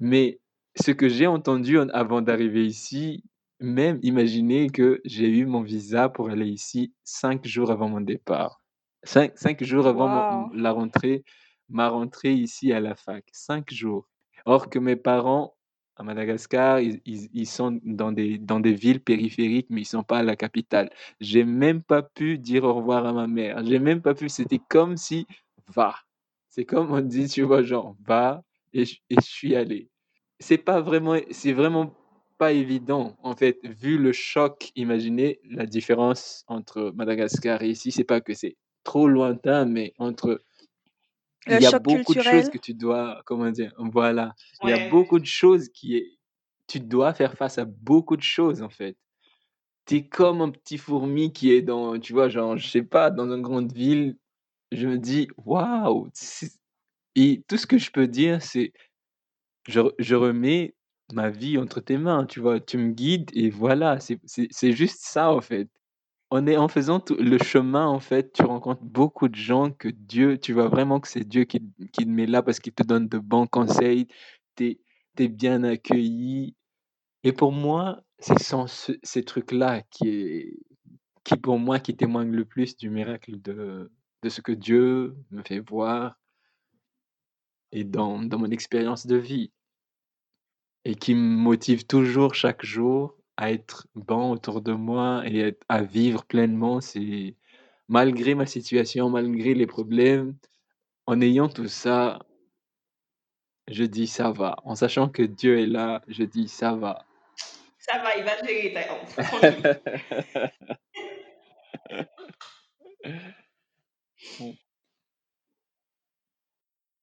mais 0.00 0.40
ce 0.76 0.92
que 0.92 1.08
j'ai 1.08 1.26
entendu 1.26 1.78
en 1.78 1.88
avant 1.90 2.22
d'arriver 2.22 2.66
ici, 2.66 3.24
même 3.60 3.98
imaginez 4.02 4.70
que 4.70 5.00
j'ai 5.04 5.28
eu 5.28 5.46
mon 5.46 5.62
visa 5.62 6.08
pour 6.08 6.30
aller 6.30 6.48
ici 6.48 6.94
5 7.04 7.46
jours 7.46 7.70
avant 7.72 7.88
mon 7.88 8.00
départ. 8.00 8.62
5- 9.06 9.32
5 9.36 9.62
jours 9.64 9.86
avant 9.88 10.08
mon 10.08 10.50
la 10.54 10.72
rentrée 10.72 11.24
ma 11.70 11.88
rentrée 11.90 12.34
ici 12.34 12.72
à 12.72 12.80
la 12.80 12.94
fac, 12.96 13.24
5 13.32 13.72
jours. 13.72 14.08
Or 14.46 14.70
que 14.70 14.78
mes 14.78 14.96
parents 14.96 15.54
à 15.98 16.02
Madagascar, 16.04 16.80
ils, 16.80 17.00
ils- 17.06 17.28
ils 17.34 17.46
sont 17.46 17.80
dans 17.84 18.12
des, 18.12 18.38
dans 18.38 18.60
des 18.60 18.72
villes 18.74 19.00
périphériques, 19.02 19.68
mais 19.70 19.82
ils 19.82 19.84
sont 19.86 20.02
pas 20.04 20.18
à 20.18 20.22
la 20.22 20.36
capitale. 20.36 20.90
J'ai 21.20 21.44
même 21.44 21.82
pas 21.82 22.02
pu 22.02 22.38
dire 22.38 22.64
au 22.64 22.74
revoir 22.74 23.06
à 23.06 23.12
ma 23.12 23.26
mère. 23.26 23.64
J'ai 23.64 23.78
même 23.80 24.02
pas 24.02 24.14
pu. 24.14 24.28
C'était 24.28 24.60
comme 24.68 24.96
si, 24.96 25.26
va. 25.74 25.94
C'est 26.48 26.64
comme 26.64 26.92
on 26.92 27.00
dit, 27.00 27.28
tu 27.28 27.42
vois, 27.42 27.62
genre, 27.62 27.96
va, 28.06 28.42
et 28.72 28.82
et 29.10 29.16
je 29.16 29.20
suis 29.20 29.54
allé. 29.56 29.88
C'est 30.40 30.58
pas 30.58 30.80
vraiment, 30.80 31.16
c'est 31.30 31.52
vraiment 31.52 31.94
pas 32.38 32.52
évident, 32.52 33.16
en 33.22 33.34
fait, 33.34 33.58
vu 33.64 33.98
le 33.98 34.12
choc. 34.12 34.70
Imaginez 34.76 35.40
la 35.50 35.66
différence 35.66 36.44
entre 36.46 36.92
Madagascar 36.94 37.62
et 37.62 37.70
ici. 37.70 37.90
C'est 37.92 38.04
pas 38.04 38.20
que 38.20 38.34
c'est 38.34 38.56
trop 38.84 39.08
lointain, 39.08 39.64
mais 39.66 39.94
entre 39.98 40.42
il 41.48 41.60
y 41.60 41.66
a 41.66 41.72
beaucoup 41.72 42.14
de 42.14 42.20
choses 42.20 42.48
que 42.48 42.58
tu 42.58 42.74
dois, 42.74 43.22
comment 43.26 43.50
dire, 43.50 43.72
voilà, 43.78 44.34
il 44.62 44.68
y 44.70 44.72
a 44.72 44.78
beaucoup 44.78 45.18
de 45.18 45.26
choses 45.26 45.68
qui 45.70 45.96
est, 45.96 46.18
tu 46.68 46.80
dois 46.80 47.14
faire 47.14 47.34
face 47.36 47.58
à 47.58 47.64
beaucoup 47.66 48.16
de 48.16 48.22
choses 48.22 48.62
en 48.62 48.70
fait. 48.70 48.96
T'es 49.86 50.06
comme 50.08 50.42
un 50.42 50.50
petit 50.50 50.78
fourmi 50.78 51.32
qui 51.32 51.52
est 51.52 51.62
dans, 51.62 51.98
tu 51.98 52.12
vois, 52.12 52.28
genre, 52.28 52.56
je 52.58 52.68
sais 52.68 52.82
pas, 52.82 53.10
dans 53.10 53.32
une 53.34 53.42
grande 53.42 53.72
ville. 53.72 54.18
Je 54.72 54.88
me 54.88 54.98
dis, 54.98 55.28
waouh! 55.38 56.08
Et 57.16 57.44
tout 57.48 57.56
ce 57.56 57.66
que 57.66 57.78
je 57.78 57.90
peux 57.90 58.06
dire, 58.06 58.42
c'est, 58.42 58.72
je, 59.68 59.80
je 59.98 60.14
remets 60.16 60.76
ma 61.12 61.30
vie 61.30 61.58
entre 61.58 61.80
tes 61.80 61.98
mains, 61.98 62.26
tu 62.26 62.40
vois, 62.40 62.60
tu 62.60 62.78
me 62.78 62.92
guides 62.92 63.30
et 63.34 63.50
voilà, 63.50 63.98
c'est 64.00 64.72
juste 64.72 65.00
ça 65.00 65.30
en 65.32 65.40
fait. 65.40 65.68
On 66.30 66.46
est 66.46 66.56
en 66.58 66.68
faisant 66.68 67.00
tout 67.00 67.16
le 67.16 67.38
chemin, 67.38 67.86
en 67.86 68.00
fait, 68.00 68.32
tu 68.34 68.42
rencontres 68.42 68.82
beaucoup 68.82 69.28
de 69.28 69.34
gens 69.34 69.70
que 69.70 69.88
Dieu, 69.88 70.38
tu 70.38 70.52
vois 70.52 70.68
vraiment 70.68 71.00
que 71.00 71.08
c'est 71.08 71.24
Dieu 71.24 71.44
qui, 71.44 71.62
qui 71.92 72.04
te 72.04 72.08
met 72.10 72.26
là 72.26 72.42
parce 72.42 72.60
qu'il 72.60 72.74
te 72.74 72.82
donne 72.82 73.08
de 73.08 73.18
bons 73.18 73.46
conseils, 73.46 74.06
tu 74.56 74.78
es, 75.18 75.28
bien 75.28 75.64
accueilli. 75.64 76.54
Et 77.24 77.32
pour 77.32 77.52
moi, 77.52 78.02
c'est 78.18 78.38
ce- 78.40 78.98
ces 79.02 79.24
trucs-là 79.24 79.82
qui 79.90 80.58
qui 81.24 81.36
pour 81.36 81.58
moi, 81.58 81.78
qui 81.78 81.94
témoignent 81.96 82.32
le 82.34 82.46
plus 82.46 82.76
du 82.76 82.88
miracle 82.90 83.40
de, 83.42 83.92
de 84.22 84.28
ce 84.30 84.40
que 84.40 84.52
Dieu 84.52 85.14
me 85.30 85.42
fait 85.42 85.60
voir 85.60 86.16
et 87.72 87.84
dans, 87.84 88.22
dans 88.22 88.38
mon 88.38 88.50
expérience 88.50 89.06
de 89.06 89.16
vie 89.16 89.52
et 90.84 90.94
qui 90.94 91.14
me 91.14 91.20
motive 91.36 91.86
toujours 91.86 92.34
chaque 92.34 92.64
jour 92.64 93.17
à 93.38 93.50
être 93.52 93.86
bon 93.94 94.32
autour 94.32 94.60
de 94.60 94.72
moi 94.72 95.22
et 95.24 95.56
à 95.68 95.82
vivre 95.82 96.24
pleinement. 96.24 96.80
C'est 96.80 97.36
malgré 97.88 98.34
ma 98.34 98.46
situation, 98.46 99.08
malgré 99.08 99.54
les 99.54 99.66
problèmes, 99.66 100.36
en 101.06 101.20
ayant 101.20 101.48
tout 101.48 101.68
ça, 101.68 102.18
je 103.68 103.84
dis 103.84 104.08
ça 104.08 104.32
va. 104.32 104.56
En 104.64 104.74
sachant 104.74 105.08
que 105.08 105.22
Dieu 105.22 105.60
est 105.60 105.66
là, 105.66 106.02
je 106.08 106.24
dis 106.24 106.48
ça 106.48 106.74
va. 106.74 107.06
Ça 107.78 108.02
va, 108.02 108.16
il 108.16 108.24
va 108.24 108.44
gérer. 108.44 108.74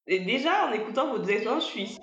Et 0.08 0.20
déjà, 0.20 0.68
en 0.68 0.74
écoutant 0.74 1.16
vos 1.16 1.24
expériences, 1.24 1.66
je 1.66 1.72
suis. 1.72 1.98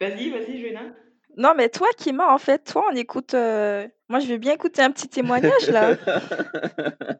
Vas-y, 0.00 0.30
vas-y, 0.30 0.62
Joanna. 0.62 0.94
Non, 1.36 1.54
mais 1.56 1.68
toi, 1.68 1.88
Kima, 1.96 2.32
en 2.32 2.38
fait, 2.38 2.64
toi, 2.64 2.84
on 2.90 2.94
écoute. 2.96 3.34
euh, 3.34 3.86
Moi, 4.08 4.20
je 4.20 4.26
veux 4.26 4.38
bien 4.38 4.52
écouter 4.54 4.82
un 4.82 4.90
petit 4.90 5.08
témoignage 5.08 5.68
là. 5.70 5.94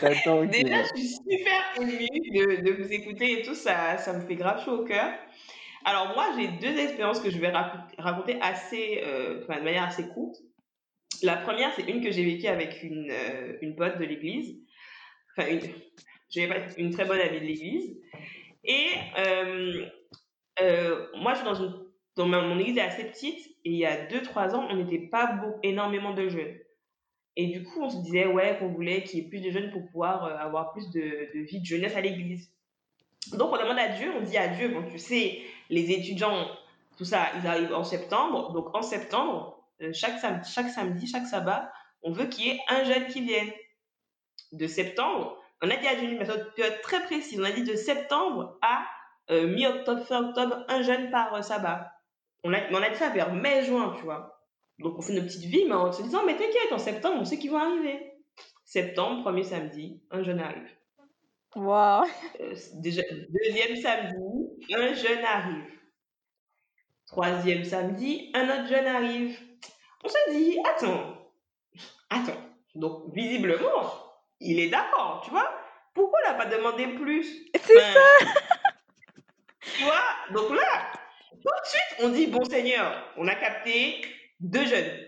J'attends 0.00 0.44
Déjà, 0.44 0.82
je 0.82 1.00
suis 1.00 1.08
super 1.08 1.62
émue 1.80 2.08
de, 2.30 2.62
de 2.62 2.72
vous 2.82 2.92
écouter 2.92 3.40
et 3.40 3.42
tout, 3.42 3.54
ça, 3.54 3.96
ça 3.98 4.12
me 4.12 4.20
fait 4.26 4.36
grave 4.36 4.64
chaud 4.64 4.82
au 4.82 4.84
cœur. 4.84 5.12
Alors 5.84 6.14
moi, 6.14 6.26
j'ai 6.36 6.48
deux 6.48 6.78
expériences 6.78 7.20
que 7.20 7.30
je 7.30 7.38
vais 7.38 7.48
rac- 7.50 7.94
raconter 7.98 8.38
assez, 8.40 9.02
euh, 9.04 9.42
enfin, 9.42 9.58
de 9.60 9.64
manière 9.64 9.84
assez 9.84 10.06
courte. 10.08 10.36
La 11.22 11.36
première, 11.36 11.72
c'est 11.74 11.88
une 11.88 12.02
que 12.02 12.10
j'ai 12.10 12.24
vécue 12.24 12.46
avec 12.46 12.82
une, 12.82 13.10
euh, 13.10 13.56
une 13.62 13.74
pote 13.76 13.98
de 13.98 14.04
l'église. 14.04 14.56
Enfin, 15.36 15.48
une, 15.50 15.60
je 16.30 16.40
vais 16.40 16.48
pas 16.48 16.56
une 16.76 16.90
très 16.90 17.04
bonne 17.04 17.20
amie 17.20 17.40
de 17.40 17.44
l'église. 17.46 17.96
Et 18.64 18.86
euh, 19.18 19.86
euh, 20.60 21.06
moi, 21.16 21.32
je 21.34 21.38
suis 21.38 21.46
dans 21.46 21.54
une... 21.54 21.85
Dans 22.16 22.26
ma- 22.26 22.42
mon 22.42 22.58
église 22.58 22.78
est 22.78 22.82
assez 22.82 23.04
petite 23.04 23.46
et 23.64 23.70
il 23.70 23.76
y 23.76 23.86
a 23.86 24.06
2-3 24.06 24.54
ans, 24.54 24.66
on 24.70 24.76
n'était 24.76 25.06
pas 25.06 25.38
énormément 25.62 26.14
de 26.14 26.28
jeunes. 26.28 26.56
Et 27.36 27.48
du 27.48 27.62
coup, 27.64 27.82
on 27.82 27.90
se 27.90 27.98
disait, 27.98 28.26
ouais, 28.26 28.56
qu'on 28.58 28.68
voulait 28.68 29.02
qu'il 29.04 29.18
y 29.20 29.22
ait 29.22 29.28
plus 29.28 29.40
de 29.40 29.50
jeunes 29.50 29.70
pour 29.70 29.84
pouvoir 29.86 30.24
euh, 30.24 30.36
avoir 30.38 30.72
plus 30.72 30.90
de, 30.90 31.28
vie 31.44 31.60
de 31.60 31.66
jeunesse 31.66 31.94
à 31.94 32.00
l'église. 32.00 32.50
Donc, 33.32 33.52
on 33.52 33.58
demande 33.58 33.78
à 33.78 33.88
Dieu, 33.88 34.10
on 34.16 34.22
dit 34.22 34.38
à 34.38 34.48
Dieu, 34.48 34.68
bon, 34.68 34.82
tu 34.90 34.98
sais, 34.98 35.40
les 35.68 35.90
étudiants, 35.90 36.46
tout 36.96 37.04
ça, 37.04 37.26
ils 37.38 37.46
arrivent 37.46 37.74
en 37.74 37.84
septembre. 37.84 38.52
Donc, 38.52 38.74
en 38.74 38.80
septembre, 38.80 39.62
euh, 39.82 39.92
chaque, 39.92 40.18
sam- 40.18 40.42
chaque 40.44 40.70
samedi, 40.70 41.06
chaque 41.06 41.26
sabbat, 41.26 41.70
on 42.02 42.10
veut 42.12 42.26
qu'il 42.26 42.46
y 42.46 42.50
ait 42.50 42.60
un 42.68 42.84
jeune 42.84 43.06
qui 43.08 43.20
vienne. 43.20 43.50
De 44.52 44.66
septembre, 44.66 45.36
on 45.62 45.68
a 45.70 45.76
dit 45.76 45.86
à 45.88 45.96
Dieu 45.96 46.08
une 46.08 46.18
méthode 46.18 46.52
très 46.82 47.02
précise. 47.02 47.38
On 47.40 47.44
a 47.44 47.50
dit 47.50 47.64
de 47.64 47.74
septembre 47.74 48.56
à 48.62 48.86
euh, 49.30 49.48
mi-octobre, 49.48 50.02
fin 50.06 50.28
octobre, 50.28 50.64
un 50.68 50.80
jeune 50.82 51.10
par 51.10 51.42
sabbat. 51.44 51.92
On 52.44 52.52
a, 52.52 52.58
on 52.70 52.82
a 52.82 52.90
dit 52.90 52.96
ça 52.96 53.10
vers 53.10 53.32
mai-juin, 53.32 53.94
tu 53.98 54.04
vois. 54.04 54.40
Donc, 54.78 54.98
on 54.98 55.02
fait 55.02 55.14
nos 55.14 55.22
petites 55.22 55.44
vies, 55.44 55.64
mais 55.66 55.74
en 55.74 55.90
se 55.92 56.02
disant, 56.02 56.24
mais 56.24 56.36
t'inquiète, 56.36 56.72
en 56.72 56.78
septembre, 56.78 57.16
on 57.20 57.24
sait 57.24 57.38
qu'ils 57.38 57.50
vont 57.50 57.58
arriver. 57.58 58.12
Septembre, 58.64 59.22
premier 59.22 59.42
samedi, 59.42 60.02
un 60.10 60.22
jeune 60.22 60.40
arrive. 60.40 60.68
Waouh. 61.54 62.04
Euh, 62.40 62.54
déjà, 62.74 63.02
deuxième 63.30 63.76
samedi, 63.76 64.74
un 64.74 64.92
jeune 64.94 65.24
arrive. 65.24 65.64
Troisième 67.06 67.64
samedi, 67.64 68.30
un 68.34 68.44
autre 68.44 68.68
jeune 68.68 68.86
arrive. 68.86 69.38
On 70.04 70.08
se 70.08 70.30
dit, 70.32 70.58
attends, 70.64 71.30
attends. 72.10 72.40
Donc, 72.74 73.14
visiblement, 73.14 73.92
il 74.40 74.60
est 74.60 74.68
d'accord, 74.68 75.22
tu 75.24 75.30
vois. 75.30 75.50
Pourquoi 75.94 76.18
on 76.26 76.30
n'a 76.32 76.34
pas 76.34 76.46
demandé 76.46 76.88
plus? 76.88 77.46
C'est 77.54 77.78
Enfin, 77.78 78.30
Tu 79.60 79.84
vois 79.84 80.04
Donc 80.32 80.50
là, 80.56 80.92
tout 81.54 81.62
de 81.62 81.68
suite, 81.68 81.96
on 82.00 82.08
dit, 82.10 82.26
bon 82.26 82.44
Seigneur, 82.44 83.12
on 83.16 83.28
a 83.28 83.34
capté 83.34 84.00
deux 84.40 84.66
jeunes. 84.66 85.06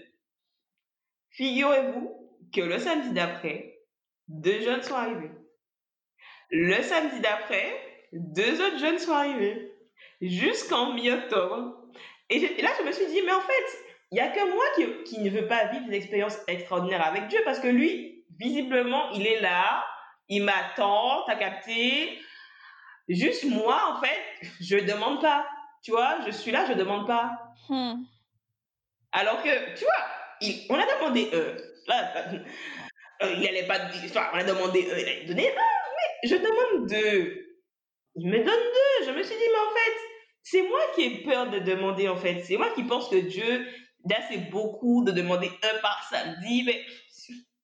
Figurez-vous 1.31 2.19
que 2.55 2.61
le 2.61 2.79
samedi 2.79 3.11
d'après, 3.11 3.79
deux 4.29 4.61
jeunes 4.61 4.83
sont 4.83 4.95
arrivés. 4.95 5.31
Le 6.51 6.83
samedi 6.83 7.21
d'après, 7.21 7.89
deux 8.13 8.61
autres 8.61 8.79
jeunes 8.79 8.99
sont 8.99 9.13
arrivés. 9.13 9.73
Jusqu'en 10.21 10.95
mi-octobre. 10.95 11.75
Et, 12.31 12.41
là, 12.61 12.71
je 12.79 12.85
me 12.85 12.93
suis 12.93 13.07
dit, 13.07 13.23
mais 13.25 13.33
en 13.33 13.41
fait, 13.41 13.79
il 14.11 14.15
n'y 14.15 14.21
a 14.21 14.29
que 14.29 14.53
moi 14.53 14.65
qui, 15.05 15.21
ne 15.21 15.31
veut 15.31 15.47
pas 15.47 15.67
vivre 15.67 15.87
des 15.87 15.97
expériences 15.97 16.39
extraordinaires 16.47 17.07
avec 17.07 17.29
Dieu 17.29 17.41
parce 17.45 17.59
que 17.59 17.69
lui, 17.69 18.25
visiblement, 18.39 19.11
il 19.13 19.27
est 19.27 19.41
là, 19.41 19.85
il 20.29 20.45
m'attend, 20.45 21.25
t'as 21.27 21.37
capté. 21.37 22.19
Juste 23.09 23.45
moi, 23.45 23.95
en 23.95 24.01
fait, 24.03 24.49
je 24.61 24.77
ne 24.77 24.87
demande 24.87 25.21
pas. 25.21 25.47
Tu 25.83 25.91
vois, 25.91 26.19
je 26.27 26.31
suis 26.31 26.51
là, 26.51 26.65
je 26.67 26.73
ne 26.73 26.79
demande 26.79 27.07
pas. 27.07 27.39
Hmm. 27.69 28.03
Alors 29.13 29.43
que, 29.43 29.75
tu 29.77 29.85
vois, 29.85 30.05
il- 30.41 30.67
on 30.71 30.75
a 30.79 30.87
demandé 30.97 31.31
un. 31.33 31.57
Là, 31.91 32.13
euh, 33.23 33.33
il 33.35 33.41
n'allait 33.43 33.67
pas. 33.67 33.79
Enfin, 34.05 34.29
on 34.35 34.39
a 34.39 34.45
demandé 34.45 34.81
un, 34.91 34.97
il 34.99 35.09
allait 35.09 35.25
donner 35.25 35.49
un, 35.51 35.55
mais 35.55 36.29
je 36.29 36.35
demande 36.37 36.89
deux. 36.89 37.45
Il 38.17 38.29
me 38.29 38.39
donne 38.39 38.45
deux. 38.47 39.07
Je 39.07 39.11
me 39.13 39.23
suis 39.23 39.37
dit, 39.37 39.43
mais 39.53 39.59
en 39.59 39.71
fait, 39.75 39.97
c'est 40.43 40.63
moi 40.63 40.81
qui 40.95 41.03
ai 41.05 41.23
peur 41.23 41.51
de 41.51 41.59
demander, 41.61 42.09
en 42.09 42.17
fait. 42.17 42.43
C'est 42.43 42.57
moi 42.57 42.71
qui 42.75 42.83
pense 42.85 43.09
que 43.09 43.17
Dieu, 43.17 43.67
là, 44.11 44.17
c'est 44.29 44.51
beaucoup 44.51 45.05
de 45.05 45.13
demander 45.13 45.51
un 45.63 45.81
par 45.81 46.07
samedi, 46.11 46.65
mais 46.67 46.85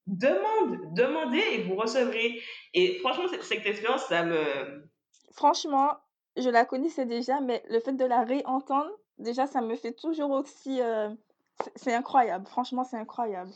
demande, 0.06 0.94
demandez 0.94 1.42
et 1.52 1.62
vous 1.62 1.74
recevrez. 1.76 2.40
Et 2.72 2.98
franchement, 3.00 3.28
cette, 3.28 3.42
cette 3.44 3.66
expérience, 3.66 4.06
ça 4.06 4.22
me. 4.24 4.88
Franchement, 5.34 5.92
je 6.36 6.48
la 6.50 6.64
connaissais 6.64 7.06
déjà, 7.06 7.40
mais 7.40 7.62
le 7.70 7.80
fait 7.80 7.92
de 7.92 8.04
la 8.04 8.22
réentendre, 8.24 8.90
déjà, 9.18 9.46
ça 9.46 9.60
me 9.60 9.76
fait 9.76 9.92
toujours 9.92 10.30
aussi. 10.30 10.80
euh, 10.80 11.10
c'est- 11.76 11.94
incroyable. 11.94 12.46
Franchement, 12.48 12.84
c'est 12.84 12.96
incroyable. 12.96 13.50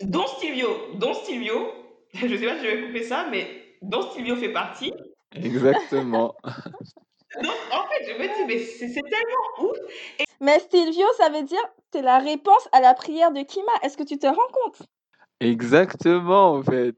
Dont 0.00 0.26
Stilvio, 0.26 0.68
dont 0.94 1.14
Stilvio, 1.14 1.70
je 2.14 2.36
sais 2.36 2.46
pas 2.46 2.58
si 2.58 2.64
je 2.64 2.70
vais 2.70 2.86
couper 2.86 3.04
ça, 3.04 3.26
mais 3.30 3.76
dont 3.82 4.02
Stilvio 4.10 4.36
fait 4.36 4.52
partie. 4.52 4.92
Exactement. 5.34 6.34
Donc, 7.42 7.54
en 7.72 7.86
fait, 7.88 8.04
je 8.06 8.18
me 8.18 8.24
dis, 8.24 8.44
mais 8.46 8.58
c'est 8.64 8.88
c'est 8.88 9.00
tellement 9.02 9.70
ouf. 9.70 9.78
Mais 10.40 10.58
Stilvio, 10.58 11.06
ça 11.16 11.28
veut 11.30 11.42
dire 11.44 11.62
c'est 11.92 12.02
la 12.02 12.18
réponse 12.18 12.68
à 12.72 12.80
la 12.80 12.94
prière 12.94 13.32
de 13.32 13.42
Kima. 13.42 13.72
Est-ce 13.82 13.96
que 13.96 14.02
tu 14.02 14.18
te 14.18 14.26
rends 14.26 14.34
compte? 14.52 14.82
Exactement, 15.40 16.52
en 16.54 16.62
fait. 16.62 16.96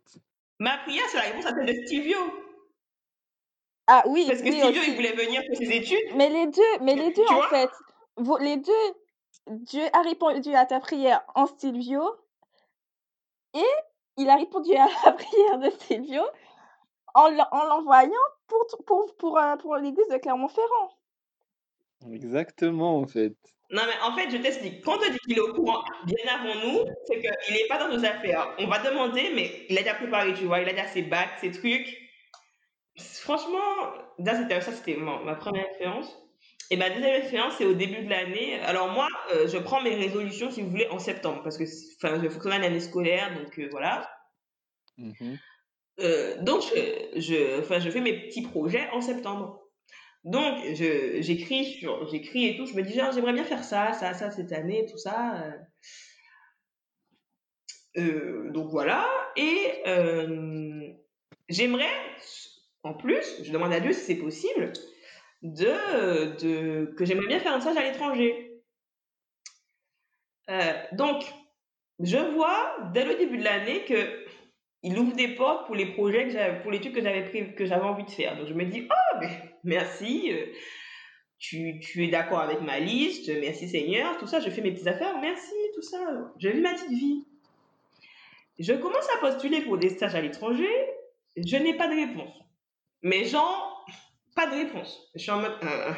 Ma 0.58 0.78
prière, 0.78 1.04
c'est 1.10 1.18
la 1.18 1.22
réponse 1.24 1.46
à 1.46 1.54
celle 1.54 1.66
de 1.66 1.84
Stilvio. 1.86 2.18
Ah 3.86 4.02
oui, 4.06 4.24
Parce 4.26 4.40
que 4.40 4.44
oui 4.48 4.58
Stilvio, 4.60 4.80
aussi. 4.80 4.90
il 4.90 4.96
voulait 4.96 5.12
venir 5.12 5.42
pour 5.46 5.56
ses 5.56 5.70
études. 5.76 6.16
Mais 6.16 6.28
les 6.30 6.46
deux, 6.46 6.62
mais 6.80 6.94
les 6.94 7.12
Tu 7.12 7.20
deux 7.20 7.26
en 7.34 7.42
fait, 7.42 7.70
Vous- 8.16 8.38
les 8.38 8.56
deux, 8.56 8.72
Dieu 9.48 9.82
a 9.92 10.00
répondu 10.02 10.54
à 10.54 10.64
ta 10.64 10.80
prière 10.80 11.22
en 11.34 11.46
Stilvio 11.46 12.02
et 13.54 13.62
il 14.16 14.30
a 14.30 14.36
répondu 14.36 14.74
à 14.74 14.86
la 15.04 15.12
prière 15.12 15.58
de 15.58 15.70
Stilvio 15.70 16.22
en 17.14 17.28
l'en- 17.28 17.48
en 17.52 17.64
l'envoyant 17.64 18.10
pour, 18.46 18.66
pour, 18.86 19.16
pour, 19.16 19.38
euh, 19.38 19.56
pour 19.56 19.76
l'église 19.76 20.08
de 20.08 20.16
Clermont-Ferrand. 20.16 20.90
Exactement, 22.12 22.98
en 22.98 23.06
fait. 23.06 23.34
Non, 23.70 23.82
mais 23.86 24.00
en 24.02 24.14
fait, 24.14 24.30
je 24.30 24.36
t'explique. 24.36 24.84
Quand 24.84 24.96
on 24.96 25.10
dit 25.10 25.18
qu'il 25.20 25.36
est 25.36 25.40
au 25.40 25.52
courant 25.54 25.82
bien 26.04 26.16
avant 26.28 26.54
nous, 26.66 26.84
c'est 27.06 27.18
qu'il 27.20 27.54
n'est 27.54 27.66
pas 27.68 27.78
dans 27.78 27.88
nos 27.88 28.04
affaires. 28.04 28.54
On 28.58 28.66
va 28.66 28.78
demander, 28.78 29.32
mais 29.34 29.66
il 29.68 29.78
a 29.78 29.82
déjà 29.82 29.94
préparé, 29.94 30.34
tu 30.34 30.44
vois. 30.44 30.60
Il 30.60 30.68
a 30.68 30.72
déjà 30.72 30.86
ses 30.86 31.02
bacs, 31.02 31.38
ses 31.40 31.50
trucs. 31.50 31.98
Franchement, 32.96 33.92
ça, 34.24 34.72
c'était 34.72 34.96
ma 34.96 35.34
première 35.34 35.66
expérience. 35.66 36.16
Et 36.70 36.76
ma 36.76 36.88
deuxième 36.88 37.20
expérience, 37.20 37.54
c'est 37.58 37.66
au 37.66 37.74
début 37.74 38.04
de 38.04 38.10
l'année. 38.10 38.58
Alors 38.60 38.88
moi, 38.88 39.08
euh, 39.32 39.46
je 39.46 39.58
prends 39.58 39.82
mes 39.82 39.94
résolutions, 39.94 40.50
si 40.50 40.62
vous 40.62 40.70
voulez, 40.70 40.88
en 40.88 40.98
septembre, 40.98 41.42
parce 41.42 41.58
que 41.58 41.64
enfin, 41.96 42.20
je 42.22 42.28
fonctionne 42.28 42.60
l'année 42.60 42.80
scolaire, 42.80 43.34
donc 43.34 43.58
euh, 43.58 43.68
voilà. 43.70 44.10
Mmh 44.96 45.34
euh, 46.00 46.42
donc, 46.42 46.62
je, 46.62 47.20
je, 47.20 47.60
enfin, 47.60 47.78
je 47.78 47.88
fais 47.88 48.00
mes 48.00 48.26
petits 48.26 48.42
projets 48.42 48.88
en 48.90 49.00
septembre. 49.00 49.60
Donc, 50.24 50.64
j'écris 50.74 51.66
sur, 51.66 52.08
j'écris 52.08 52.46
et 52.46 52.56
tout. 52.56 52.66
Je 52.66 52.74
me 52.74 52.82
dis, 52.82 52.94
j'aimerais 52.94 53.32
bien 53.32 53.44
faire 53.44 53.62
ça, 53.62 53.92
ça, 53.92 54.12
ça 54.12 54.32
cette 54.32 54.50
année, 54.50 54.86
tout 54.90 54.98
ça. 54.98 55.54
donc 57.94 58.70
voilà. 58.72 59.08
Et 59.36 59.84
j'aimerais, 61.48 61.92
en 62.84 62.94
plus, 62.94 63.42
je 63.42 63.50
demande 63.50 63.72
à 63.72 63.80
Dieu 63.80 63.92
si 63.92 64.00
c'est 64.00 64.16
possible, 64.16 64.72
de, 65.42 66.94
que 66.94 67.04
j'aimerais 67.04 67.26
bien 67.26 67.40
faire 67.40 67.54
un 67.54 67.60
stage 67.60 67.76
à 67.76 67.82
l'étranger. 67.82 68.62
Euh, 70.50 70.72
donc, 70.92 71.24
je 72.00 72.18
vois 72.18 72.76
dès 72.92 73.04
le 73.04 73.16
début 73.16 73.38
de 73.38 73.44
l'année 73.44 73.84
que 73.84 74.24
il 74.82 74.98
ouvre 74.98 75.16
des 75.16 75.28
portes 75.28 75.66
pour 75.66 75.74
les 75.74 75.86
projets 75.94 76.28
que 76.28 76.62
pour 76.62 76.70
les 76.70 76.78
trucs 76.78 76.94
que 76.94 77.02
j'avais 77.02 77.24
pris, 77.24 77.54
que 77.54 77.64
j'avais 77.64 77.84
envie 77.84 78.04
de 78.04 78.10
faire. 78.10 78.36
Donc 78.36 78.48
je 78.48 78.52
me 78.52 78.66
dis, 78.66 78.86
oh, 78.90 79.24
merci, 79.64 80.30
euh, 80.30 80.44
tu, 81.38 81.80
tu 81.80 82.04
es 82.04 82.08
d'accord 82.08 82.40
avec 82.40 82.60
ma 82.60 82.80
liste, 82.80 83.30
merci 83.40 83.66
Seigneur, 83.66 84.18
tout 84.18 84.26
ça, 84.26 84.40
je 84.40 84.50
fais 84.50 84.60
mes 84.60 84.72
petites 84.72 84.86
affaires, 84.86 85.18
merci, 85.22 85.54
tout 85.74 85.80
ça, 85.80 85.98
je 86.38 86.48
vis 86.50 86.60
ma 86.60 86.74
petite 86.74 86.90
vie. 86.90 87.24
Je 88.58 88.74
commence 88.74 89.08
à 89.16 89.20
postuler 89.20 89.62
pour 89.62 89.78
des 89.78 89.88
stages 89.88 90.14
à 90.14 90.20
l'étranger, 90.20 90.68
je 91.34 91.56
n'ai 91.56 91.74
pas 91.78 91.88
de 91.88 91.94
réponse. 91.94 92.43
Mais 93.04 93.26
genre, 93.26 93.84
pas 94.34 94.46
de 94.46 94.54
réponse. 94.54 95.10
Je 95.14 95.20
suis 95.20 95.30
en 95.30 95.40
mode. 95.40 95.58
Euh, 95.62 95.92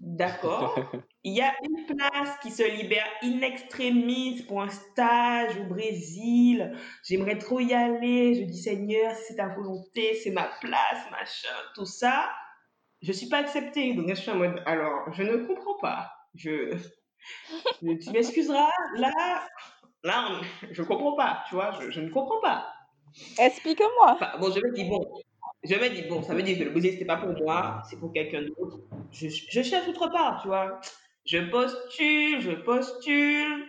d'accord. 0.00 0.74
Il 1.22 1.34
y 1.34 1.42
a 1.42 1.54
une 1.62 1.84
place 1.84 2.38
qui 2.40 2.50
se 2.50 2.62
libère 2.62 3.06
in 3.22 3.42
extremis 3.42 4.42
pour 4.48 4.62
un 4.62 4.70
stage 4.70 5.58
au 5.58 5.64
Brésil. 5.64 6.74
J'aimerais 7.04 7.36
trop 7.36 7.60
y 7.60 7.74
aller. 7.74 8.34
Je 8.36 8.42
dis 8.44 8.62
Seigneur, 8.62 9.12
c'est 9.16 9.36
ta 9.36 9.48
volonté, 9.48 10.14
c'est 10.14 10.30
ma 10.30 10.44
place, 10.60 11.10
machin, 11.10 11.54
tout 11.74 11.84
ça. 11.84 12.30
Je 13.02 13.12
suis 13.12 13.28
pas 13.28 13.38
acceptée. 13.38 13.92
Donc 13.92 14.08
je 14.08 14.14
suis 14.14 14.30
en 14.30 14.36
mode. 14.36 14.62
Alors, 14.64 15.12
je 15.12 15.24
ne 15.24 15.46
comprends 15.46 15.78
pas. 15.78 16.10
Je. 16.34 16.74
tu 17.80 18.10
m'excuseras. 18.12 18.70
Là, 18.94 19.10
là, 20.04 20.40
je 20.70 20.82
comprends 20.82 21.16
pas. 21.16 21.44
Tu 21.50 21.54
vois, 21.54 21.78
je, 21.90 22.00
ne 22.00 22.08
comprends 22.08 22.40
pas. 22.40 22.72
Explique-moi. 23.38 24.18
bon, 24.40 24.50
je 24.50 24.60
me 24.60 24.72
dis 24.72 24.84
bon 24.84 25.04
je 25.64 25.74
me 25.74 25.88
dis, 25.88 26.02
bon, 26.08 26.22
ça 26.22 26.34
veut 26.34 26.42
dire 26.42 26.58
que 26.58 26.64
le 26.64 26.80
ce 26.80 26.90
c'était 26.90 27.04
pas 27.04 27.16
pour 27.16 27.32
moi, 27.42 27.82
c'est 27.88 27.98
pour 27.98 28.12
quelqu'un 28.12 28.42
d'autre. 28.42 28.80
Je, 29.12 29.28
je, 29.28 29.62
cherche 29.62 29.88
autre 29.88 30.10
part, 30.10 30.40
tu 30.42 30.48
vois. 30.48 30.80
Je 31.24 31.38
postule, 31.38 32.40
je 32.40 32.52
postule. 32.52 33.66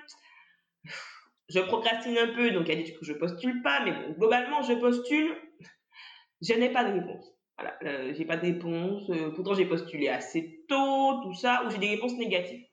Je 1.49 1.59
procrastine 1.61 2.17
un 2.17 2.33
peu, 2.33 2.51
donc 2.51 2.67
il 2.67 2.69
y 2.69 2.71
a 2.73 2.75
des 2.75 2.83
trucs 2.83 2.99
que 2.99 3.05
je 3.05 3.13
postule 3.13 3.61
pas, 3.61 3.83
mais 3.85 3.93
bon, 3.93 4.13
globalement, 4.17 4.61
je 4.63 4.73
postule. 4.73 5.33
Je 6.41 6.53
n'ai 6.53 6.69
pas 6.69 6.83
de 6.83 6.99
réponse. 6.99 7.33
Voilà, 7.57 7.73
euh, 7.83 8.13
j'ai 8.15 8.25
pas 8.25 8.37
de 8.37 8.41
réponse. 8.41 9.09
Euh, 9.09 9.31
pourtant, 9.31 9.53
j'ai 9.53 9.65
postulé 9.65 10.09
assez 10.09 10.65
tôt, 10.67 11.21
tout 11.23 11.33
ça, 11.33 11.63
ou 11.65 11.71
j'ai 11.71 11.77
des 11.77 11.89
réponses 11.89 12.17
négatives. 12.17 12.63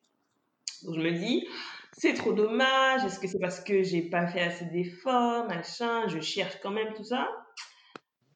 Donc, 0.83 0.97
je 0.97 1.01
me 1.01 1.13
dis, 1.13 1.47
c'est 1.93 2.15
trop 2.15 2.33
dommage. 2.33 3.05
Est-ce 3.05 3.21
que 3.21 3.29
c'est 3.29 3.39
parce 3.39 3.61
que 3.61 3.83
j'ai 3.83 4.03
pas 4.03 4.27
fait 4.27 4.41
assez 4.41 4.67
d'efforts, 4.67 5.47
machin 5.47 6.09
Je 6.09 6.21
cherche 6.21 6.59
quand 6.63 6.73
même 6.73 6.93
tout 6.95 7.05
ça? 7.05 7.29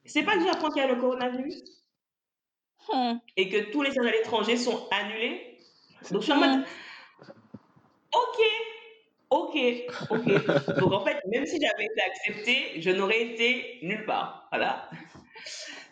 C'est 0.09 0.23
pas 0.23 0.37
que 0.37 0.45
j'apprends 0.45 0.71
qu'il 0.71 0.83
y 0.83 0.85
a 0.85 0.89
le 0.89 1.01
coronavirus 1.01 1.63
hmm. 2.93 3.19
et 3.37 3.49
que 3.51 3.71
tous 3.71 3.83
les 3.83 3.93
stages 3.93 4.07
à 4.07 4.11
l'étranger 4.11 4.57
sont 4.57 4.89
annulés. 4.91 5.59
Donc 6.11 6.23
je 6.23 6.25
suis 6.25 6.33
en 6.33 6.41
mode, 6.41 6.61
hmm. 6.61 6.65
ok, 8.15 8.39
ok, 9.31 9.57
ok. 10.11 10.77
Donc 10.81 10.93
en 10.93 11.05
fait, 11.05 11.21
même 11.27 11.45
si 11.45 11.61
j'avais 11.61 11.85
été 11.85 12.01
acceptée, 12.01 12.81
je 12.81 12.91
n'aurais 12.91 13.21
été 13.21 13.79
nulle 13.83 14.07
part. 14.07 14.49
Voilà. 14.51 14.89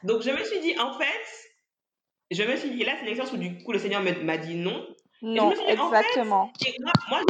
Donc 0.02 0.22
je 0.22 0.30
me 0.30 0.42
suis 0.44 0.60
dit, 0.60 0.78
en 0.78 0.98
fait, 0.98 1.50
je 2.30 2.42
me 2.42 2.56
suis 2.56 2.70
dit, 2.70 2.84
là 2.84 2.94
c'est 2.96 3.02
une 3.02 3.08
expérience 3.08 3.34
où 3.34 3.36
du 3.36 3.62
coup 3.62 3.72
le 3.72 3.78
Seigneur 3.78 4.02
m'a 4.02 4.38
dit 4.38 4.54
non. 4.54 4.86
Non, 5.22 5.52
exactement. 5.66 6.52
moi, 7.08 7.20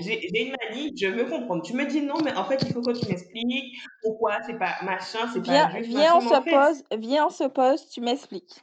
j'ai 0.00 0.40
une, 0.40 0.54
manie, 0.62 0.94
je 0.96 1.08
veux 1.08 1.24
comprendre. 1.24 1.62
Tu 1.62 1.74
me 1.74 1.84
dis 1.86 2.00
non, 2.00 2.16
mais 2.24 2.32
en 2.34 2.44
fait, 2.44 2.62
il 2.62 2.72
faut 2.72 2.80
que 2.80 2.92
tu 2.92 3.08
m'expliques 3.08 3.76
pourquoi 4.02 4.40
c'est 4.46 4.58
pas 4.58 4.76
machin, 4.82 5.28
c'est 5.32 5.44
pas 5.44 5.70
juste. 5.70 5.88
Viens, 5.88 6.16
on 6.16 6.20
se 6.20 6.50
pose, 6.50 6.84
viens, 6.96 7.26
on 7.26 7.30
se 7.30 7.44
pose, 7.44 7.88
tu 7.88 8.00
m'expliques. 8.00 8.62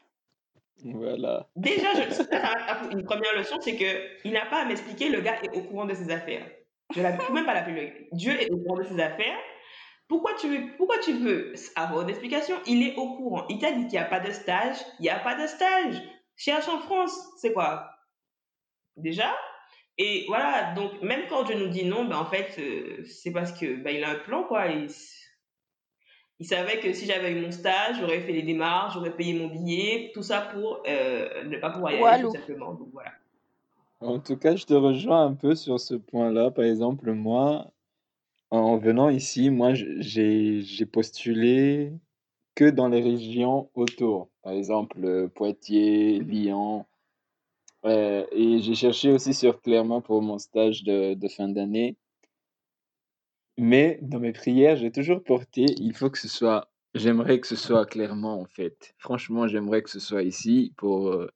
Voilà. 0.83 1.47
Déjà, 1.55 1.93
je, 1.95 2.91
une 2.91 3.03
première 3.03 3.35
leçon, 3.35 3.57
c'est 3.59 3.75
que 3.75 4.25
il 4.25 4.33
n'a 4.33 4.45
pas 4.45 4.61
à 4.61 4.65
m'expliquer, 4.65 5.09
le 5.09 5.21
gars 5.21 5.41
est 5.41 5.57
au 5.57 5.61
courant 5.63 5.85
de 5.85 5.93
ses 5.93 6.11
affaires. 6.11 6.45
Je 6.93 7.01
ne 7.01 7.17
peux 7.17 7.33
même 7.33 7.45
pas 7.45 7.53
l'appeler. 7.53 8.07
Dieu 8.11 8.39
est 8.39 8.51
au 8.51 8.57
courant 8.57 8.77
de 8.77 8.83
ses 8.83 8.99
affaires. 8.99 9.37
Pourquoi 10.07 10.33
tu 10.35 10.47
veux, 10.47 10.77
pourquoi 10.77 10.99
tu 10.99 11.13
veux 11.13 11.53
avoir 11.75 12.03
une 12.03 12.09
explication? 12.09 12.55
Il 12.67 12.87
est 12.87 12.95
au 12.95 13.15
courant. 13.15 13.45
Il 13.49 13.57
t'a 13.57 13.71
dit 13.71 13.81
qu'il 13.87 13.93
n'y 13.93 13.97
a 13.97 14.05
pas 14.05 14.19
de 14.19 14.31
stage. 14.31 14.77
Il 14.99 15.03
n'y 15.03 15.09
a 15.09 15.19
pas 15.19 15.35
de 15.35 15.47
stage. 15.47 16.01
Cherche 16.35 16.67
en 16.69 16.79
France. 16.79 17.17
C'est 17.37 17.53
quoi? 17.53 17.94
Déjà. 18.97 19.35
Et 19.97 20.25
voilà, 20.27 20.73
donc 20.73 21.01
même 21.01 21.21
quand 21.29 21.43
Dieu 21.43 21.55
nous 21.55 21.69
dit 21.69 21.85
non, 21.85 22.05
ben 22.05 22.17
en 22.17 22.25
fait, 22.25 22.55
euh, 22.59 23.03
c'est 23.05 23.31
parce 23.31 23.53
que 23.53 23.81
ben, 23.81 23.95
il 23.95 24.03
a 24.03 24.11
un 24.11 24.15
plan, 24.15 24.43
quoi. 24.43 24.67
Il, 24.67 24.89
il 26.39 26.45
savait 26.45 26.79
que 26.79 26.91
si 26.91 27.05
j'avais 27.05 27.31
eu 27.31 27.41
mon 27.41 27.51
stage, 27.51 27.97
j'aurais 27.99 28.19
fait 28.19 28.33
les 28.33 28.41
démarches, 28.41 28.93
j'aurais 28.95 29.15
payé 29.15 29.33
mon 29.33 29.47
billet, 29.47 30.11
tout 30.13 30.23
ça 30.23 30.41
pour 30.41 30.83
euh, 30.87 31.45
ne 31.45 31.57
pas 31.57 31.69
pouvoir 31.69 31.93
y 31.93 32.03
aller, 32.03 32.23
tout 32.23 32.31
simplement. 32.31 32.73
Donc 32.73 32.89
voilà. 32.91 33.11
En 34.01 34.19
tout 34.19 34.35
cas, 34.35 34.57
je 34.57 34.65
te 34.65 34.73
rejoins 34.73 35.27
un 35.27 35.33
peu 35.33 35.55
sur 35.55 35.79
ce 35.79 35.95
point-là. 35.95 36.51
Par 36.51 36.65
exemple, 36.65 37.13
moi, 37.13 37.71
en 38.51 38.77
venant 38.77 39.09
ici, 39.09 39.49
moi, 39.49 39.71
j'ai 39.73 40.85
postulé 40.91 41.93
que 42.53 42.69
dans 42.69 42.89
les 42.89 43.01
régions 43.01 43.69
autour. 43.73 44.29
Par 44.43 44.53
exemple, 44.53 45.29
Poitiers, 45.29 46.19
Lyon, 46.19 46.85
et 47.85 48.59
j'ai 48.61 48.75
cherché 48.75 49.11
aussi 49.11 49.33
sur 49.33 49.61
Clermont 49.61 50.01
pour 50.01 50.21
mon 50.21 50.37
stage 50.39 50.83
de, 50.83 51.13
de 51.13 51.27
fin 51.27 51.47
d'année. 51.47 51.97
Mais 53.57 53.99
dans 54.01 54.19
mes 54.19 54.33
prières, 54.33 54.75
j'ai 54.75 54.91
toujours 54.91 55.23
porté, 55.23 55.65
il 55.77 55.93
faut 55.93 56.09
que 56.09 56.17
ce 56.17 56.27
soit, 56.27 56.69
j'aimerais 56.93 57.39
que 57.39 57.47
ce 57.47 57.55
soit 57.55 57.85
Clermont 57.85 58.41
en 58.41 58.45
fait. 58.45 58.93
Franchement, 58.97 59.47
j'aimerais 59.47 59.81
que 59.81 59.89
ce 59.89 59.99
soit 59.99 60.23
ici 60.23 60.73
pour, 60.75 61.07
euh, 61.09 61.31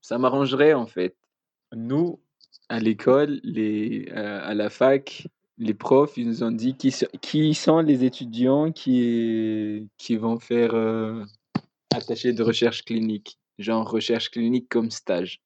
ça 0.00 0.18
m'arrangerait 0.18 0.72
en 0.72 0.86
fait. 0.86 1.16
Nous, 1.74 2.20
à 2.70 2.80
l'école, 2.80 3.40
euh, 3.46 4.40
à 4.42 4.54
la 4.54 4.70
fac, 4.70 5.26
les 5.58 5.74
profs, 5.74 6.16
ils 6.16 6.26
nous 6.26 6.42
ont 6.42 6.50
dit 6.50 6.76
qui, 6.76 6.94
qui 7.20 7.54
sont 7.54 7.80
les 7.80 8.04
étudiants 8.04 8.72
qui, 8.72 9.88
qui 9.98 10.16
vont 10.16 10.38
faire 10.38 10.74
euh, 10.74 11.22
attaché 11.94 12.32
de 12.32 12.42
recherche 12.42 12.84
clinique, 12.84 13.38
genre 13.58 13.88
recherche 13.90 14.30
clinique 14.30 14.68
comme 14.70 14.90
stage 14.90 15.42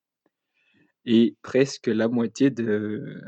et 1.06 1.36
presque 1.42 1.86
la 1.86 2.08
moitié 2.08 2.50
de, 2.50 3.20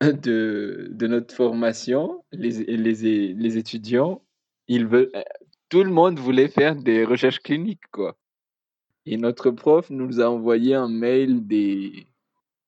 de, 0.00 0.88
de 0.90 1.06
notre 1.06 1.34
formation, 1.34 2.24
les, 2.32 2.64
les, 2.64 3.34
les 3.34 3.58
étudiants, 3.58 4.22
ils 4.68 4.86
veulent, 4.86 5.10
euh, 5.14 5.22
tout 5.68 5.82
le 5.82 5.90
monde 5.90 6.18
voulait 6.18 6.48
faire 6.48 6.76
des 6.76 7.04
recherches 7.04 7.40
cliniques, 7.40 7.86
quoi. 7.90 8.16
Et 9.06 9.16
notre 9.16 9.50
prof 9.50 9.90
nous 9.90 10.20
a 10.20 10.30
envoyé 10.30 10.74
un 10.74 10.88
mail 10.88 11.46
des, 11.46 12.06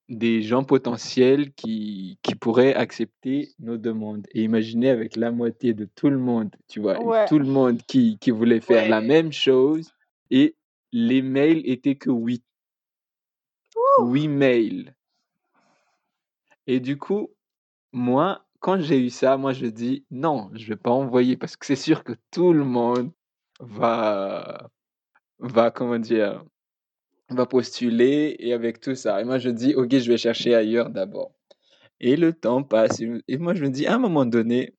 des 0.08 0.42
gens 0.42 0.64
potentiels 0.64 1.52
qui, 1.54 2.18
qui 2.22 2.34
pourraient 2.34 2.74
accepter 2.74 3.50
nos 3.58 3.78
demandes. 3.78 4.26
Et 4.32 4.42
imaginez 4.42 4.90
avec 4.90 5.16
la 5.16 5.30
moitié 5.30 5.72
de 5.72 5.86
tout 5.94 6.10
le 6.10 6.18
monde, 6.18 6.50
tu 6.68 6.80
vois, 6.80 6.98
tout 7.26 7.38
le 7.38 7.46
monde 7.46 7.80
qui, 7.86 8.18
qui 8.18 8.30
voulait 8.30 8.60
faire 8.60 8.88
la 8.88 9.00
même 9.00 9.32
chose. 9.32 9.92
Et 10.30 10.54
les 10.92 11.22
mails 11.22 11.62
étaient 11.64 11.96
que 11.96 12.10
8. 12.10 12.44
Wemail. 14.00 14.94
Et 16.66 16.80
du 16.80 16.98
coup, 16.98 17.30
moi, 17.92 18.44
quand 18.60 18.80
j'ai 18.80 18.98
eu 18.98 19.10
ça, 19.10 19.36
moi 19.36 19.52
je 19.52 19.66
dis 19.66 20.04
non, 20.10 20.50
je 20.54 20.66
vais 20.68 20.76
pas 20.76 20.90
envoyer 20.90 21.36
parce 21.36 21.56
que 21.56 21.66
c'est 21.66 21.76
sûr 21.76 22.04
que 22.04 22.12
tout 22.30 22.52
le 22.52 22.64
monde 22.64 23.12
va 23.60 24.70
va 25.38 25.70
comment 25.70 25.98
dire 25.98 26.44
va 27.30 27.46
postuler 27.46 28.36
et 28.38 28.52
avec 28.52 28.80
tout 28.80 28.94
ça. 28.94 29.20
Et 29.20 29.24
moi 29.24 29.38
je 29.38 29.50
dis 29.50 29.74
OK, 29.74 29.90
je 29.96 30.10
vais 30.10 30.18
chercher 30.18 30.54
ailleurs 30.54 30.90
d'abord. 30.90 31.32
Et 32.00 32.16
le 32.16 32.32
temps 32.32 32.62
passe 32.62 33.00
et 33.00 33.38
moi 33.38 33.54
je 33.54 33.64
me 33.64 33.70
dis 33.70 33.86
à 33.86 33.94
un 33.94 33.98
moment 33.98 34.26
donné 34.26 34.74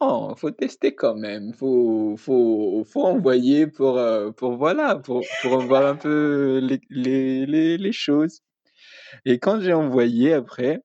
Oh, 0.00 0.34
faut 0.36 0.50
tester 0.50 0.94
quand 0.94 1.14
même, 1.14 1.54
faut 1.54 2.16
faut 2.18 2.84
faut 2.84 3.04
envoyer 3.04 3.66
pour 3.66 3.96
euh, 3.98 4.30
pour 4.30 4.56
voilà, 4.56 4.96
pour 4.96 5.22
pour 5.42 5.58
voir 5.60 5.86
un 5.86 5.96
peu 5.96 6.58
les 6.62 6.80
les, 6.90 7.78
les 7.78 7.92
choses. 7.92 8.42
Et 9.24 9.38
quand 9.38 9.60
j'ai 9.60 9.72
envoyé 9.72 10.32
après, 10.32 10.82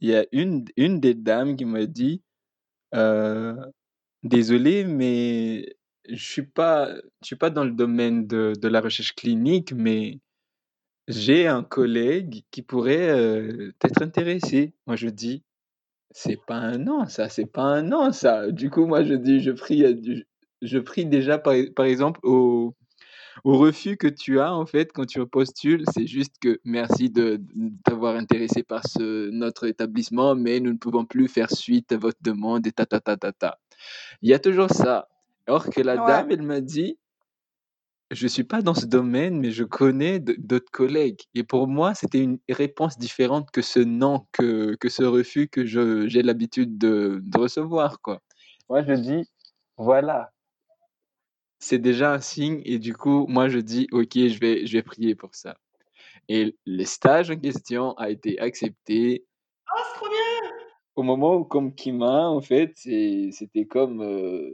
il 0.00 0.10
y 0.10 0.16
a 0.16 0.26
une, 0.32 0.64
une 0.76 1.00
des 1.00 1.14
dames 1.14 1.56
qui 1.56 1.64
m'a 1.64 1.86
dit, 1.86 2.22
désolé, 4.22 4.84
mais 4.84 5.76
je 6.08 6.24
suis 6.24 6.42
pas, 6.46 6.90
suis 7.22 7.36
pas 7.36 7.50
dans 7.50 7.64
le 7.64 7.72
domaine 7.72 8.26
de, 8.26 8.52
de 8.60 8.68
la 8.68 8.80
recherche 8.80 9.14
clinique, 9.14 9.72
mais 9.72 10.20
j'ai 11.06 11.46
un 11.46 11.62
collègue 11.62 12.42
qui 12.50 12.62
pourrait 12.62 13.08
euh, 13.10 13.72
être 13.82 14.02
intéressé. 14.02 14.74
Moi, 14.86 14.96
je 14.96 15.08
dis, 15.08 15.42
c'est 16.10 16.38
pas 16.46 16.56
un 16.56 16.78
non, 16.78 17.06
ça, 17.06 17.28
c'est 17.28 17.50
pas 17.50 17.62
un 17.62 17.82
non, 17.82 18.12
ça. 18.12 18.50
Du 18.50 18.70
coup, 18.70 18.86
moi, 18.86 19.04
je 19.04 19.14
dis, 19.14 19.40
je 19.40 19.50
prie, 19.50 19.84
je 20.62 20.78
prie 20.78 21.06
déjà, 21.06 21.38
par, 21.38 21.54
par 21.74 21.86
exemple, 21.86 22.20
au, 22.22 22.74
au 23.44 23.58
refus 23.58 23.96
que 23.96 24.08
tu 24.08 24.40
as, 24.40 24.54
en 24.54 24.66
fait, 24.66 24.92
quand 24.92 25.06
tu 25.06 25.24
postules, 25.26 25.84
c'est 25.92 26.06
juste 26.06 26.34
que 26.40 26.60
merci 26.64 27.10
de 27.10 27.40
t'avoir 27.84 28.16
intéressé 28.16 28.62
par 28.62 28.86
ce, 28.86 29.30
notre 29.30 29.66
établissement, 29.66 30.34
mais 30.34 30.60
nous 30.60 30.72
ne 30.72 30.78
pouvons 30.78 31.04
plus 31.06 31.28
faire 31.28 31.50
suite 31.50 31.92
à 31.92 31.96
votre 31.98 32.18
demande 32.22 32.66
et 32.66 32.72
ta 32.72 32.86
ta 32.86 33.00
ta 33.00 33.16
ta 33.16 33.32
ta. 33.32 33.58
Il 34.22 34.30
y 34.30 34.34
a 34.34 34.38
toujours 34.38 34.70
ça. 34.70 35.08
Or 35.48 35.70
que 35.70 35.80
la 35.80 35.96
Ouais. 35.96 36.04
dame, 36.06 36.30
elle 36.30 36.42
m'a 36.42 36.60
dit, 36.60 36.98
je 38.10 38.26
suis 38.26 38.44
pas 38.44 38.62
dans 38.62 38.74
ce 38.74 38.86
domaine, 38.86 39.38
mais 39.38 39.50
je 39.50 39.64
connais 39.64 40.18
d'autres 40.18 40.70
collègues. 40.70 41.20
Et 41.34 41.44
pour 41.44 41.68
moi, 41.68 41.94
c'était 41.94 42.20
une 42.22 42.38
réponse 42.48 42.98
différente 42.98 43.50
que 43.50 43.62
ce 43.62 43.80
non, 43.80 44.26
que, 44.32 44.74
que 44.76 44.88
ce 44.88 45.02
refus 45.02 45.48
que 45.48 45.64
j'ai 45.66 46.22
l'habitude 46.22 46.78
de, 46.78 47.20
de 47.22 47.38
recevoir, 47.38 48.00
quoi. 48.00 48.22
Moi, 48.70 48.82
je 48.82 48.92
dis, 48.94 49.28
voilà, 49.76 50.32
c'est 51.58 51.78
déjà 51.78 52.12
un 52.14 52.20
signe. 52.20 52.60
Et 52.64 52.78
du 52.78 52.94
coup, 52.94 53.26
moi, 53.28 53.48
je 53.48 53.58
dis, 53.58 53.86
OK, 53.92 54.12
je 54.14 54.38
vais, 54.38 54.66
je 54.66 54.72
vais 54.72 54.82
prier 54.82 55.14
pour 55.14 55.34
ça. 55.34 55.56
Et 56.28 56.56
le 56.66 56.84
stage 56.84 57.30
en 57.30 57.36
question 57.36 57.92
a 57.94 58.10
été 58.10 58.38
accepté 58.38 59.24
Oh, 59.70 59.80
c'est 59.84 59.98
trop 59.98 60.08
bien! 60.08 60.50
au 60.96 61.02
moment 61.02 61.36
où, 61.36 61.44
comme 61.44 61.74
Kima, 61.74 62.28
en 62.28 62.40
fait, 62.40 62.72
c'était 62.76 63.66
comme. 63.66 64.02
euh, 64.02 64.50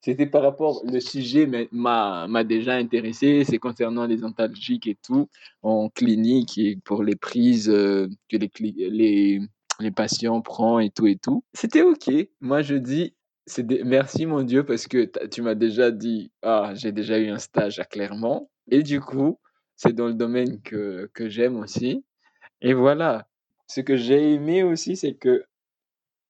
c'était 0.00 0.26
par 0.26 0.42
rapport. 0.42 0.82
Le 0.84 0.98
sujet 1.00 1.46
m'a- 1.70 2.44
déjà 2.44 2.74
intéressé. 2.74 3.44
C'est 3.44 3.58
concernant 3.58 4.06
les 4.06 4.24
antalgiques 4.24 4.86
et 4.86 4.96
tout, 4.96 5.28
en 5.62 5.90
clinique 5.90 6.58
et 6.58 6.76
pour 6.84 7.02
les 7.02 7.14
prises 7.14 7.68
euh, 7.68 8.08
que 8.28 8.36
les, 8.36 9.40
les 9.80 9.90
patients 9.90 10.40
prennent 10.40 10.80
et 10.80 10.90
tout 10.90 11.06
et 11.06 11.16
tout. 11.16 11.44
C'était 11.52 11.82
OK. 11.82 12.10
Moi, 12.40 12.62
je 12.62 12.74
dis. 12.74 13.14
C'est 13.46 13.66
Merci 13.84 14.26
mon 14.26 14.42
Dieu 14.42 14.64
parce 14.64 14.86
que 14.86 15.10
tu 15.26 15.42
m'as 15.42 15.54
déjà 15.54 15.90
dit 15.90 16.30
ah 16.42 16.72
j'ai 16.74 16.92
déjà 16.92 17.18
eu 17.18 17.28
un 17.28 17.38
stage 17.38 17.78
à 17.78 17.84
Clermont 17.84 18.48
et 18.70 18.82
du 18.82 19.00
coup 19.00 19.38
c'est 19.76 19.92
dans 19.92 20.06
le 20.06 20.14
domaine 20.14 20.60
que, 20.62 21.10
que 21.14 21.28
j'aime 21.28 21.56
aussi. 21.56 22.04
Et 22.60 22.74
voilà 22.74 23.26
ce 23.66 23.80
que 23.80 23.96
j'ai 23.96 24.34
aimé 24.34 24.62
aussi 24.62 24.96
c'est 24.96 25.14
que 25.14 25.44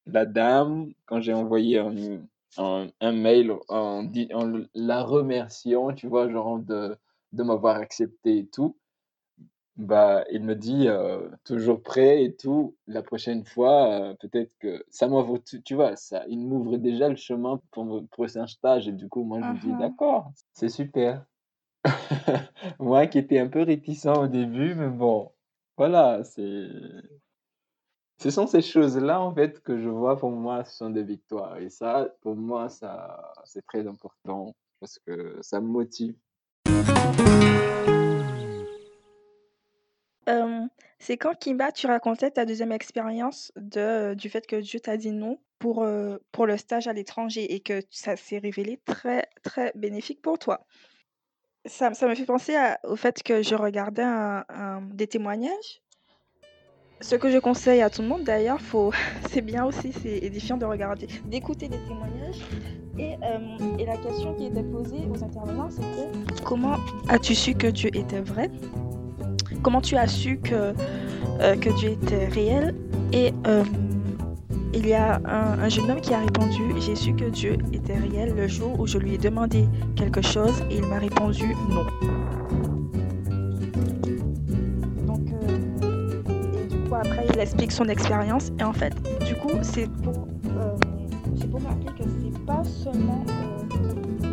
la 0.07 0.27
dame, 0.27 0.93
quand 1.07 1.21
j'ai 1.21 1.33
envoyé 1.33 1.79
un, 1.79 2.19
un, 2.57 3.13
mail 3.13 3.53
en, 3.69 4.07
en 4.35 4.63
la 4.75 5.03
remerciant, 5.03 5.93
tu 5.93 6.07
vois, 6.07 6.31
genre 6.31 6.59
de, 6.59 6.97
de 7.33 7.43
m'avoir 7.43 7.77
accepté 7.77 8.39
et 8.39 8.47
tout, 8.47 8.77
bah, 9.77 10.25
il 10.31 10.43
me 10.43 10.55
dit 10.55 10.89
euh, 10.89 11.29
toujours 11.45 11.83
prêt 11.83 12.25
et 12.25 12.35
tout. 12.35 12.77
La 12.87 13.03
prochaine 13.03 13.45
fois, 13.45 13.91
euh, 13.91 14.15
peut-être 14.15 14.53
que 14.59 14.85
ça 14.91 15.09
m'ouvre, 15.09 15.39
tu, 15.39 15.63
tu 15.63 15.75
vois, 15.75 15.97
ça, 15.97 16.25
il 16.29 16.39
m'ouvre 16.41 16.77
déjà 16.77 17.09
le 17.09 17.17
chemin 17.17 17.61
pour 17.71 17.85
mon 17.85 18.07
prochain 18.07 18.47
stage 18.47 18.89
et 18.89 18.93
du 18.93 19.09
coup, 19.09 19.25
moi, 19.25 19.41
je 19.41 19.47
me 19.47 19.61
dis 19.61 19.81
d'accord, 19.81 20.31
c'est 20.53 20.69
super. 20.69 21.25
Moi 22.79 23.07
qui 23.09 23.19
étais 23.19 23.39
un 23.39 23.49
peu 23.49 23.63
réticent 23.63 24.07
au 24.07 24.29
début, 24.29 24.75
mais 24.75 24.89
bon, 24.89 25.33
voilà, 25.77 26.23
c'est. 26.23 26.69
Ce 28.19 28.31
sont 28.31 28.47
ces 28.47 28.63
choses-là, 28.63 29.21
en 29.21 29.35
fait, 29.35 29.61
que 29.63 29.81
je 29.81 29.89
vois 29.89 30.17
pour 30.17 30.31
moi, 30.31 30.63
ce 30.63 30.77
sont 30.77 30.91
des 30.91 31.03
victoires. 31.03 31.57
Et 31.59 31.71
ça, 31.71 32.09
pour 32.21 32.37
moi, 32.37 32.69
ça, 32.69 33.33
c'est 33.45 33.67
très 33.67 33.85
important 33.89 34.55
parce 34.79 35.01
que 35.01 35.39
ça 35.41 35.61
me 35.61 35.67
motive. 35.67 36.15
C'est 40.99 41.17
quand 41.17 41.37
Kimba, 41.37 41.73
tu 41.73 41.89
racontais 41.89 42.31
ta 42.31 42.45
deuxième 42.45 42.71
expérience 42.71 43.53
de, 43.57 44.15
du 44.15 44.31
fait 44.31 44.47
que 44.47 44.57
Dieu 44.57 44.79
t'a 44.79 44.97
dit 44.97 45.11
non 45.11 45.39
pour, 45.59 45.85
pour 46.31 46.47
le 46.47 46.57
stage 46.57 46.87
à 46.87 46.93
l'étranger 46.93 47.55
et 47.55 47.61
que 47.61 47.83
ça 47.91 48.15
s'est 48.15 48.39
révélé 48.39 48.81
très, 48.85 49.27
très 49.43 49.73
bénéfique 49.75 50.23
pour 50.23 50.39
toi. 50.39 50.65
Ça, 51.65 51.93
ça 51.95 52.07
me 52.07 52.15
fait 52.15 52.25
penser 52.25 52.55
au 52.85 52.95
fait 52.95 53.23
que 53.23 53.43
je 53.43 53.57
regardais 53.57 54.05
des 54.93 55.09
témoignages. 55.09 55.83
Ce 57.01 57.17
que 57.17 57.33
je 57.33 57.39
conseille 57.39 57.83
à 57.83 57.91
tout 57.91 58.03
le 58.03 58.09
monde 58.09 58.23
d'ailleurs, 58.23 58.61
faut, 58.61 58.93
c'est 59.29 59.41
bien 59.41 59.65
aussi, 59.65 59.93
c'est 59.93 60.19
édifiant 60.19 60.57
de 60.57 60.65
regarder, 60.65 61.09
d'écouter 61.25 61.69
des 61.69 61.79
témoignages. 61.79 62.41
Et, 62.97 63.17
et 63.81 63.87
la 63.87 63.97
question 63.97 64.35
qui 64.35 64.47
était 64.47 64.63
posée 64.63 65.09
aux 65.11 65.25
intervenants, 65.25 65.71
c'était 65.71 66.43
comment 66.45 66.77
as-tu 67.09 67.35
su 67.35 67.55
que 67.55 67.67
Dieu 67.67 67.91
était 67.93 68.21
vrai? 68.21 68.51
Comment 69.63 69.81
tu 69.81 69.97
as 69.97 70.09
su 70.09 70.39
que, 70.39 70.75
euh, 71.41 71.55
Dieu 71.57 71.91
était 71.91 72.27
réel 72.27 72.75
Et 73.13 73.33
euh, 73.47 73.63
il 74.75 74.87
y 74.87 74.95
a 74.95 75.21
un, 75.25 75.61
un 75.61 75.69
jeune 75.69 75.91
homme 75.91 76.01
qui 76.01 76.13
a 76.13 76.19
répondu 76.19 76.75
J'ai 76.81 76.97
su 76.97 77.15
que 77.15 77.27
Dieu 77.27 77.59
était 77.73 77.97
réel 77.97 78.35
le 78.37 78.49
jour 78.49 78.79
où 78.81 78.87
je 78.87 78.99
lui 78.99 79.15
ai 79.15 79.19
demandé 79.19 79.69
quelque 79.95 80.21
chose 80.21 80.63
et 80.71 80.79
il 80.79 80.87
m'a 80.87 80.99
répondu 80.99 81.55
non. 81.69 81.87
Donc, 85.07 85.29
euh, 85.33 86.23
et 86.61 86.67
du 86.67 86.79
coup, 86.89 86.95
après, 86.95 87.27
il 87.33 87.39
explique 87.39 87.71
son 87.71 87.85
expérience. 87.85 88.51
Et 88.59 88.65
en 88.65 88.73
fait, 88.73 88.95
du 89.25 89.37
coup, 89.37 89.53
c'est 89.63 89.89
pour, 90.03 90.27
c'est 91.37 91.51
pour 91.51 91.63
rappeler 91.63 91.93
que 91.99 92.05
c'est 92.05 92.45
pas 92.45 92.65
seulement. 92.65 93.25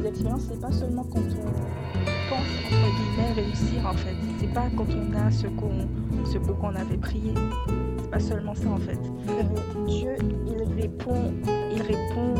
L'expérience, 0.03 0.41
c'est 0.49 0.59
pas 0.59 0.71
seulement 0.71 1.03
quand 1.03 1.19
on 1.19 1.98
pense, 2.29 2.39
entre 2.65 2.95
guillemets, 2.95 3.33
réussir, 3.35 3.85
en 3.85 3.93
fait. 3.93 4.15
C'est 4.39 4.53
pas 4.53 4.67
quand 4.75 4.85
on 4.89 5.15
a 5.17 5.31
ce, 5.31 5.47
qu'on, 5.47 5.87
ce 6.25 6.37
pour 6.37 6.57
qu'on 6.59 6.75
avait 6.75 6.97
prié. 6.97 7.33
C'est 7.97 8.11
pas 8.11 8.19
seulement 8.19 8.55
ça, 8.55 8.69
en 8.69 8.77
fait. 8.77 8.99
Euh, 9.29 9.43
Dieu, 9.87 10.15
il 10.47 10.81
répond, 10.81 11.33
il 11.73 11.81
répond 11.81 12.33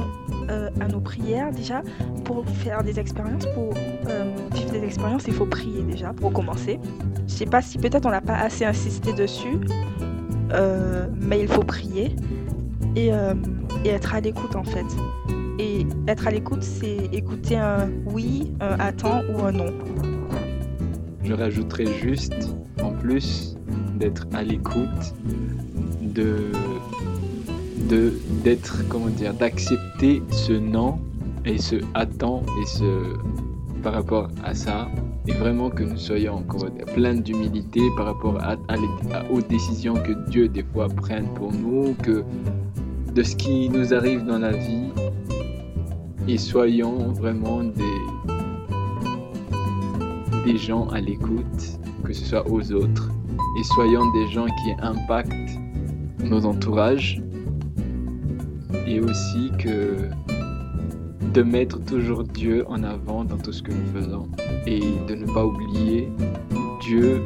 euh, 0.49 0.69
à 0.79 0.87
nos 0.87 0.99
prières 0.99 1.51
déjà. 1.51 1.81
Pour 2.23 2.47
faire 2.47 2.83
des 2.83 2.99
expériences, 2.99 3.45
pour 3.47 3.73
euh, 4.07 4.35
vivre 4.53 4.71
des 4.71 4.83
expériences, 4.83 5.25
il 5.27 5.33
faut 5.33 5.45
prier 5.45 5.81
déjà 5.83 6.13
pour 6.13 6.31
commencer. 6.31 6.79
Je 7.27 7.33
sais 7.33 7.45
pas 7.45 7.61
si 7.61 7.77
peut-être 7.77 8.05
on 8.05 8.11
n'a 8.11 8.21
pas 8.21 8.37
assez 8.37 8.65
insisté 8.65 9.13
dessus, 9.13 9.59
mais 11.19 11.41
il 11.41 11.47
faut 11.47 11.63
prier 11.63 12.15
et, 12.95 13.09
et 13.85 13.89
être 13.89 14.15
à 14.15 14.19
l'écoute 14.19 14.55
en 14.55 14.63
fait. 14.63 14.85
Et 15.59 15.85
être 16.07 16.25
à 16.27 16.31
l'écoute, 16.31 16.63
c'est 16.63 17.09
écouter 17.11 17.57
un 17.57 17.89
oui, 18.05 18.51
un 18.61 18.79
attends 18.79 19.21
ou 19.33 19.43
un 19.43 19.51
non. 19.51 19.73
Je 21.23 21.33
rajouterais 21.33 21.87
juste, 22.01 22.55
en 22.81 22.91
plus 22.91 23.57
d'être 23.97 24.25
à 24.33 24.41
l'écoute, 24.43 25.13
de, 26.01 26.37
d'être, 28.43 28.87
comment 28.87 29.07
dire, 29.07 29.33
d'accepter 29.33 30.23
ce 30.31 30.53
non 30.53 30.99
et 31.45 31.57
ce 31.57 31.75
attend 31.93 32.41
et 32.61 32.65
par 33.83 33.93
rapport 33.93 34.29
à 34.43 34.53
ça, 34.53 34.87
et 35.27 35.33
vraiment 35.33 35.69
que 35.69 35.83
nous 35.83 35.97
soyons 35.97 36.43
pleins 36.95 37.15
d'humilité 37.15 37.81
par 37.97 38.05
rapport 38.07 38.37
à- 38.41 38.55
aux 39.31 39.41
décisions 39.41 39.95
que 39.95 40.13
Dieu 40.29 40.47
des 40.47 40.63
fois 40.63 40.87
prenne 40.87 41.27
pour 41.35 41.51
nous, 41.53 41.95
que 42.01 42.23
de 43.13 43.23
ce 43.23 43.35
qui 43.35 43.69
nous 43.69 43.93
arrive 43.93 44.25
dans 44.25 44.39
la 44.39 44.51
vie, 44.51 44.89
et 46.29 46.37
soyons 46.37 47.11
vraiment 47.11 47.63
des, 47.63 47.73
gens 50.57 50.87
à 50.89 50.99
l'écoute, 50.99 51.79
que 52.03 52.11
ce 52.13 52.25
soit 52.25 52.47
aux 52.49 52.71
autres, 52.71 53.09
et 53.59 53.63
soyons 53.63 54.11
des 54.11 54.27
gens 54.27 54.45
qui 54.45 54.71
impactent 54.81 55.57
nos 56.23 56.45
entourages, 56.45 57.19
et 58.85 58.99
aussi 58.99 59.49
que 59.57 60.07
de 61.33 61.41
mettre 61.41 61.83
toujours 61.85 62.23
Dieu 62.23 62.63
en 62.67 62.83
avant 62.83 63.23
dans 63.23 63.37
tout 63.37 63.51
ce 63.51 63.63
que 63.63 63.71
nous 63.71 63.87
faisons, 63.93 64.27
et 64.67 64.81
de 65.07 65.15
ne 65.15 65.25
pas 65.25 65.43
oublier 65.45 66.09
Dieu 66.81 67.23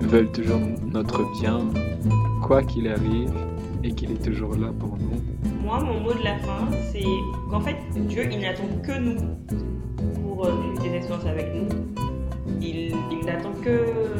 veut 0.00 0.26
toujours 0.26 0.60
notre 0.92 1.22
bien, 1.40 1.60
quoi 2.42 2.62
qu'il 2.62 2.86
arrive, 2.88 3.32
et 3.82 3.92
qu'il 3.92 4.10
est 4.10 4.22
toujours 4.22 4.54
là 4.56 4.70
pour 4.78 4.98
nous. 4.98 5.13
Moi, 5.64 5.80
mon 5.80 6.00
mot 6.00 6.12
de 6.12 6.22
la 6.22 6.36
fin, 6.40 6.68
c'est 6.92 7.04
qu'en 7.50 7.60
fait, 7.60 7.76
Dieu, 7.96 8.28
il 8.30 8.40
n'attend 8.40 8.68
que 8.82 8.98
nous 8.98 9.16
pour 10.20 10.44
euh, 10.44 10.52
des 10.82 10.94
expériences 10.94 11.24
avec 11.24 11.54
nous. 11.54 11.68
Il, 12.60 12.94
n'attend 13.24 13.52
que 13.62 13.70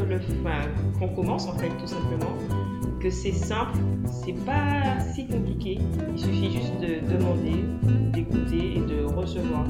le, 0.08 0.16
enfin, 0.40 0.66
qu'on 0.98 1.08
commence, 1.08 1.46
en 1.46 1.52
fait, 1.58 1.68
tout 1.78 1.86
simplement. 1.86 2.32
Que 2.98 3.10
c'est 3.10 3.32
simple, 3.32 3.78
c'est 4.06 4.44
pas 4.46 4.98
si 5.14 5.26
compliqué. 5.26 5.78
Il 6.14 6.18
suffit 6.18 6.50
juste 6.50 6.80
de, 6.80 7.06
de 7.06 7.18
demander, 7.18 7.64
d'écouter 8.14 8.76
et 8.76 8.80
de 8.80 9.04
recevoir. 9.04 9.66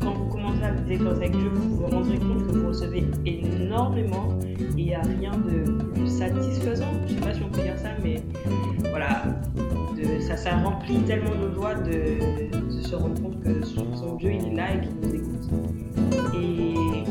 Quand 0.00 0.14
vous 0.14 0.26
commencez 0.26 0.64
à 0.64 0.72
vous 0.72 0.90
expériences 0.90 1.18
avec 1.18 1.30
Dieu, 1.30 1.48
vous 1.54 1.76
vous 1.76 1.86
rendrez 1.86 2.18
compte 2.18 2.46
que 2.48 2.58
vous 2.58 2.68
recevez 2.68 3.04
énormément 3.24 4.36
et 4.44 4.56
il 4.76 4.84
n'y 4.86 4.94
a 4.94 5.02
rien 5.02 5.30
de 5.30 5.70
plus 5.92 6.08
satisfaisant. 6.08 6.90
Je 7.06 7.14
ne 7.14 7.18
sais 7.20 7.24
pas 7.24 7.34
si 7.34 7.42
on 7.44 7.48
peut 7.50 7.62
dire 7.62 7.78
ça, 7.78 7.90
mais 8.02 8.20
voilà, 8.90 9.22
ça, 10.20 10.56
remplit 10.56 10.98
tellement 11.02 11.34
de 11.34 11.54
joie 11.54 11.74
de, 11.74 12.82
se 12.82 12.94
rendre 12.94 13.20
compte 13.20 13.42
que 13.42 13.64
son 13.64 14.16
Dieu 14.16 14.32
il 14.32 14.52
est 14.52 14.54
là 14.54 14.74
et 14.74 14.80
qu'il 14.80 14.96
nous 15.00 15.14
écoute. 15.14 15.48
Et 16.34 17.04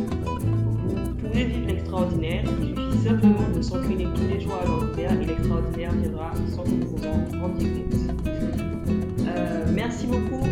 vous 0.83 1.15
pouvez 1.15 1.45
vivre 1.45 1.67
l'extraordinaire, 1.67 2.43
il 2.61 2.69
suffit 2.69 3.07
simplement 3.07 3.49
de 3.55 3.61
s'entraîner 3.61 4.07
tous 4.15 4.27
les 4.27 4.39
jours 4.39 4.55
à 4.61 4.65
l'ordinaire 4.65 5.11
et 5.21 5.25
l'extraordinaire 5.25 5.91
viendra 5.93 6.31
sans 6.55 6.63
que 6.63 6.69
vous 6.69 6.97
vous 6.97 7.07
en 7.07 7.41
rendiez 7.41 7.69
compte. 7.69 7.93
Euh, 9.27 9.65
merci 9.73 10.07
beaucoup 10.07 10.45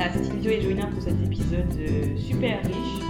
à 0.00 0.12
Stilio 0.12 0.50
et 0.50 0.60
Joina 0.60 0.86
pour 0.86 1.02
cet 1.02 1.22
épisode 1.24 1.66
euh, 1.78 2.16
super 2.16 2.60
riche. 2.64 3.02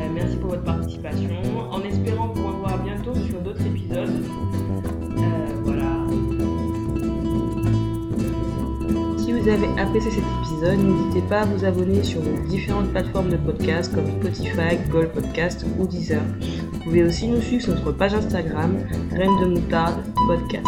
Euh, 0.00 0.08
merci 0.14 0.36
pour 0.36 0.50
votre 0.50 0.64
participation. 0.64 1.30
En 1.70 1.82
espérant 1.82 2.28
vous 2.28 2.46
revoir 2.46 2.78
bientôt 2.82 3.14
sur 3.14 3.39
vous 9.40 9.48
avez 9.48 9.68
apprécié 9.80 10.10
cet 10.10 10.24
épisode, 10.42 10.78
n'hésitez 10.78 11.22
pas 11.26 11.40
à 11.40 11.44
vous 11.46 11.64
abonner 11.64 12.02
sur 12.02 12.22
nos 12.22 12.36
différentes 12.46 12.90
plateformes 12.90 13.30
de 13.30 13.36
podcast 13.38 13.94
comme 13.94 14.06
Spotify, 14.20 14.76
Google 14.90 15.08
Podcast 15.08 15.64
ou 15.78 15.86
Deezer. 15.86 16.20
Vous 16.72 16.78
pouvez 16.80 17.04
aussi 17.04 17.26
nous 17.28 17.40
suivre 17.40 17.62
sur 17.62 17.74
notre 17.74 17.92
page 17.92 18.12
Instagram, 18.14 18.76
Graines 19.10 19.40
de 19.40 19.46
Moutarde 19.46 20.02
Podcast. 20.26 20.66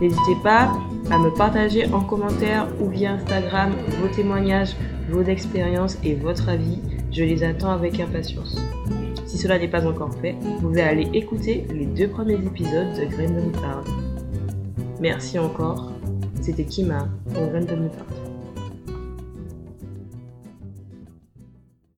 N'hésitez 0.00 0.36
pas 0.42 0.72
à 1.10 1.18
me 1.18 1.30
partager 1.36 1.86
en 1.92 2.00
commentaire 2.00 2.66
ou 2.80 2.88
via 2.88 3.12
Instagram 3.12 3.70
vos 4.00 4.08
témoignages, 4.08 4.74
vos 5.08 5.22
expériences 5.22 5.96
et 6.02 6.14
votre 6.14 6.48
avis. 6.48 6.78
Je 7.12 7.22
les 7.22 7.44
attends 7.44 7.70
avec 7.70 8.00
impatience. 8.00 8.58
Si 9.26 9.38
cela 9.38 9.56
n'est 9.58 9.68
pas 9.68 9.86
encore 9.86 10.14
fait, 10.14 10.34
vous 10.40 10.60
pouvez 10.60 10.82
aller 10.82 11.08
écouter 11.14 11.64
les 11.72 11.86
deux 11.86 12.08
premiers 12.08 12.34
épisodes 12.34 12.92
de 12.98 13.04
Graines 13.04 13.36
de 13.36 13.42
Moutarde. 13.42 13.88
Merci 15.00 15.38
encore. 15.38 15.92
C'était 16.40 16.64
Kima 16.64 17.08
pour 17.34 17.48
Graines 17.48 17.66
de. 17.66 18.19